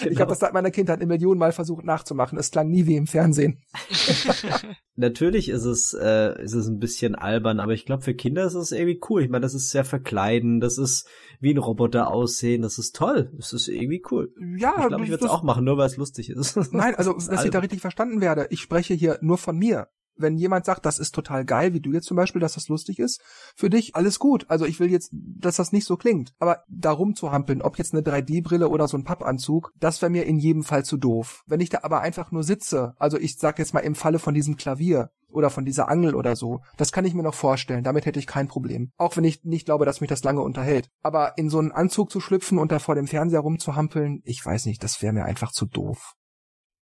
Genau. 0.08 0.20
habe 0.20 0.30
das 0.30 0.40
seit 0.40 0.52
meiner 0.54 0.70
Kindheit 0.72 0.98
eine 0.98 1.06
Million 1.06 1.38
Mal 1.38 1.52
versucht 1.52 1.84
nachzumachen. 1.84 2.36
Es 2.38 2.50
klang 2.50 2.68
nie 2.68 2.86
wie 2.86 2.96
im 2.96 3.06
Fernsehen. 3.06 3.62
Natürlich 4.96 5.48
ist 5.48 5.64
es, 5.64 5.92
äh, 5.92 6.40
ist 6.40 6.54
es 6.54 6.68
ein 6.68 6.78
bisschen 6.78 7.16
albern, 7.16 7.58
aber 7.58 7.72
ich 7.72 7.84
glaube, 7.84 8.02
für 8.02 8.14
Kinder 8.14 8.44
ist 8.44 8.54
es 8.54 8.70
irgendwie 8.70 9.00
cool. 9.08 9.22
Ich 9.22 9.28
meine, 9.28 9.42
das 9.42 9.54
ist 9.54 9.70
sehr 9.70 9.84
verkleiden, 9.84 10.60
das 10.60 10.78
ist 10.78 11.08
wie 11.40 11.52
ein 11.52 11.58
Roboter 11.58 12.12
aussehen, 12.12 12.62
das 12.62 12.78
ist 12.78 12.94
toll. 12.94 13.32
Das 13.36 13.52
ist 13.52 13.66
irgendwie 13.66 14.02
cool. 14.10 14.32
Ja, 14.56 14.74
ich 14.78 14.86
glaube, 14.86 15.04
ich 15.04 15.10
würde 15.10 15.24
es 15.24 15.30
auch 15.30 15.42
machen, 15.42 15.64
nur 15.64 15.78
weil 15.78 15.86
es 15.86 15.96
lustig 15.96 16.30
ist. 16.30 16.56
Nein, 16.72 16.94
also, 16.94 17.12
dass 17.12 17.24
ich 17.24 17.28
da 17.30 17.38
albern. 17.38 17.60
richtig 17.62 17.80
verstanden 17.80 18.20
werde. 18.20 18.46
Ich 18.50 18.60
spreche 18.60 18.94
hier 18.94 19.18
nur 19.20 19.36
von 19.36 19.58
mir. 19.58 19.88
Wenn 20.16 20.36
jemand 20.36 20.64
sagt, 20.64 20.86
das 20.86 20.98
ist 20.98 21.14
total 21.14 21.44
geil, 21.44 21.72
wie 21.74 21.80
du 21.80 21.92
jetzt 21.92 22.06
zum 22.06 22.16
Beispiel, 22.16 22.40
dass 22.40 22.54
das 22.54 22.68
lustig 22.68 22.98
ist, 22.98 23.20
für 23.56 23.70
dich 23.70 23.96
alles 23.96 24.18
gut. 24.18 24.46
Also 24.48 24.64
ich 24.64 24.80
will 24.80 24.90
jetzt, 24.90 25.10
dass 25.12 25.56
das 25.56 25.72
nicht 25.72 25.86
so 25.86 25.96
klingt. 25.96 26.32
Aber 26.38 26.64
darum 26.68 27.14
zu 27.14 27.32
hampeln, 27.32 27.62
ob 27.62 27.78
jetzt 27.78 27.92
eine 27.92 28.02
3D-Brille 28.02 28.68
oder 28.68 28.88
so 28.88 28.96
ein 28.96 29.04
Pappanzug, 29.04 29.72
das 29.78 30.02
wäre 30.02 30.10
mir 30.10 30.26
in 30.26 30.38
jedem 30.38 30.62
Fall 30.62 30.84
zu 30.84 30.96
doof. 30.96 31.42
Wenn 31.46 31.60
ich 31.60 31.70
da 31.70 31.80
aber 31.82 32.00
einfach 32.00 32.30
nur 32.30 32.44
sitze, 32.44 32.94
also 32.98 33.18
ich 33.18 33.38
sag 33.38 33.58
jetzt 33.58 33.74
mal 33.74 33.80
im 33.80 33.94
Falle 33.94 34.18
von 34.18 34.34
diesem 34.34 34.56
Klavier 34.56 35.10
oder 35.28 35.50
von 35.50 35.64
dieser 35.64 35.88
Angel 35.88 36.14
oder 36.14 36.36
so, 36.36 36.60
das 36.76 36.92
kann 36.92 37.04
ich 37.04 37.14
mir 37.14 37.22
noch 37.22 37.34
vorstellen. 37.34 37.84
Damit 37.84 38.06
hätte 38.06 38.18
ich 38.18 38.26
kein 38.26 38.48
Problem. 38.48 38.92
Auch 38.96 39.16
wenn 39.16 39.24
ich 39.24 39.44
nicht 39.44 39.66
glaube, 39.66 39.84
dass 39.84 40.00
mich 40.00 40.08
das 40.08 40.24
lange 40.24 40.42
unterhält. 40.42 40.90
Aber 41.02 41.36
in 41.36 41.50
so 41.50 41.58
einen 41.58 41.72
Anzug 41.72 42.10
zu 42.10 42.20
schlüpfen 42.20 42.58
und 42.58 42.70
da 42.70 42.78
vor 42.78 42.94
dem 42.94 43.08
Fernseher 43.08 43.40
rumzuhampeln, 43.40 44.20
ich 44.24 44.44
weiß 44.44 44.66
nicht, 44.66 44.82
das 44.82 45.02
wäre 45.02 45.12
mir 45.12 45.24
einfach 45.24 45.52
zu 45.52 45.66
doof. 45.66 46.14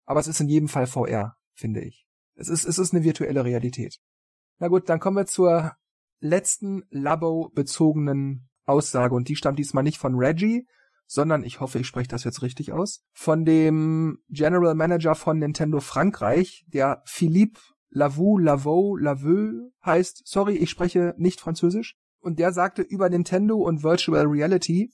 Aber 0.06 0.20
es 0.20 0.28
ist 0.28 0.42
in 0.42 0.50
jedem 0.50 0.68
Fall 0.68 0.88
VR, 0.88 1.36
finde 1.56 1.82
ich. 1.82 2.06
Es 2.36 2.50
ist, 2.50 2.66
es 2.66 2.78
ist 2.78 2.94
eine 2.94 3.04
virtuelle 3.04 3.46
Realität. 3.46 4.00
Na 4.60 4.68
gut, 4.68 4.90
dann 4.90 5.00
kommen 5.00 5.18
wir 5.18 5.26
zur 5.26 5.74
letzten 6.20 6.84
Labo-bezogenen 6.90 8.50
Aussage 8.66 9.14
und 9.14 9.28
die 9.28 9.36
stammt 9.36 9.60
diesmal 9.60 9.84
nicht 9.84 9.98
von 9.98 10.16
Reggie, 10.16 10.68
sondern 11.06 11.44
ich 11.44 11.60
hoffe, 11.60 11.80
ich 11.80 11.88
spreche 11.88 12.08
das 12.08 12.24
jetzt 12.24 12.42
richtig 12.42 12.72
aus, 12.72 13.04
von 13.12 13.46
dem 13.46 14.20
General 14.30 14.74
Manager 14.74 15.16
von 15.16 15.38
Nintendo 15.38 15.80
Frankreich, 15.80 16.66
der 16.68 17.04
Philippe 17.06 17.60
Lavou, 17.90 18.38
Lavaux, 18.38 19.00
Laveux 19.00 19.72
heißt. 19.86 20.24
Sorry, 20.26 20.56
ich 20.56 20.70
spreche 20.70 21.14
nicht 21.18 21.40
Französisch. 21.40 21.96
Und 22.20 22.40
der 22.40 22.54
sagte 22.54 22.82
über 22.82 23.10
Nintendo 23.10 23.58
und 23.58 23.84
Virtual 23.84 24.26
Reality, 24.26 24.92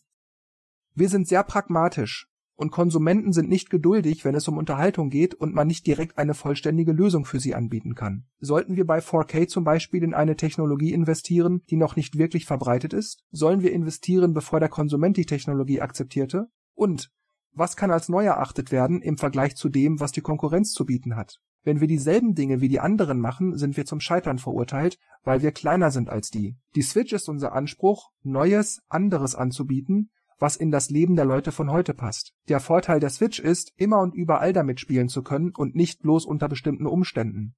wir 0.96 1.10
sind 1.10 1.28
sehr 1.28 1.44
pragmatisch 1.44 2.29
und 2.60 2.72
Konsumenten 2.72 3.32
sind 3.32 3.48
nicht 3.48 3.70
geduldig, 3.70 4.26
wenn 4.26 4.36
es 4.36 4.46
um 4.50 4.58
Unterhaltung 4.58 5.10
geht 5.10 5.34
und 5.34 5.56
man 5.56 5.66
nicht 5.66 5.88
direkt 5.88 6.18
eine 6.18 6.34
vollständige 6.34 6.92
Lösung 6.92 7.24
für 7.24 7.40
sie 7.40 7.56
anbieten 7.56 7.96
kann. 7.96 8.26
Sollten 8.42 8.76
wir 8.76 8.86
bei 8.86 9.00
4K 9.00 9.48
zum 9.48 9.64
Beispiel 9.64 10.04
in 10.04 10.14
eine 10.14 10.36
Technologie 10.36 10.92
investieren, 10.92 11.62
die 11.70 11.78
noch 11.78 11.96
nicht 11.96 12.18
wirklich 12.18 12.46
verbreitet 12.46 12.92
ist? 12.92 13.24
Sollen 13.32 13.62
wir 13.62 13.72
investieren, 13.72 14.34
bevor 14.34 14.60
der 14.60 14.68
Konsument 14.68 15.16
die 15.16 15.26
Technologie 15.26 15.80
akzeptierte? 15.80 16.50
Und 16.74 17.10
was 17.54 17.78
kann 17.78 17.92
als 17.92 18.10
neu 18.10 18.26
erachtet 18.26 18.74
werden 18.74 19.02
im 19.02 19.18
Vergleich 19.18 19.56
zu 19.56 19.70
dem, 19.70 20.02
was 20.02 20.12
die 20.12 20.20
Konkurrenz 20.20 20.74
zu 20.74 20.86
bieten 20.86 21.16
hat? 21.16 21.40
Wenn 21.64 21.80
wir 21.80 21.88
dieselben 21.88 22.36
Dinge 22.36 22.60
wie 22.60 22.68
die 22.68 22.82
anderen 22.82 23.22
machen, 23.22 23.58
sind 23.58 23.78
wir 23.78 23.86
zum 23.86 24.02
Scheitern 24.02 24.38
verurteilt, 24.38 24.98
weil 25.24 25.42
wir 25.42 25.54
kleiner 25.54 25.92
sind 25.92 26.10
als 26.10 26.30
die. 26.30 26.58
Die 26.76 26.82
Switch 26.82 27.14
ist 27.14 27.30
unser 27.30 27.54
Anspruch, 27.54 28.10
Neues, 28.22 28.82
anderes 28.90 29.34
anzubieten, 29.34 30.10
was 30.40 30.56
in 30.56 30.72
das 30.72 30.90
Leben 30.90 31.16
der 31.16 31.26
Leute 31.26 31.52
von 31.52 31.70
heute 31.70 31.94
passt. 31.94 32.34
Der 32.48 32.60
Vorteil 32.60 33.00
der 33.00 33.10
Switch 33.10 33.40
ist, 33.40 33.74
immer 33.76 34.00
und 34.00 34.16
überall 34.16 34.54
damit 34.54 34.80
spielen 34.80 35.10
zu 35.10 35.22
können 35.22 35.52
und 35.56 35.76
nicht 35.76 36.02
bloß 36.02 36.26
unter 36.26 36.48
bestimmten 36.48 36.88
Umständen. 36.88 37.56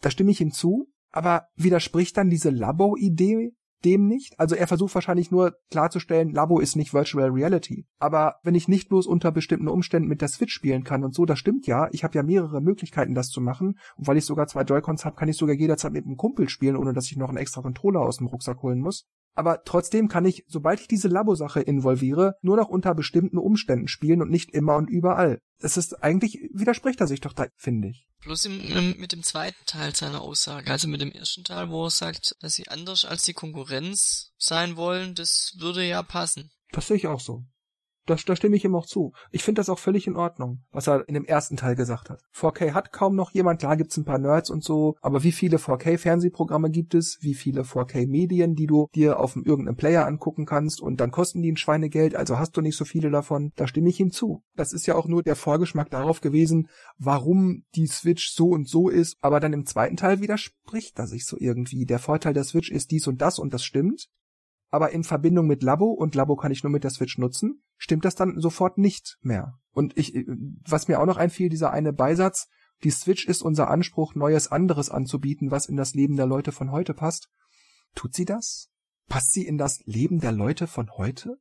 Da 0.00 0.10
stimme 0.10 0.30
ich 0.30 0.40
ihm 0.40 0.52
zu, 0.52 0.88
aber 1.10 1.46
widerspricht 1.56 2.16
dann 2.16 2.30
diese 2.30 2.50
Labo-Idee 2.50 3.52
dem 3.84 4.06
nicht? 4.06 4.38
Also 4.38 4.54
er 4.54 4.66
versucht 4.66 4.94
wahrscheinlich 4.94 5.30
nur 5.30 5.56
klarzustellen, 5.70 6.32
Labo 6.32 6.60
ist 6.60 6.76
nicht 6.76 6.92
Virtual 6.92 7.30
Reality. 7.30 7.86
Aber 7.98 8.36
wenn 8.42 8.54
ich 8.54 8.68
nicht 8.68 8.88
bloß 8.88 9.06
unter 9.06 9.32
bestimmten 9.32 9.68
Umständen 9.68 10.08
mit 10.08 10.20
der 10.20 10.28
Switch 10.28 10.52
spielen 10.52 10.84
kann 10.84 11.04
und 11.04 11.14
so, 11.14 11.24
das 11.24 11.38
stimmt 11.38 11.66
ja. 11.66 11.88
Ich 11.92 12.04
habe 12.04 12.14
ja 12.14 12.22
mehrere 12.22 12.60
Möglichkeiten, 12.60 13.14
das 13.14 13.28
zu 13.28 13.40
machen. 13.40 13.78
Und 13.96 14.06
weil 14.06 14.16
ich 14.16 14.24
sogar 14.24 14.46
zwei 14.46 14.62
Joy-Cons 14.62 15.04
habe, 15.04 15.16
kann 15.16 15.28
ich 15.28 15.36
sogar 15.36 15.54
jederzeit 15.54 15.92
mit 15.92 16.04
einem 16.04 16.16
Kumpel 16.16 16.48
spielen, 16.48 16.76
ohne 16.76 16.92
dass 16.92 17.10
ich 17.10 17.16
noch 17.16 17.28
einen 17.28 17.38
extra 17.38 17.62
Controller 17.62 18.00
aus 18.00 18.18
dem 18.18 18.26
Rucksack 18.26 18.62
holen 18.62 18.80
muss. 18.80 19.06
Aber 19.34 19.62
trotzdem 19.64 20.08
kann 20.08 20.24
ich, 20.24 20.44
sobald 20.48 20.80
ich 20.80 20.88
diese 20.88 21.08
Labo-Sache 21.08 21.60
involviere, 21.60 22.34
nur 22.42 22.56
noch 22.56 22.68
unter 22.68 22.94
bestimmten 22.94 23.38
Umständen 23.38 23.88
spielen 23.88 24.22
und 24.22 24.30
nicht 24.30 24.50
immer 24.50 24.76
und 24.76 24.90
überall. 24.90 25.40
Es 25.58 25.76
ist 25.76 26.02
eigentlich, 26.02 26.38
widerspricht 26.52 27.00
er 27.00 27.06
sich 27.06 27.20
doch 27.20 27.32
da, 27.32 27.46
finde 27.56 27.88
ich. 27.88 28.06
Bloß 28.22 28.44
im, 28.46 28.60
im, 28.60 28.98
mit 28.98 29.12
dem 29.12 29.22
zweiten 29.22 29.64
Teil 29.66 29.94
seiner 29.94 30.20
Aussage, 30.20 30.70
also 30.70 30.88
mit 30.88 31.00
dem 31.00 31.12
ersten 31.12 31.44
Teil, 31.44 31.70
wo 31.70 31.86
er 31.86 31.90
sagt, 31.90 32.36
dass 32.40 32.54
sie 32.54 32.68
anders 32.68 33.04
als 33.04 33.22
die 33.22 33.32
Konkurrenz 33.32 34.32
sein 34.36 34.76
wollen, 34.76 35.14
das 35.14 35.54
würde 35.58 35.84
ja 35.86 36.02
passen. 36.02 36.50
Das 36.72 36.86
sehe 36.86 36.96
ich 36.96 37.06
auch 37.06 37.20
so. 37.20 37.44
Da, 38.10 38.16
da 38.26 38.34
stimme 38.34 38.56
ich 38.56 38.64
ihm 38.64 38.74
auch 38.74 38.86
zu. 38.86 39.12
Ich 39.30 39.44
finde 39.44 39.60
das 39.60 39.68
auch 39.68 39.78
völlig 39.78 40.08
in 40.08 40.16
Ordnung, 40.16 40.64
was 40.72 40.88
er 40.88 41.06
in 41.06 41.14
dem 41.14 41.24
ersten 41.24 41.56
Teil 41.56 41.76
gesagt 41.76 42.10
hat. 42.10 42.20
4K 42.34 42.74
hat 42.74 42.90
kaum 42.90 43.14
noch 43.14 43.30
jemand, 43.30 43.60
klar 43.60 43.76
gibt's 43.76 43.96
ein 43.96 44.04
paar 44.04 44.18
Nerds 44.18 44.50
und 44.50 44.64
so, 44.64 44.96
aber 45.00 45.22
wie 45.22 45.30
viele 45.30 45.58
4K-Fernsehprogramme 45.58 46.70
gibt 46.70 46.94
es? 46.94 47.18
Wie 47.20 47.34
viele 47.34 47.62
4K-Medien, 47.62 48.56
die 48.56 48.66
du 48.66 48.88
dir 48.96 49.20
auf 49.20 49.36
irgendeinem 49.36 49.76
Player 49.76 50.06
angucken 50.06 50.44
kannst 50.44 50.80
und 50.80 51.00
dann 51.00 51.12
kosten 51.12 51.40
die 51.40 51.52
ein 51.52 51.56
Schweinegeld, 51.56 52.16
also 52.16 52.36
hast 52.36 52.56
du 52.56 52.62
nicht 52.62 52.76
so 52.76 52.84
viele 52.84 53.10
davon. 53.10 53.52
Da 53.54 53.68
stimme 53.68 53.90
ich 53.90 54.00
ihm 54.00 54.10
zu. 54.10 54.42
Das 54.56 54.72
ist 54.72 54.86
ja 54.86 54.96
auch 54.96 55.06
nur 55.06 55.22
der 55.22 55.36
Vorgeschmack 55.36 55.88
darauf 55.88 56.20
gewesen, 56.20 56.66
warum 56.98 57.62
die 57.76 57.86
Switch 57.86 58.32
so 58.32 58.48
und 58.48 58.68
so 58.68 58.88
ist, 58.88 59.18
aber 59.20 59.38
dann 59.38 59.52
im 59.52 59.66
zweiten 59.66 59.96
Teil 59.96 60.20
widerspricht 60.20 60.98
er 60.98 61.06
sich 61.06 61.26
so 61.26 61.36
irgendwie. 61.38 61.86
Der 61.86 62.00
Vorteil 62.00 62.34
der 62.34 62.42
Switch 62.42 62.72
ist 62.72 62.90
dies 62.90 63.06
und 63.06 63.22
das 63.22 63.38
und 63.38 63.54
das 63.54 63.62
stimmt 63.62 64.08
aber 64.70 64.90
in 64.90 65.04
Verbindung 65.04 65.46
mit 65.46 65.62
Labo 65.62 65.90
und 65.90 66.14
Labo 66.14 66.36
kann 66.36 66.52
ich 66.52 66.62
nur 66.62 66.70
mit 66.70 66.84
der 66.84 66.90
Switch 66.90 67.18
nutzen, 67.18 67.62
stimmt 67.76 68.04
das 68.04 68.14
dann 68.14 68.40
sofort 68.40 68.78
nicht 68.78 69.18
mehr. 69.20 69.58
Und 69.72 69.96
ich, 69.98 70.14
was 70.66 70.88
mir 70.88 71.00
auch 71.00 71.06
noch 71.06 71.16
einfiel, 71.16 71.48
dieser 71.48 71.72
eine 71.72 71.92
Beisatz, 71.92 72.48
die 72.84 72.90
Switch 72.90 73.26
ist 73.26 73.42
unser 73.42 73.68
Anspruch, 73.68 74.14
Neues 74.14 74.50
anderes 74.50 74.88
anzubieten, 74.88 75.50
was 75.50 75.66
in 75.66 75.76
das 75.76 75.94
Leben 75.94 76.16
der 76.16 76.26
Leute 76.26 76.52
von 76.52 76.70
heute 76.70 76.94
passt. 76.94 77.28
Tut 77.94 78.14
sie 78.14 78.24
das? 78.24 78.70
Passt 79.08 79.32
sie 79.32 79.44
in 79.44 79.58
das 79.58 79.82
Leben 79.84 80.20
der 80.20 80.32
Leute 80.32 80.66
von 80.66 80.90
heute? 80.96 81.36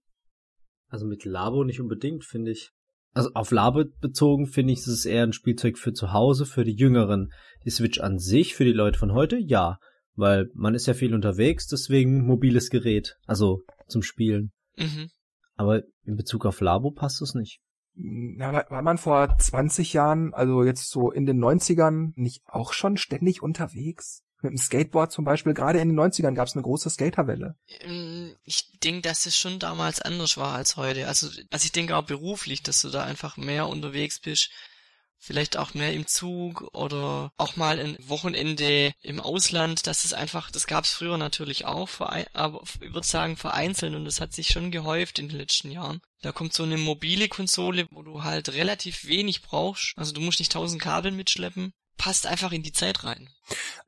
Also 0.88 1.06
mit 1.06 1.24
Labo 1.24 1.64
nicht 1.64 1.80
unbedingt, 1.80 2.26
finde 2.26 2.52
ich. 2.52 2.72
Also 3.14 3.30
auf 3.36 3.52
Labo 3.52 3.86
bezogen 4.02 4.48
finde 4.48 4.74
ich, 4.74 4.80
es 4.80 4.88
ist 4.88 5.06
eher 5.06 5.24
ein 5.24 5.34
Spielzeug 5.34 5.78
für 5.78 5.94
zu 5.94 6.14
Hause, 6.14 6.46
für 6.46 6.64
die 6.64 6.76
Jüngeren. 6.76 7.32
Die 7.64 7.70
Switch 7.70 8.00
an 8.00 8.18
sich, 8.18 8.56
für 8.56 8.66
die 8.66 8.74
Leute 8.74 8.98
von 8.98 9.14
heute, 9.14 9.38
ja 9.38 9.80
weil 10.20 10.50
man 10.54 10.76
ist 10.76 10.86
ja 10.86 10.94
viel 10.94 11.14
unterwegs, 11.14 11.68
deswegen 11.68 12.26
mobiles 12.26 12.70
Gerät, 12.70 13.18
also 13.26 13.64
zum 13.88 14.04
Spielen. 14.04 14.52
Mhm. 14.78 15.10
Aber 15.56 15.84
in 16.06 16.16
Bezug 16.16 16.46
auf 16.46 16.62
Labo 16.62 16.92
passt 16.92 17.22
es 17.22 17.34
nicht. 17.34 17.60
Na, 17.96 18.66
war 18.70 18.82
man 18.82 18.98
vor 18.98 19.36
20 19.38 19.94
Jahren, 19.94 20.34
also 20.34 20.64
jetzt 20.64 20.90
so 20.90 21.12
in 21.12 21.26
den 21.26 21.44
90ern, 21.44 22.12
nicht 22.16 22.44
auch 22.46 22.74
schon 22.74 22.98
ständig 22.98 23.42
unterwegs? 23.42 24.24
Mit 24.42 24.52
dem 24.52 24.58
Skateboard 24.58 25.12
zum 25.12 25.26
Beispiel, 25.26 25.54
gerade 25.54 25.80
in 25.80 25.90
den 25.90 26.00
90ern 26.00 26.34
gab 26.34 26.48
es 26.48 26.54
eine 26.54 26.64
große 26.64 26.90
Skaterwelle. 26.90 27.56
Ähm, 27.82 28.36
ich 28.46 28.80
denke, 28.80 29.02
dass 29.02 29.26
es 29.26 29.36
schon 29.36 29.60
damals 29.60 30.02
anders 30.02 30.38
war 30.38 30.56
als 30.56 30.78
heute. 30.78 31.08
Also, 31.08 31.28
also 31.52 31.66
ich 31.66 31.74
denke 31.74 31.98
auch 31.98 32.06
beruflich, 32.06 32.64
dass 32.64 32.82
du 32.82 32.90
da 32.90 33.04
einfach 33.04 33.36
mehr 33.36 33.68
unterwegs 33.68 34.22
bist 34.22 34.50
vielleicht 35.20 35.58
auch 35.58 35.74
mehr 35.74 35.94
im 35.94 36.08
Zug 36.08 36.62
oder 36.74 37.32
auch 37.38 37.56
mal 37.56 37.80
ein 37.80 37.98
Wochenende 38.08 38.94
im 39.02 39.20
Ausland. 39.20 39.86
Das 39.86 40.06
ist 40.06 40.14
einfach, 40.14 40.50
das 40.52 40.66
gab 40.66 40.86
es 40.86 40.94
früher 40.94 41.18
natürlich 41.18 41.66
auch, 41.66 41.90
aber 42.34 42.62
ich 42.64 42.94
würde 42.94 43.08
sagen 43.08 43.38
vereinzelt 43.38 43.94
und 43.96 44.06
das 44.06 44.22
hat 44.22 44.34
sich 44.34 44.48
schon 44.48 44.72
gehäuft 44.72 45.20
in 45.20 45.30
den 45.30 45.38
letzten 45.38 45.72
Jahren. 45.72 46.02
Da 46.22 46.32
kommt 46.32 46.54
so 46.54 46.64
eine 46.64 46.78
mobile 46.78 47.28
Konsole, 47.28 47.88
wo 47.92 48.02
du 48.02 48.24
halt 48.24 48.50
relativ 48.50 49.06
wenig 49.06 49.42
brauchst. 49.42 49.94
Also 49.96 50.14
du 50.14 50.22
musst 50.22 50.40
nicht 50.40 50.52
tausend 50.52 50.82
Kabel 50.82 51.12
mitschleppen. 51.12 51.74
Passt 51.98 52.26
einfach 52.26 52.54
in 52.54 52.64
die 52.64 52.72
Zeit 52.72 53.04
rein. 53.04 53.30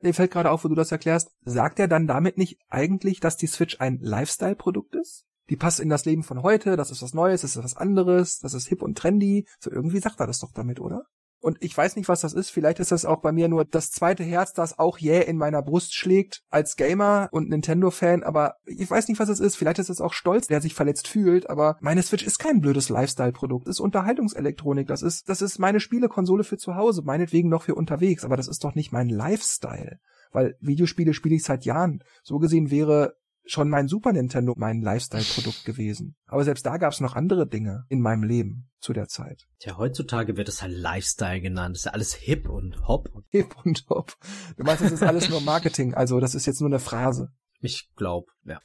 Mir 0.00 0.12
fällt 0.12 0.32
gerade 0.32 0.50
auf, 0.50 0.64
wo 0.64 0.68
du 0.68 0.74
das 0.74 0.92
erklärst. 0.92 1.30
Sagt 1.44 1.78
er 1.78 1.88
dann 1.88 2.06
damit 2.06 2.36
nicht 2.36 2.58
eigentlich, 2.68 3.20
dass 3.20 3.38
die 3.38 3.46
Switch 3.46 3.80
ein 3.80 3.98
Lifestyle-Produkt 4.02 4.94
ist? 4.96 5.24
die 5.52 5.56
passt 5.56 5.80
in 5.80 5.90
das 5.90 6.06
Leben 6.06 6.22
von 6.22 6.42
heute, 6.42 6.76
das 6.76 6.90
ist 6.90 7.02
was 7.02 7.14
Neues, 7.14 7.42
das 7.42 7.56
ist 7.56 7.62
was 7.62 7.76
anderes, 7.76 8.38
das 8.38 8.54
ist 8.54 8.68
hip 8.68 8.80
und 8.80 8.96
trendy. 8.96 9.46
So 9.60 9.70
irgendwie 9.70 9.98
sagt 9.98 10.20
er 10.20 10.26
das 10.26 10.38
doch 10.38 10.52
damit, 10.52 10.80
oder? 10.80 11.04
Und 11.42 11.58
ich 11.60 11.76
weiß 11.76 11.96
nicht, 11.96 12.08
was 12.08 12.20
das 12.20 12.34
ist. 12.34 12.50
Vielleicht 12.50 12.78
ist 12.78 12.92
das 12.92 13.04
auch 13.04 13.20
bei 13.20 13.32
mir 13.32 13.48
nur 13.48 13.64
das 13.64 13.90
zweite 13.90 14.22
Herz, 14.22 14.52
das 14.52 14.78
auch 14.78 14.98
jäh 14.98 15.12
yeah 15.12 15.22
in 15.22 15.36
meiner 15.36 15.60
Brust 15.60 15.92
schlägt 15.92 16.44
als 16.50 16.76
Gamer 16.76 17.28
und 17.32 17.50
Nintendo-Fan. 17.50 18.22
Aber 18.22 18.54
ich 18.64 18.88
weiß 18.88 19.08
nicht, 19.08 19.18
was 19.18 19.28
es 19.28 19.40
ist. 19.40 19.56
Vielleicht 19.56 19.80
ist 19.80 19.90
es 19.90 20.00
auch 20.00 20.12
Stolz, 20.12 20.46
der 20.46 20.60
sich 20.60 20.74
verletzt 20.74 21.08
fühlt. 21.08 21.50
Aber 21.50 21.78
meine 21.80 22.02
Switch 22.04 22.24
ist 22.24 22.38
kein 22.38 22.60
blödes 22.60 22.90
Lifestyle-Produkt. 22.90 23.66
Ist 23.66 23.80
Unterhaltungselektronik. 23.80 24.86
Das 24.86 25.02
ist, 25.02 25.28
das 25.28 25.42
ist 25.42 25.58
meine 25.58 25.80
Spielekonsole 25.80 26.44
für 26.44 26.58
zu 26.58 26.76
Hause. 26.76 27.02
Meinetwegen 27.02 27.48
noch 27.48 27.64
für 27.64 27.74
unterwegs. 27.74 28.24
Aber 28.24 28.36
das 28.36 28.46
ist 28.46 28.62
doch 28.62 28.76
nicht 28.76 28.92
mein 28.92 29.08
Lifestyle. 29.08 29.98
Weil 30.30 30.56
Videospiele 30.60 31.12
spiele 31.12 31.34
ich 31.34 31.42
seit 31.42 31.64
Jahren. 31.64 32.04
So 32.22 32.38
gesehen 32.38 32.70
wäre 32.70 33.16
schon 33.44 33.68
mein 33.68 33.88
Super 33.88 34.12
Nintendo 34.12 34.54
mein 34.56 34.80
Lifestyle-Produkt 34.80 35.64
gewesen. 35.64 36.16
Aber 36.26 36.44
selbst 36.44 36.64
da 36.64 36.76
gab 36.76 36.92
es 36.92 37.00
noch 37.00 37.16
andere 37.16 37.46
Dinge 37.46 37.84
in 37.88 38.00
meinem 38.00 38.22
Leben 38.22 38.70
zu 38.80 38.92
der 38.92 39.08
Zeit. 39.08 39.46
Tja, 39.58 39.76
heutzutage 39.78 40.36
wird 40.36 40.48
es 40.48 40.62
halt 40.62 40.72
Lifestyle 40.72 41.40
genannt. 41.40 41.76
Das 41.76 41.80
ist 41.80 41.86
ja 41.86 41.92
alles 41.92 42.14
hip 42.14 42.48
und 42.48 42.86
hop. 42.86 43.10
Hip 43.30 43.56
und 43.64 43.84
hop. 43.88 44.16
Du 44.56 44.64
meinst, 44.64 44.82
das 44.82 44.92
ist 44.92 45.02
alles 45.02 45.28
nur 45.28 45.40
Marketing, 45.40 45.94
also 45.94 46.20
das 46.20 46.34
ist 46.34 46.46
jetzt 46.46 46.60
nur 46.60 46.70
eine 46.70 46.78
Phrase. 46.78 47.32
Ich 47.60 47.90
glaub, 47.96 48.30
ja. 48.44 48.60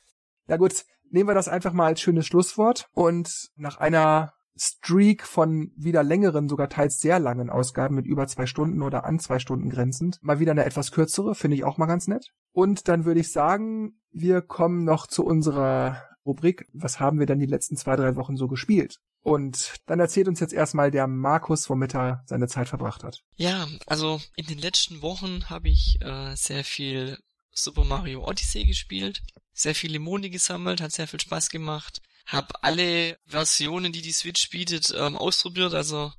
Ja 0.48 0.58
gut, 0.58 0.86
nehmen 1.10 1.30
wir 1.30 1.36
das 1.36 1.48
einfach 1.48 1.74
mal 1.74 1.88
als 1.88 2.02
schönes 2.02 2.26
Schlusswort 2.26 2.90
und 2.94 3.50
nach 3.56 3.78
einer 3.78 4.34
Streak 4.60 5.24
von 5.24 5.72
wieder 5.76 6.04
längeren, 6.04 6.50
sogar 6.50 6.70
teils 6.70 7.00
sehr 7.00 7.20
langen 7.20 7.50
Ausgaben 7.50 7.96
mit 7.96 8.08
über 8.08 8.28
zwei 8.28 8.48
Stunden 8.48 8.82
oder 8.82 9.06
an 9.06 9.20
zwei 9.20 9.40
Stunden 9.40 9.70
grenzend. 9.70 10.18
Mal 10.22 10.40
wieder 10.40 10.52
eine 10.52 10.66
etwas 10.66 10.92
kürzere, 10.92 11.36
finde 11.36 11.56
ich 11.56 11.64
auch 11.64 11.78
mal 11.78 11.86
ganz 11.86 12.08
nett. 12.08 12.32
Und 12.54 12.88
dann 12.88 13.06
würde 13.06 13.20
ich 13.20 13.32
sagen, 13.32 14.00
wir 14.20 14.42
kommen 14.42 14.84
noch 14.84 15.08
zu 15.08 15.26
unserer 15.26 16.04
Rubrik, 16.26 16.68
was 16.74 17.00
haben 17.00 17.20
wir 17.20 17.26
denn 17.26 17.40
die 17.40 17.46
letzten 17.46 17.78
zwei, 17.78 17.96
drei 17.96 18.16
Wochen 18.16 18.38
so 18.38 18.48
gespielt? 18.48 19.00
Und 19.22 19.76
dann 19.86 20.00
erzählt 20.00 20.28
uns 20.28 20.40
jetzt 20.40 20.54
erstmal 20.54 20.92
der 20.92 21.08
Markus, 21.08 21.70
womit 21.70 21.96
er 21.96 22.24
seine 22.26 22.48
Zeit 22.48 22.70
verbracht 22.70 23.04
hat. 23.04 23.24
Ja, 23.36 23.68
also 23.86 24.22
in 24.36 24.46
den 24.46 24.60
letzten 24.60 25.02
Wochen 25.02 25.50
habe 25.50 25.70
ich 25.70 25.98
äh, 26.02 26.36
sehr 26.36 26.64
viel 26.64 27.18
Super 27.52 27.84
Mario 27.84 28.26
Odyssey 28.26 28.66
gespielt, 28.66 29.22
sehr 29.54 29.76
viele 29.76 30.00
Monde 30.00 30.30
gesammelt, 30.30 30.82
hat 30.82 30.92
sehr 30.92 31.08
viel 31.08 31.20
Spaß 31.20 31.50
gemacht 31.50 32.02
habe 32.28 32.62
alle 32.62 33.18
Versionen, 33.26 33.94
die 33.94 34.02
die 34.02 34.12
Switch 34.12 34.50
bietet, 34.50 34.94
ähm, 34.96 35.16
ausprobiert. 35.16 35.74
Also 35.74 36.12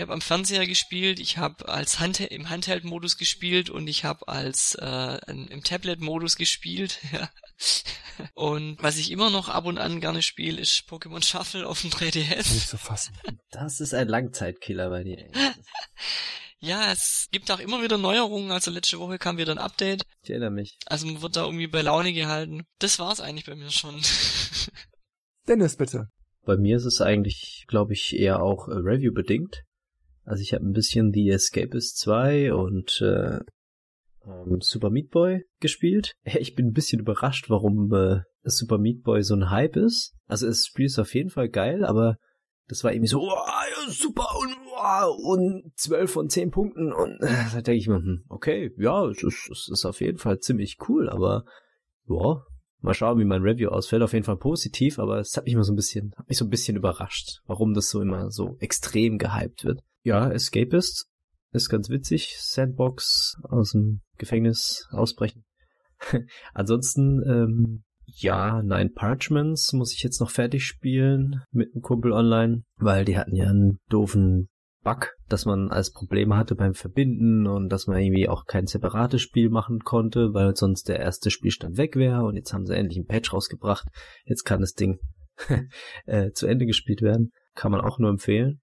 ich 0.00 0.02
habe 0.02 0.14
am 0.14 0.22
Fernseher 0.22 0.66
gespielt, 0.66 1.20
ich 1.20 1.36
habe 1.36 1.68
als 1.68 2.00
Hand 2.00 2.20
im 2.20 2.48
Handheld-Modus 2.48 3.18
gespielt 3.18 3.68
und 3.68 3.86
ich 3.86 4.06
habe 4.06 4.28
als 4.28 4.74
äh, 4.80 5.18
im 5.30 5.62
Tablet-Modus 5.62 6.36
gespielt. 6.36 6.98
Ja. 7.12 7.28
Und 8.32 8.82
was 8.82 8.96
ich 8.96 9.10
immer 9.10 9.28
noch 9.28 9.50
ab 9.50 9.66
und 9.66 9.76
an 9.76 10.00
gerne 10.00 10.22
spiele, 10.22 10.60
ist 10.60 10.84
Pokémon 10.88 11.22
Shuffle 11.22 11.66
auf 11.66 11.82
dem 11.82 11.90
3DS. 11.90 12.54
Nicht 12.54 12.68
zu 12.68 12.78
fassen. 12.78 13.14
Das 13.50 13.80
ist 13.80 13.92
ein 13.92 14.08
Langzeitkiller 14.08 14.88
bei 14.88 15.04
dir. 15.04 15.30
ja, 16.60 16.90
es 16.92 17.28
gibt 17.30 17.50
auch 17.50 17.58
immer 17.58 17.82
wieder 17.82 17.98
Neuerungen. 17.98 18.50
Also 18.50 18.70
letzte 18.70 18.98
Woche 18.98 19.18
kam 19.18 19.36
wieder 19.36 19.52
ein 19.52 19.58
Update. 19.58 20.04
Ich 20.22 20.30
erinnere 20.30 20.50
mich. 20.50 20.78
Also 20.86 21.06
man 21.06 21.20
wird 21.20 21.36
da 21.36 21.44
irgendwie 21.44 21.66
bei 21.66 21.82
Laune 21.82 22.14
gehalten. 22.14 22.62
Das 22.78 22.98
war's 22.98 23.20
eigentlich 23.20 23.44
bei 23.44 23.56
mir 23.56 23.70
schon. 23.70 24.00
Dennis, 25.48 25.76
bitte. 25.76 26.06
Bei 26.46 26.56
mir 26.56 26.76
ist 26.76 26.86
es 26.86 27.02
eigentlich, 27.02 27.64
glaube 27.68 27.92
ich, 27.92 28.14
eher 28.16 28.42
auch 28.42 28.68
äh, 28.68 28.72
Review-bedingt. 28.72 29.64
Also 30.30 30.42
ich 30.42 30.54
habe 30.54 30.64
ein 30.64 30.72
bisschen 30.72 31.10
The 31.12 31.28
Escapist 31.30 31.98
2 31.98 32.54
und 32.54 33.00
äh, 33.00 33.40
ähm, 34.24 34.60
Super 34.60 34.88
Meat 34.88 35.10
Boy 35.10 35.44
gespielt. 35.58 36.12
Ich 36.24 36.54
bin 36.54 36.68
ein 36.68 36.72
bisschen 36.72 37.00
überrascht, 37.00 37.50
warum 37.50 37.92
äh, 37.92 38.20
Super 38.44 38.78
Meat 38.78 39.02
Boy 39.02 39.24
so 39.24 39.34
ein 39.34 39.50
Hype 39.50 39.74
ist. 39.74 40.14
Also 40.28 40.46
das 40.46 40.66
Spiel 40.66 40.86
ist 40.86 41.00
auf 41.00 41.16
jeden 41.16 41.30
Fall 41.30 41.48
geil, 41.48 41.84
aber 41.84 42.16
das 42.68 42.84
war 42.84 42.92
irgendwie 42.92 43.08
so, 43.08 43.20
oh, 43.20 43.88
super 43.88 44.28
und, 44.38 44.56
oh, 44.78 45.32
und 45.32 45.72
12 45.74 46.12
von 46.12 46.28
10 46.28 46.52
Punkten 46.52 46.92
und 46.92 47.20
äh, 47.22 47.34
da 47.52 47.60
denke 47.60 47.78
ich 47.78 47.88
mir, 47.88 47.96
hm, 47.96 48.22
okay, 48.28 48.70
ja, 48.78 49.04
es 49.06 49.24
ist, 49.24 49.50
es 49.50 49.68
ist 49.68 49.84
auf 49.84 50.00
jeden 50.00 50.18
Fall 50.18 50.38
ziemlich 50.38 50.76
cool, 50.88 51.10
aber 51.10 51.42
ja, 52.08 52.44
Mal 52.82 52.94
schauen, 52.94 53.18
wie 53.18 53.26
mein 53.26 53.42
Review 53.42 53.68
ausfällt. 53.68 54.02
Auf 54.02 54.14
jeden 54.14 54.24
Fall 54.24 54.38
positiv, 54.38 54.98
aber 54.98 55.18
es 55.18 55.36
hat 55.36 55.44
mich 55.44 55.52
immer 55.52 55.64
so 55.64 55.72
ein 55.74 55.76
bisschen, 55.76 56.14
hat 56.16 56.28
mich 56.30 56.38
so 56.38 56.46
ein 56.46 56.50
bisschen 56.50 56.78
überrascht, 56.78 57.40
warum 57.44 57.74
das 57.74 57.90
so 57.90 58.00
immer 58.00 58.30
so 58.30 58.56
extrem 58.58 59.18
gehypt 59.18 59.64
wird. 59.64 59.80
Ja, 60.02 60.30
Escapist 60.30 61.08
ist 61.52 61.68
ganz 61.68 61.90
witzig. 61.90 62.36
Sandbox 62.38 63.36
aus 63.42 63.72
dem 63.72 64.00
Gefängnis 64.16 64.88
ausbrechen. 64.90 65.44
Ansonsten, 66.54 67.22
ähm, 67.26 67.84
ja, 68.06 68.62
Nine 68.62 68.90
Parchments 68.90 69.72
muss 69.72 69.92
ich 69.92 70.02
jetzt 70.02 70.20
noch 70.20 70.30
fertig 70.30 70.64
spielen 70.64 71.42
mit 71.52 71.74
einem 71.74 71.82
Kumpel 71.82 72.12
online, 72.12 72.62
weil 72.76 73.04
die 73.04 73.18
hatten 73.18 73.36
ja 73.36 73.48
einen 73.48 73.78
doofen 73.88 74.48
Bug, 74.82 75.12
dass 75.28 75.44
man 75.44 75.70
als 75.70 75.92
Probleme 75.92 76.36
hatte 76.36 76.54
beim 76.54 76.72
Verbinden 76.72 77.46
und 77.46 77.68
dass 77.68 77.86
man 77.86 77.98
irgendwie 77.98 78.28
auch 78.28 78.46
kein 78.46 78.66
separates 78.66 79.20
Spiel 79.20 79.50
machen 79.50 79.80
konnte, 79.80 80.32
weil 80.32 80.56
sonst 80.56 80.88
der 80.88 80.98
erste 80.98 81.30
Spielstand 81.30 81.76
weg 81.76 81.96
wäre 81.96 82.24
und 82.24 82.36
jetzt 82.36 82.54
haben 82.54 82.66
sie 82.66 82.74
endlich 82.74 82.98
ein 82.98 83.06
Patch 83.06 83.32
rausgebracht. 83.32 83.86
Jetzt 84.24 84.44
kann 84.44 84.60
das 84.60 84.72
Ding 84.72 84.98
äh, 86.06 86.30
zu 86.32 86.46
Ende 86.46 86.64
gespielt 86.64 87.02
werden. 87.02 87.32
Kann 87.54 87.72
man 87.72 87.82
auch 87.82 87.98
nur 87.98 88.08
empfehlen. 88.08 88.60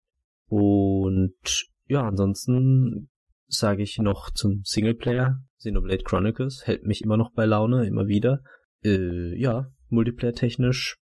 Und 0.47 1.67
ja, 1.87 2.07
ansonsten 2.07 3.09
sage 3.47 3.83
ich 3.83 3.97
noch 3.97 4.29
zum 4.31 4.61
Singleplayer. 4.63 5.39
Xenoblade 5.57 6.03
Chronicles 6.03 6.65
hält 6.65 6.83
mich 6.83 7.01
immer 7.01 7.17
noch 7.17 7.31
bei 7.33 7.45
Laune, 7.45 7.85
immer 7.85 8.07
wieder. 8.07 8.41
Äh, 8.83 9.39
ja, 9.39 9.71
Multiplayer-technisch 9.89 10.97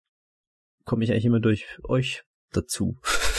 komme 0.85 1.03
ich 1.03 1.11
eigentlich 1.11 1.25
immer 1.25 1.39
durch 1.39 1.65
euch 1.83 2.23
dazu. 2.51 2.97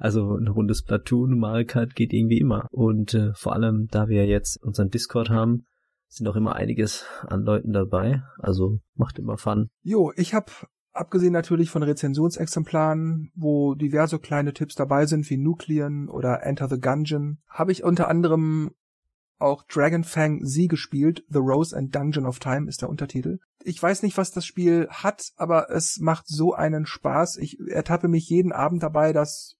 Also 0.00 0.34
ein 0.34 0.48
rundes 0.48 0.82
Platoon, 0.82 1.38
Mario 1.38 1.64
Kart 1.64 1.94
geht 1.94 2.12
irgendwie 2.12 2.40
immer. 2.40 2.66
Und 2.72 3.14
äh, 3.14 3.32
vor 3.34 3.52
allem, 3.52 3.86
da 3.88 4.08
wir 4.08 4.26
jetzt 4.26 4.60
unseren 4.60 4.90
Discord 4.90 5.30
haben, 5.30 5.64
sind 6.08 6.26
auch 6.26 6.34
immer 6.34 6.56
einiges 6.56 7.06
an 7.22 7.42
Leuten 7.42 7.72
dabei. 7.72 8.22
Also 8.38 8.80
macht 8.94 9.18
immer 9.18 9.38
Fun. 9.38 9.68
Jo, 9.82 10.12
ich 10.16 10.34
habe 10.34 10.50
Abgesehen 10.96 11.34
natürlich 11.34 11.68
von 11.68 11.82
Rezensionsexemplaren, 11.82 13.30
wo 13.34 13.74
diverse 13.74 14.18
kleine 14.18 14.54
Tipps 14.54 14.76
dabei 14.76 15.04
sind, 15.04 15.28
wie 15.28 15.36
Nuclean 15.36 16.08
oder 16.08 16.42
Enter 16.42 16.70
the 16.70 16.80
Gungeon, 16.80 17.36
habe 17.48 17.70
ich 17.70 17.84
unter 17.84 18.08
anderem 18.08 18.70
auch 19.38 19.62
Dragonfang 19.64 20.42
Z 20.46 20.70
gespielt. 20.70 21.22
The 21.28 21.40
Rose 21.40 21.76
and 21.76 21.94
Dungeon 21.94 22.24
of 22.24 22.38
Time 22.38 22.66
ist 22.66 22.80
der 22.80 22.88
Untertitel. 22.88 23.40
Ich 23.62 23.82
weiß 23.82 24.02
nicht, 24.04 24.16
was 24.16 24.30
das 24.30 24.46
Spiel 24.46 24.88
hat, 24.88 25.32
aber 25.36 25.68
es 25.68 25.98
macht 26.00 26.28
so 26.28 26.54
einen 26.54 26.86
Spaß. 26.86 27.36
Ich 27.36 27.60
ertappe 27.68 28.08
mich 28.08 28.30
jeden 28.30 28.52
Abend 28.52 28.82
dabei, 28.82 29.12
das 29.12 29.58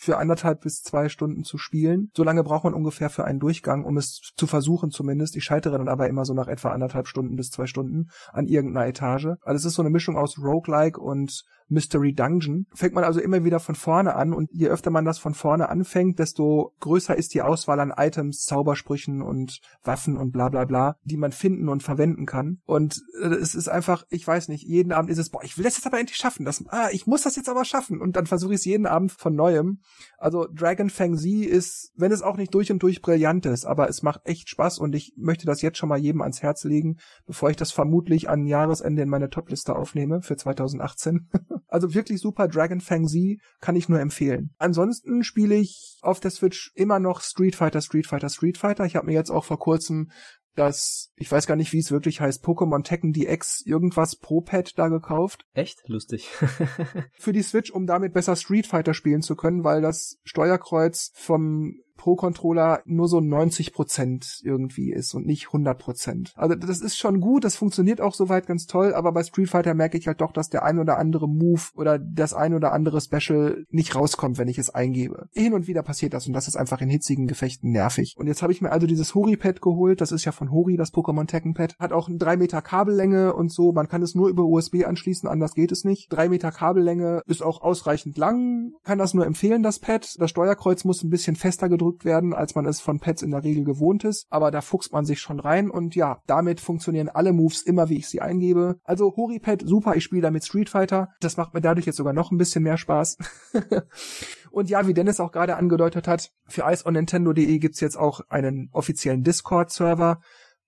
für 0.00 0.16
anderthalb 0.16 0.62
bis 0.62 0.80
zwei 0.80 1.10
Stunden 1.10 1.44
zu 1.44 1.58
spielen. 1.58 2.10
So 2.16 2.24
lange 2.24 2.42
braucht 2.42 2.64
man 2.64 2.72
ungefähr 2.72 3.10
für 3.10 3.24
einen 3.24 3.38
Durchgang, 3.38 3.84
um 3.84 3.98
es 3.98 4.32
zu 4.34 4.46
versuchen 4.46 4.90
zumindest. 4.90 5.36
Ich 5.36 5.44
scheitere 5.44 5.76
dann 5.76 5.88
aber 5.88 6.08
immer 6.08 6.24
so 6.24 6.32
nach 6.32 6.48
etwa 6.48 6.70
anderthalb 6.70 7.06
Stunden 7.06 7.36
bis 7.36 7.50
zwei 7.50 7.66
Stunden 7.66 8.08
an 8.32 8.46
irgendeiner 8.46 8.86
Etage. 8.86 9.26
Also 9.42 9.56
es 9.56 9.64
ist 9.66 9.74
so 9.74 9.82
eine 9.82 9.90
Mischung 9.90 10.16
aus 10.16 10.38
Roguelike 10.38 10.98
und 10.98 11.44
Mystery 11.70 12.12
Dungeon. 12.12 12.66
Fängt 12.74 12.94
man 12.94 13.04
also 13.04 13.20
immer 13.20 13.44
wieder 13.44 13.60
von 13.60 13.74
vorne 13.74 14.14
an 14.16 14.34
und 14.34 14.50
je 14.52 14.68
öfter 14.68 14.90
man 14.90 15.04
das 15.04 15.18
von 15.18 15.34
vorne 15.34 15.68
anfängt, 15.68 16.18
desto 16.18 16.74
größer 16.80 17.16
ist 17.16 17.32
die 17.34 17.42
Auswahl 17.42 17.80
an 17.80 17.94
Items, 17.96 18.44
Zaubersprüchen 18.44 19.22
und 19.22 19.60
Waffen 19.82 20.16
und 20.16 20.32
bla 20.32 20.48
bla 20.48 20.64
bla, 20.64 20.96
die 21.04 21.16
man 21.16 21.32
finden 21.32 21.68
und 21.68 21.82
verwenden 21.82 22.26
kann. 22.26 22.60
Und 22.66 23.00
äh, 23.22 23.28
es 23.28 23.54
ist 23.54 23.68
einfach, 23.68 24.04
ich 24.10 24.26
weiß 24.26 24.48
nicht, 24.48 24.64
jeden 24.66 24.92
Abend 24.92 25.10
ist 25.10 25.18
es, 25.18 25.30
boah, 25.30 25.42
ich 25.44 25.56
will 25.56 25.64
das 25.64 25.76
jetzt 25.76 25.86
aber 25.86 25.98
endlich 25.98 26.18
schaffen. 26.18 26.44
Das, 26.44 26.64
ah, 26.68 26.88
ich 26.90 27.06
muss 27.06 27.22
das 27.22 27.36
jetzt 27.36 27.48
aber 27.48 27.64
schaffen. 27.64 28.00
Und 28.00 28.16
dann 28.16 28.26
versuche 28.26 28.52
ich 28.52 28.60
es 28.60 28.64
jeden 28.64 28.86
Abend 28.86 29.12
von 29.12 29.34
neuem. 29.34 29.80
Also 30.18 30.46
Dragon 30.52 30.90
Fang 30.90 31.16
Z 31.16 31.46
ist, 31.46 31.92
wenn 31.96 32.12
es 32.12 32.22
auch 32.22 32.36
nicht 32.36 32.52
durch 32.54 32.72
und 32.72 32.82
durch 32.82 33.00
brillant 33.00 33.46
ist, 33.46 33.64
aber 33.64 33.88
es 33.88 34.02
macht 34.02 34.22
echt 34.24 34.48
Spaß 34.48 34.78
und 34.78 34.94
ich 34.94 35.14
möchte 35.16 35.46
das 35.46 35.62
jetzt 35.62 35.78
schon 35.78 35.88
mal 35.88 35.98
jedem 35.98 36.22
ans 36.22 36.42
Herz 36.42 36.64
legen, 36.64 36.98
bevor 37.26 37.50
ich 37.50 37.56
das 37.56 37.72
vermutlich 37.72 38.28
an 38.28 38.46
Jahresende 38.46 39.02
in 39.02 39.08
meine 39.08 39.30
Topliste 39.30 39.76
aufnehme 39.76 40.22
für 40.22 40.36
2018. 40.36 41.28
also 41.68 41.94
wirklich 41.94 42.20
super 42.20 42.48
Dragon 42.48 42.80
Fang 42.80 43.06
Z 43.06 43.38
kann 43.60 43.76
ich 43.76 43.88
nur 43.88 44.00
empfehlen. 44.00 44.50
Ansonsten 44.58 45.24
spiele 45.24 45.56
ich 45.56 45.98
auf 46.02 46.20
der 46.20 46.30
Switch 46.30 46.72
immer 46.74 46.98
noch 46.98 47.20
Street 47.20 47.56
Fighter, 47.56 47.80
Street 47.80 48.06
Fighter, 48.06 48.28
Street 48.28 48.58
Fighter. 48.58 48.84
Ich 48.84 48.96
habe 48.96 49.06
mir 49.06 49.14
jetzt 49.14 49.30
auch 49.30 49.44
vor 49.44 49.58
kurzem 49.58 50.10
das, 50.56 51.12
ich 51.16 51.30
weiß 51.30 51.46
gar 51.46 51.56
nicht, 51.56 51.72
wie 51.72 51.78
es 51.78 51.90
wirklich 51.90 52.20
heißt, 52.20 52.44
Pokémon 52.44 52.82
Tekken 52.82 53.12
DX 53.12 53.62
irgendwas 53.64 54.16
Pro 54.16 54.40
Pad 54.40 54.78
da 54.78 54.88
gekauft. 54.88 55.46
Echt? 55.54 55.82
Lustig. 55.86 56.28
für 57.18 57.32
die 57.32 57.42
Switch, 57.42 57.70
um 57.70 57.86
damit 57.86 58.12
besser 58.12 58.36
Street 58.36 58.66
Fighter 58.66 58.94
spielen 58.94 59.22
zu 59.22 59.36
können, 59.36 59.64
weil 59.64 59.80
das 59.80 60.18
Steuerkreuz 60.24 61.12
vom 61.14 61.76
Pro-Controller 62.00 62.80
nur 62.86 63.08
so 63.08 63.20
90 63.20 63.74
Prozent 63.74 64.40
irgendwie 64.42 64.90
ist 64.90 65.12
und 65.12 65.26
nicht 65.26 65.48
100 65.48 65.78
Prozent. 65.78 66.32
Also 66.34 66.54
das 66.54 66.80
ist 66.80 66.96
schon 66.96 67.20
gut, 67.20 67.44
das 67.44 67.56
funktioniert 67.56 68.00
auch 68.00 68.14
soweit 68.14 68.46
ganz 68.46 68.66
toll, 68.66 68.94
aber 68.94 69.12
bei 69.12 69.22
Street 69.22 69.50
Fighter 69.50 69.74
merke 69.74 69.98
ich 69.98 70.06
halt 70.06 70.22
doch, 70.22 70.32
dass 70.32 70.48
der 70.48 70.62
ein 70.64 70.78
oder 70.78 70.98
andere 70.98 71.28
Move 71.28 71.60
oder 71.74 71.98
das 71.98 72.32
ein 72.32 72.54
oder 72.54 72.72
andere 72.72 73.02
Special 73.02 73.66
nicht 73.70 73.94
rauskommt, 73.94 74.38
wenn 74.38 74.48
ich 74.48 74.56
es 74.56 74.70
eingebe. 74.70 75.28
Hin 75.32 75.52
und 75.52 75.66
wieder 75.66 75.82
passiert 75.82 76.14
das 76.14 76.26
und 76.26 76.32
das 76.32 76.48
ist 76.48 76.56
einfach 76.56 76.80
in 76.80 76.88
hitzigen 76.88 77.26
Gefechten 77.26 77.70
nervig. 77.70 78.14
Und 78.16 78.28
jetzt 78.28 78.40
habe 78.42 78.52
ich 78.52 78.62
mir 78.62 78.72
also 78.72 78.86
dieses 78.86 79.14
Hori-Pad 79.14 79.60
geholt, 79.60 80.00
das 80.00 80.10
ist 80.10 80.24
ja 80.24 80.32
von 80.32 80.50
Hori, 80.50 80.78
das 80.78 80.94
Pokémon 80.94 81.26
Tekken 81.26 81.52
Pad, 81.52 81.76
hat 81.78 81.92
auch 81.92 82.08
eine 82.08 82.16
3 82.16 82.38
Meter 82.38 82.62
Kabellänge 82.62 83.34
und 83.34 83.52
so, 83.52 83.72
man 83.72 83.88
kann 83.88 84.02
es 84.02 84.14
nur 84.14 84.30
über 84.30 84.44
USB 84.44 84.86
anschließen, 84.86 85.28
anders 85.28 85.54
geht 85.54 85.70
es 85.70 85.84
nicht. 85.84 86.10
3 86.10 86.30
Meter 86.30 86.50
Kabellänge 86.50 87.20
ist 87.26 87.42
auch 87.42 87.60
ausreichend 87.60 88.16
lang, 88.16 88.72
kann 88.84 88.98
das 88.98 89.12
nur 89.12 89.26
empfehlen, 89.26 89.62
das 89.62 89.80
Pad. 89.80 90.16
Das 90.18 90.30
Steuerkreuz 90.30 90.84
muss 90.84 91.02
ein 91.02 91.10
bisschen 91.10 91.36
fester 91.36 91.68
gedrückt 91.68 91.89
gedrückt 91.90 92.04
werden, 92.04 92.32
als 92.32 92.54
man 92.54 92.66
es 92.66 92.80
von 92.80 93.00
Pads 93.00 93.22
in 93.22 93.30
der 93.30 93.44
Regel 93.44 93.64
gewohnt 93.64 94.04
ist. 94.04 94.26
Aber 94.30 94.50
da 94.50 94.60
fuchst 94.60 94.92
man 94.92 95.04
sich 95.04 95.20
schon 95.20 95.40
rein 95.40 95.70
und 95.70 95.94
ja, 95.94 96.22
damit 96.26 96.60
funktionieren 96.60 97.08
alle 97.08 97.32
Moves 97.32 97.62
immer, 97.62 97.88
wie 97.88 97.98
ich 97.98 98.08
sie 98.08 98.20
eingebe. 98.20 98.78
Also 98.84 99.16
Horipad, 99.16 99.62
super, 99.64 99.96
ich 99.96 100.04
spiele 100.04 100.22
damit 100.22 100.44
Street 100.44 100.68
Fighter. 100.68 101.08
Das 101.20 101.36
macht 101.36 101.54
mir 101.54 101.60
dadurch 101.60 101.86
jetzt 101.86 101.96
sogar 101.96 102.12
noch 102.12 102.30
ein 102.30 102.38
bisschen 102.38 102.62
mehr 102.62 102.76
Spaß. 102.76 103.18
und 104.50 104.70
ja, 104.70 104.86
wie 104.86 104.94
Dennis 104.94 105.20
auch 105.20 105.32
gerade 105.32 105.56
angedeutet 105.56 106.06
hat, 106.06 106.30
für 106.46 106.64
iceonnintendo.de 106.66 107.58
gibt's 107.58 107.80
jetzt 107.80 107.96
auch 107.96 108.20
einen 108.28 108.68
offiziellen 108.72 109.22
Discord-Server. 109.22 110.20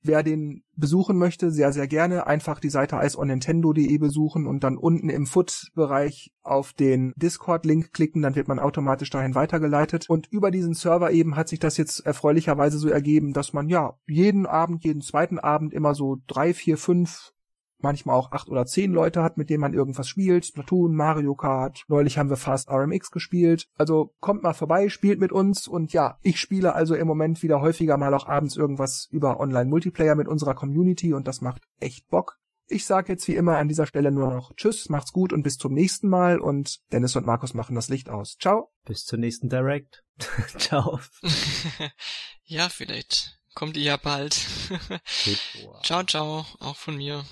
Wer 0.02 0.22
den 0.22 0.64
besuchen 0.74 1.16
möchte, 1.16 1.50
sehr, 1.50 1.72
sehr 1.72 1.86
gerne 1.86 2.26
einfach 2.26 2.58
die 2.58 2.70
Seite 2.70 2.98
iceonnintendo.de 3.02 3.98
besuchen 3.98 4.46
und 4.46 4.64
dann 4.64 4.76
unten 4.76 5.08
im 5.08 5.26
Foot-Bereich 5.26 6.32
auf 6.42 6.72
den 6.72 7.12
Discord-Link 7.16 7.92
klicken, 7.92 8.22
dann 8.22 8.34
wird 8.34 8.48
man 8.48 8.58
automatisch 8.58 9.10
dahin 9.10 9.34
weitergeleitet. 9.34 10.06
Und 10.08 10.26
über 10.32 10.50
diesen 10.50 10.74
Server 10.74 11.12
eben 11.12 11.36
hat 11.36 11.48
sich 11.48 11.60
das 11.60 11.76
jetzt 11.76 12.00
erfreulicherweise 12.00 12.78
so 12.78 12.88
ergeben, 12.88 13.32
dass 13.32 13.52
man 13.52 13.68
ja 13.68 13.96
jeden 14.06 14.46
Abend, 14.46 14.84
jeden 14.84 15.02
zweiten 15.02 15.38
Abend 15.38 15.72
immer 15.72 15.94
so 15.94 16.18
drei, 16.26 16.52
vier, 16.52 16.78
fünf 16.78 17.32
manchmal 17.82 18.16
auch 18.16 18.32
acht 18.32 18.48
oder 18.48 18.66
zehn 18.66 18.92
Leute 18.92 19.22
hat, 19.22 19.36
mit 19.36 19.50
denen 19.50 19.60
man 19.60 19.74
irgendwas 19.74 20.08
spielt. 20.08 20.46
Splatoon, 20.46 20.94
Mario 20.94 21.34
Kart. 21.34 21.84
Neulich 21.88 22.18
haben 22.18 22.30
wir 22.30 22.36
Fast 22.36 22.70
RMX 22.70 23.10
gespielt. 23.10 23.68
Also 23.76 24.14
kommt 24.20 24.42
mal 24.42 24.54
vorbei, 24.54 24.88
spielt 24.88 25.20
mit 25.20 25.32
uns 25.32 25.68
und 25.68 25.92
ja, 25.92 26.18
ich 26.22 26.40
spiele 26.40 26.74
also 26.74 26.94
im 26.94 27.06
Moment 27.06 27.42
wieder 27.42 27.60
häufiger 27.60 27.96
mal 27.96 28.14
auch 28.14 28.26
abends 28.26 28.56
irgendwas 28.56 29.08
über 29.10 29.40
Online-Multiplayer 29.40 30.14
mit 30.14 30.28
unserer 30.28 30.54
Community 30.54 31.12
und 31.14 31.26
das 31.28 31.40
macht 31.40 31.62
echt 31.80 32.08
Bock. 32.08 32.38
Ich 32.68 32.86
sage 32.86 33.12
jetzt 33.12 33.28
wie 33.28 33.34
immer 33.34 33.58
an 33.58 33.68
dieser 33.68 33.86
Stelle 33.86 34.10
nur 34.10 34.30
noch 34.30 34.54
Tschüss, 34.56 34.88
macht's 34.88 35.12
gut 35.12 35.32
und 35.32 35.42
bis 35.42 35.58
zum 35.58 35.74
nächsten 35.74 36.08
Mal 36.08 36.38
und 36.38 36.80
Dennis 36.90 37.16
und 37.16 37.26
Markus 37.26 37.54
machen 37.54 37.74
das 37.74 37.88
Licht 37.88 38.08
aus. 38.08 38.36
Ciao. 38.40 38.72
Bis 38.86 39.04
zur 39.04 39.18
nächsten 39.18 39.48
Direct. 39.48 40.04
Ciao. 40.58 40.98
ja, 42.44 42.68
vielleicht 42.68 43.38
kommt 43.54 43.76
ihr 43.76 43.82
ja 43.82 43.96
bald. 43.96 44.34
ciao, 45.82 46.02
ciao, 46.04 46.46
auch 46.60 46.76
von 46.76 46.96
mir 46.96 47.24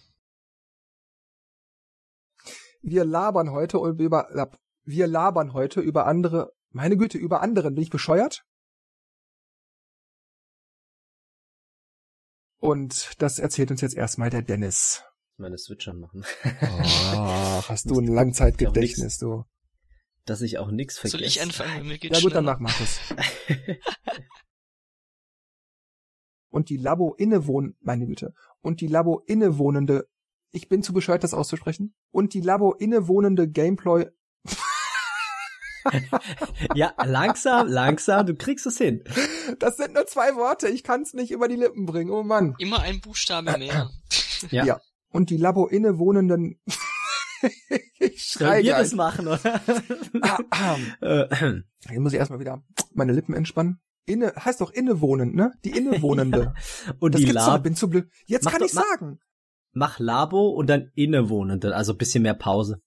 wir 2.83 3.05
labern 3.05 3.51
heute 3.51 3.79
über, 3.79 4.29
wir 4.85 5.07
labern 5.07 5.53
heute 5.53 5.81
über 5.81 6.07
andere, 6.07 6.53
meine 6.71 6.97
Güte, 6.97 7.19
über 7.19 7.43
anderen. 7.43 7.75
Bin 7.75 7.83
ich 7.83 7.91
bescheuert? 7.91 8.45
Und 12.59 13.21
das 13.23 13.39
erzählt 13.39 13.71
uns 13.71 13.81
jetzt 13.81 13.97
erstmal 13.97 14.31
der 14.31 14.43
Dennis. 14.43 15.03
Meine 15.39 15.57
Switch 15.57 15.89
anmachen. 15.89 16.25
Oh, 16.45 17.63
hast 17.69 17.89
du 17.89 17.99
ein 17.99 18.07
Langzeitgedächtnis, 18.07 19.17
du. 19.19 19.45
Dass 20.27 20.43
ich 20.43 20.59
auch 20.59 20.71
nichts 20.71 20.99
vergesse. 20.99 21.17
Soll 21.17 21.27
ich 21.27 21.41
anfangen? 21.41 21.89
Mir 21.89 21.99
geht's 21.99 22.19
ja 22.19 22.23
gut, 22.23 22.35
dann 22.35 22.45
mach 22.45 22.61
Markus. 22.61 23.01
und 26.51 26.69
die 26.69 26.77
Labo 26.77 27.15
innewohn, 27.15 27.75
meine 27.81 28.07
Güte, 28.07 28.35
und 28.61 28.83
die 28.83 28.87
Labo 28.87 29.23
innewohnende 29.27 30.07
ich 30.53 30.69
bin 30.69 30.83
zu 30.83 30.93
bescheuert, 30.93 31.25
das 31.25 31.35
auszusprechen. 31.35 31.95
Und 32.11 32.35
die 32.35 32.41
Labo 32.41 32.73
innewohnende 32.73 33.49
Gameplay. 33.49 34.07
ja, 36.75 36.93
langsam, 37.05 37.69
langsam, 37.69 38.27
du 38.27 38.35
kriegst 38.35 38.67
es 38.67 38.79
hin. 38.79 39.05
Das 39.59 39.77
sind 39.77 39.95
nur 39.95 40.07
zwei 40.07 40.35
Worte, 40.35 40.69
ich 40.69 40.83
kann 40.83 41.03
es 41.03 41.15
nicht 41.15 41.31
über 41.31 41.49
die 41.49 41.57
Lippen 41.57 41.87
bringen, 41.87 42.11
oh 42.11 42.23
Mann. 42.23 42.55
Immer 42.59 42.81
ein 42.81 43.01
Buchstabe 43.01 43.57
mehr. 43.59 43.91
ja. 44.51 44.65
ja. 44.65 44.81
Und 45.11 45.31
die 45.31 45.37
Labo 45.37 45.67
innewohnenden 45.67 46.61
ich 47.99 48.23
schrei 48.23 48.63
Sollen 48.63 48.65
wir 48.65 48.77
das 48.77 48.93
machen, 48.93 49.29
oder? 49.29 49.61
ah, 50.21 50.39
ah. 50.51 50.77
Jetzt 51.01 51.99
muss 51.99 52.13
ich 52.13 52.19
erstmal 52.19 52.41
wieder 52.41 52.63
meine 52.93 53.13
Lippen 53.13 53.35
entspannen. 53.35 53.81
Inne, 54.05 54.33
heißt 54.37 54.61
doch 54.61 54.71
innewohnend, 54.71 55.35
ne? 55.35 55.53
Die 55.65 55.71
innewohnende. 55.71 56.55
Und 56.99 57.15
das 57.15 57.21
die 57.21 57.31
Lab. 57.31 57.63
bin 57.63 57.77
zu 57.77 57.89
blöd. 57.89 58.11
Jetzt 58.27 58.45
mach 58.45 58.53
kann 58.53 58.63
ich 58.63 58.73
sagen 58.73 59.21
mach 59.73 59.99
Labo 59.99 60.49
und 60.49 60.69
dann 60.69 60.91
Innewohnende, 60.95 61.75
also 61.75 61.95
bisschen 61.95 62.23
mehr 62.23 62.35
Pause. 62.35 62.81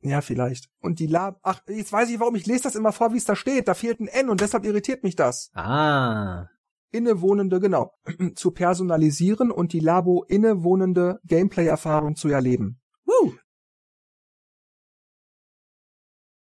Ja, 0.00 0.20
vielleicht. 0.20 0.68
Und 0.80 0.98
die 0.98 1.06
Lab, 1.06 1.38
ach, 1.42 1.60
jetzt 1.68 1.92
weiß 1.92 2.10
ich, 2.10 2.18
warum 2.18 2.34
ich 2.34 2.46
lese 2.46 2.64
das 2.64 2.74
immer 2.74 2.92
vor, 2.92 3.12
wie 3.12 3.18
es 3.18 3.24
da 3.24 3.36
steht. 3.36 3.68
Da 3.68 3.74
fehlt 3.74 4.00
ein 4.00 4.08
N 4.08 4.30
und 4.30 4.40
deshalb 4.40 4.64
irritiert 4.64 5.04
mich 5.04 5.14
das. 5.14 5.50
Ah. 5.54 6.48
Innewohnende, 6.90 7.60
genau. 7.60 7.92
zu 8.34 8.50
personalisieren 8.50 9.52
und 9.52 9.72
die 9.72 9.80
Labo 9.80 10.24
innewohnende 10.24 11.20
Gameplay-Erfahrung 11.24 12.16
zu 12.16 12.28
erleben. 12.28 12.80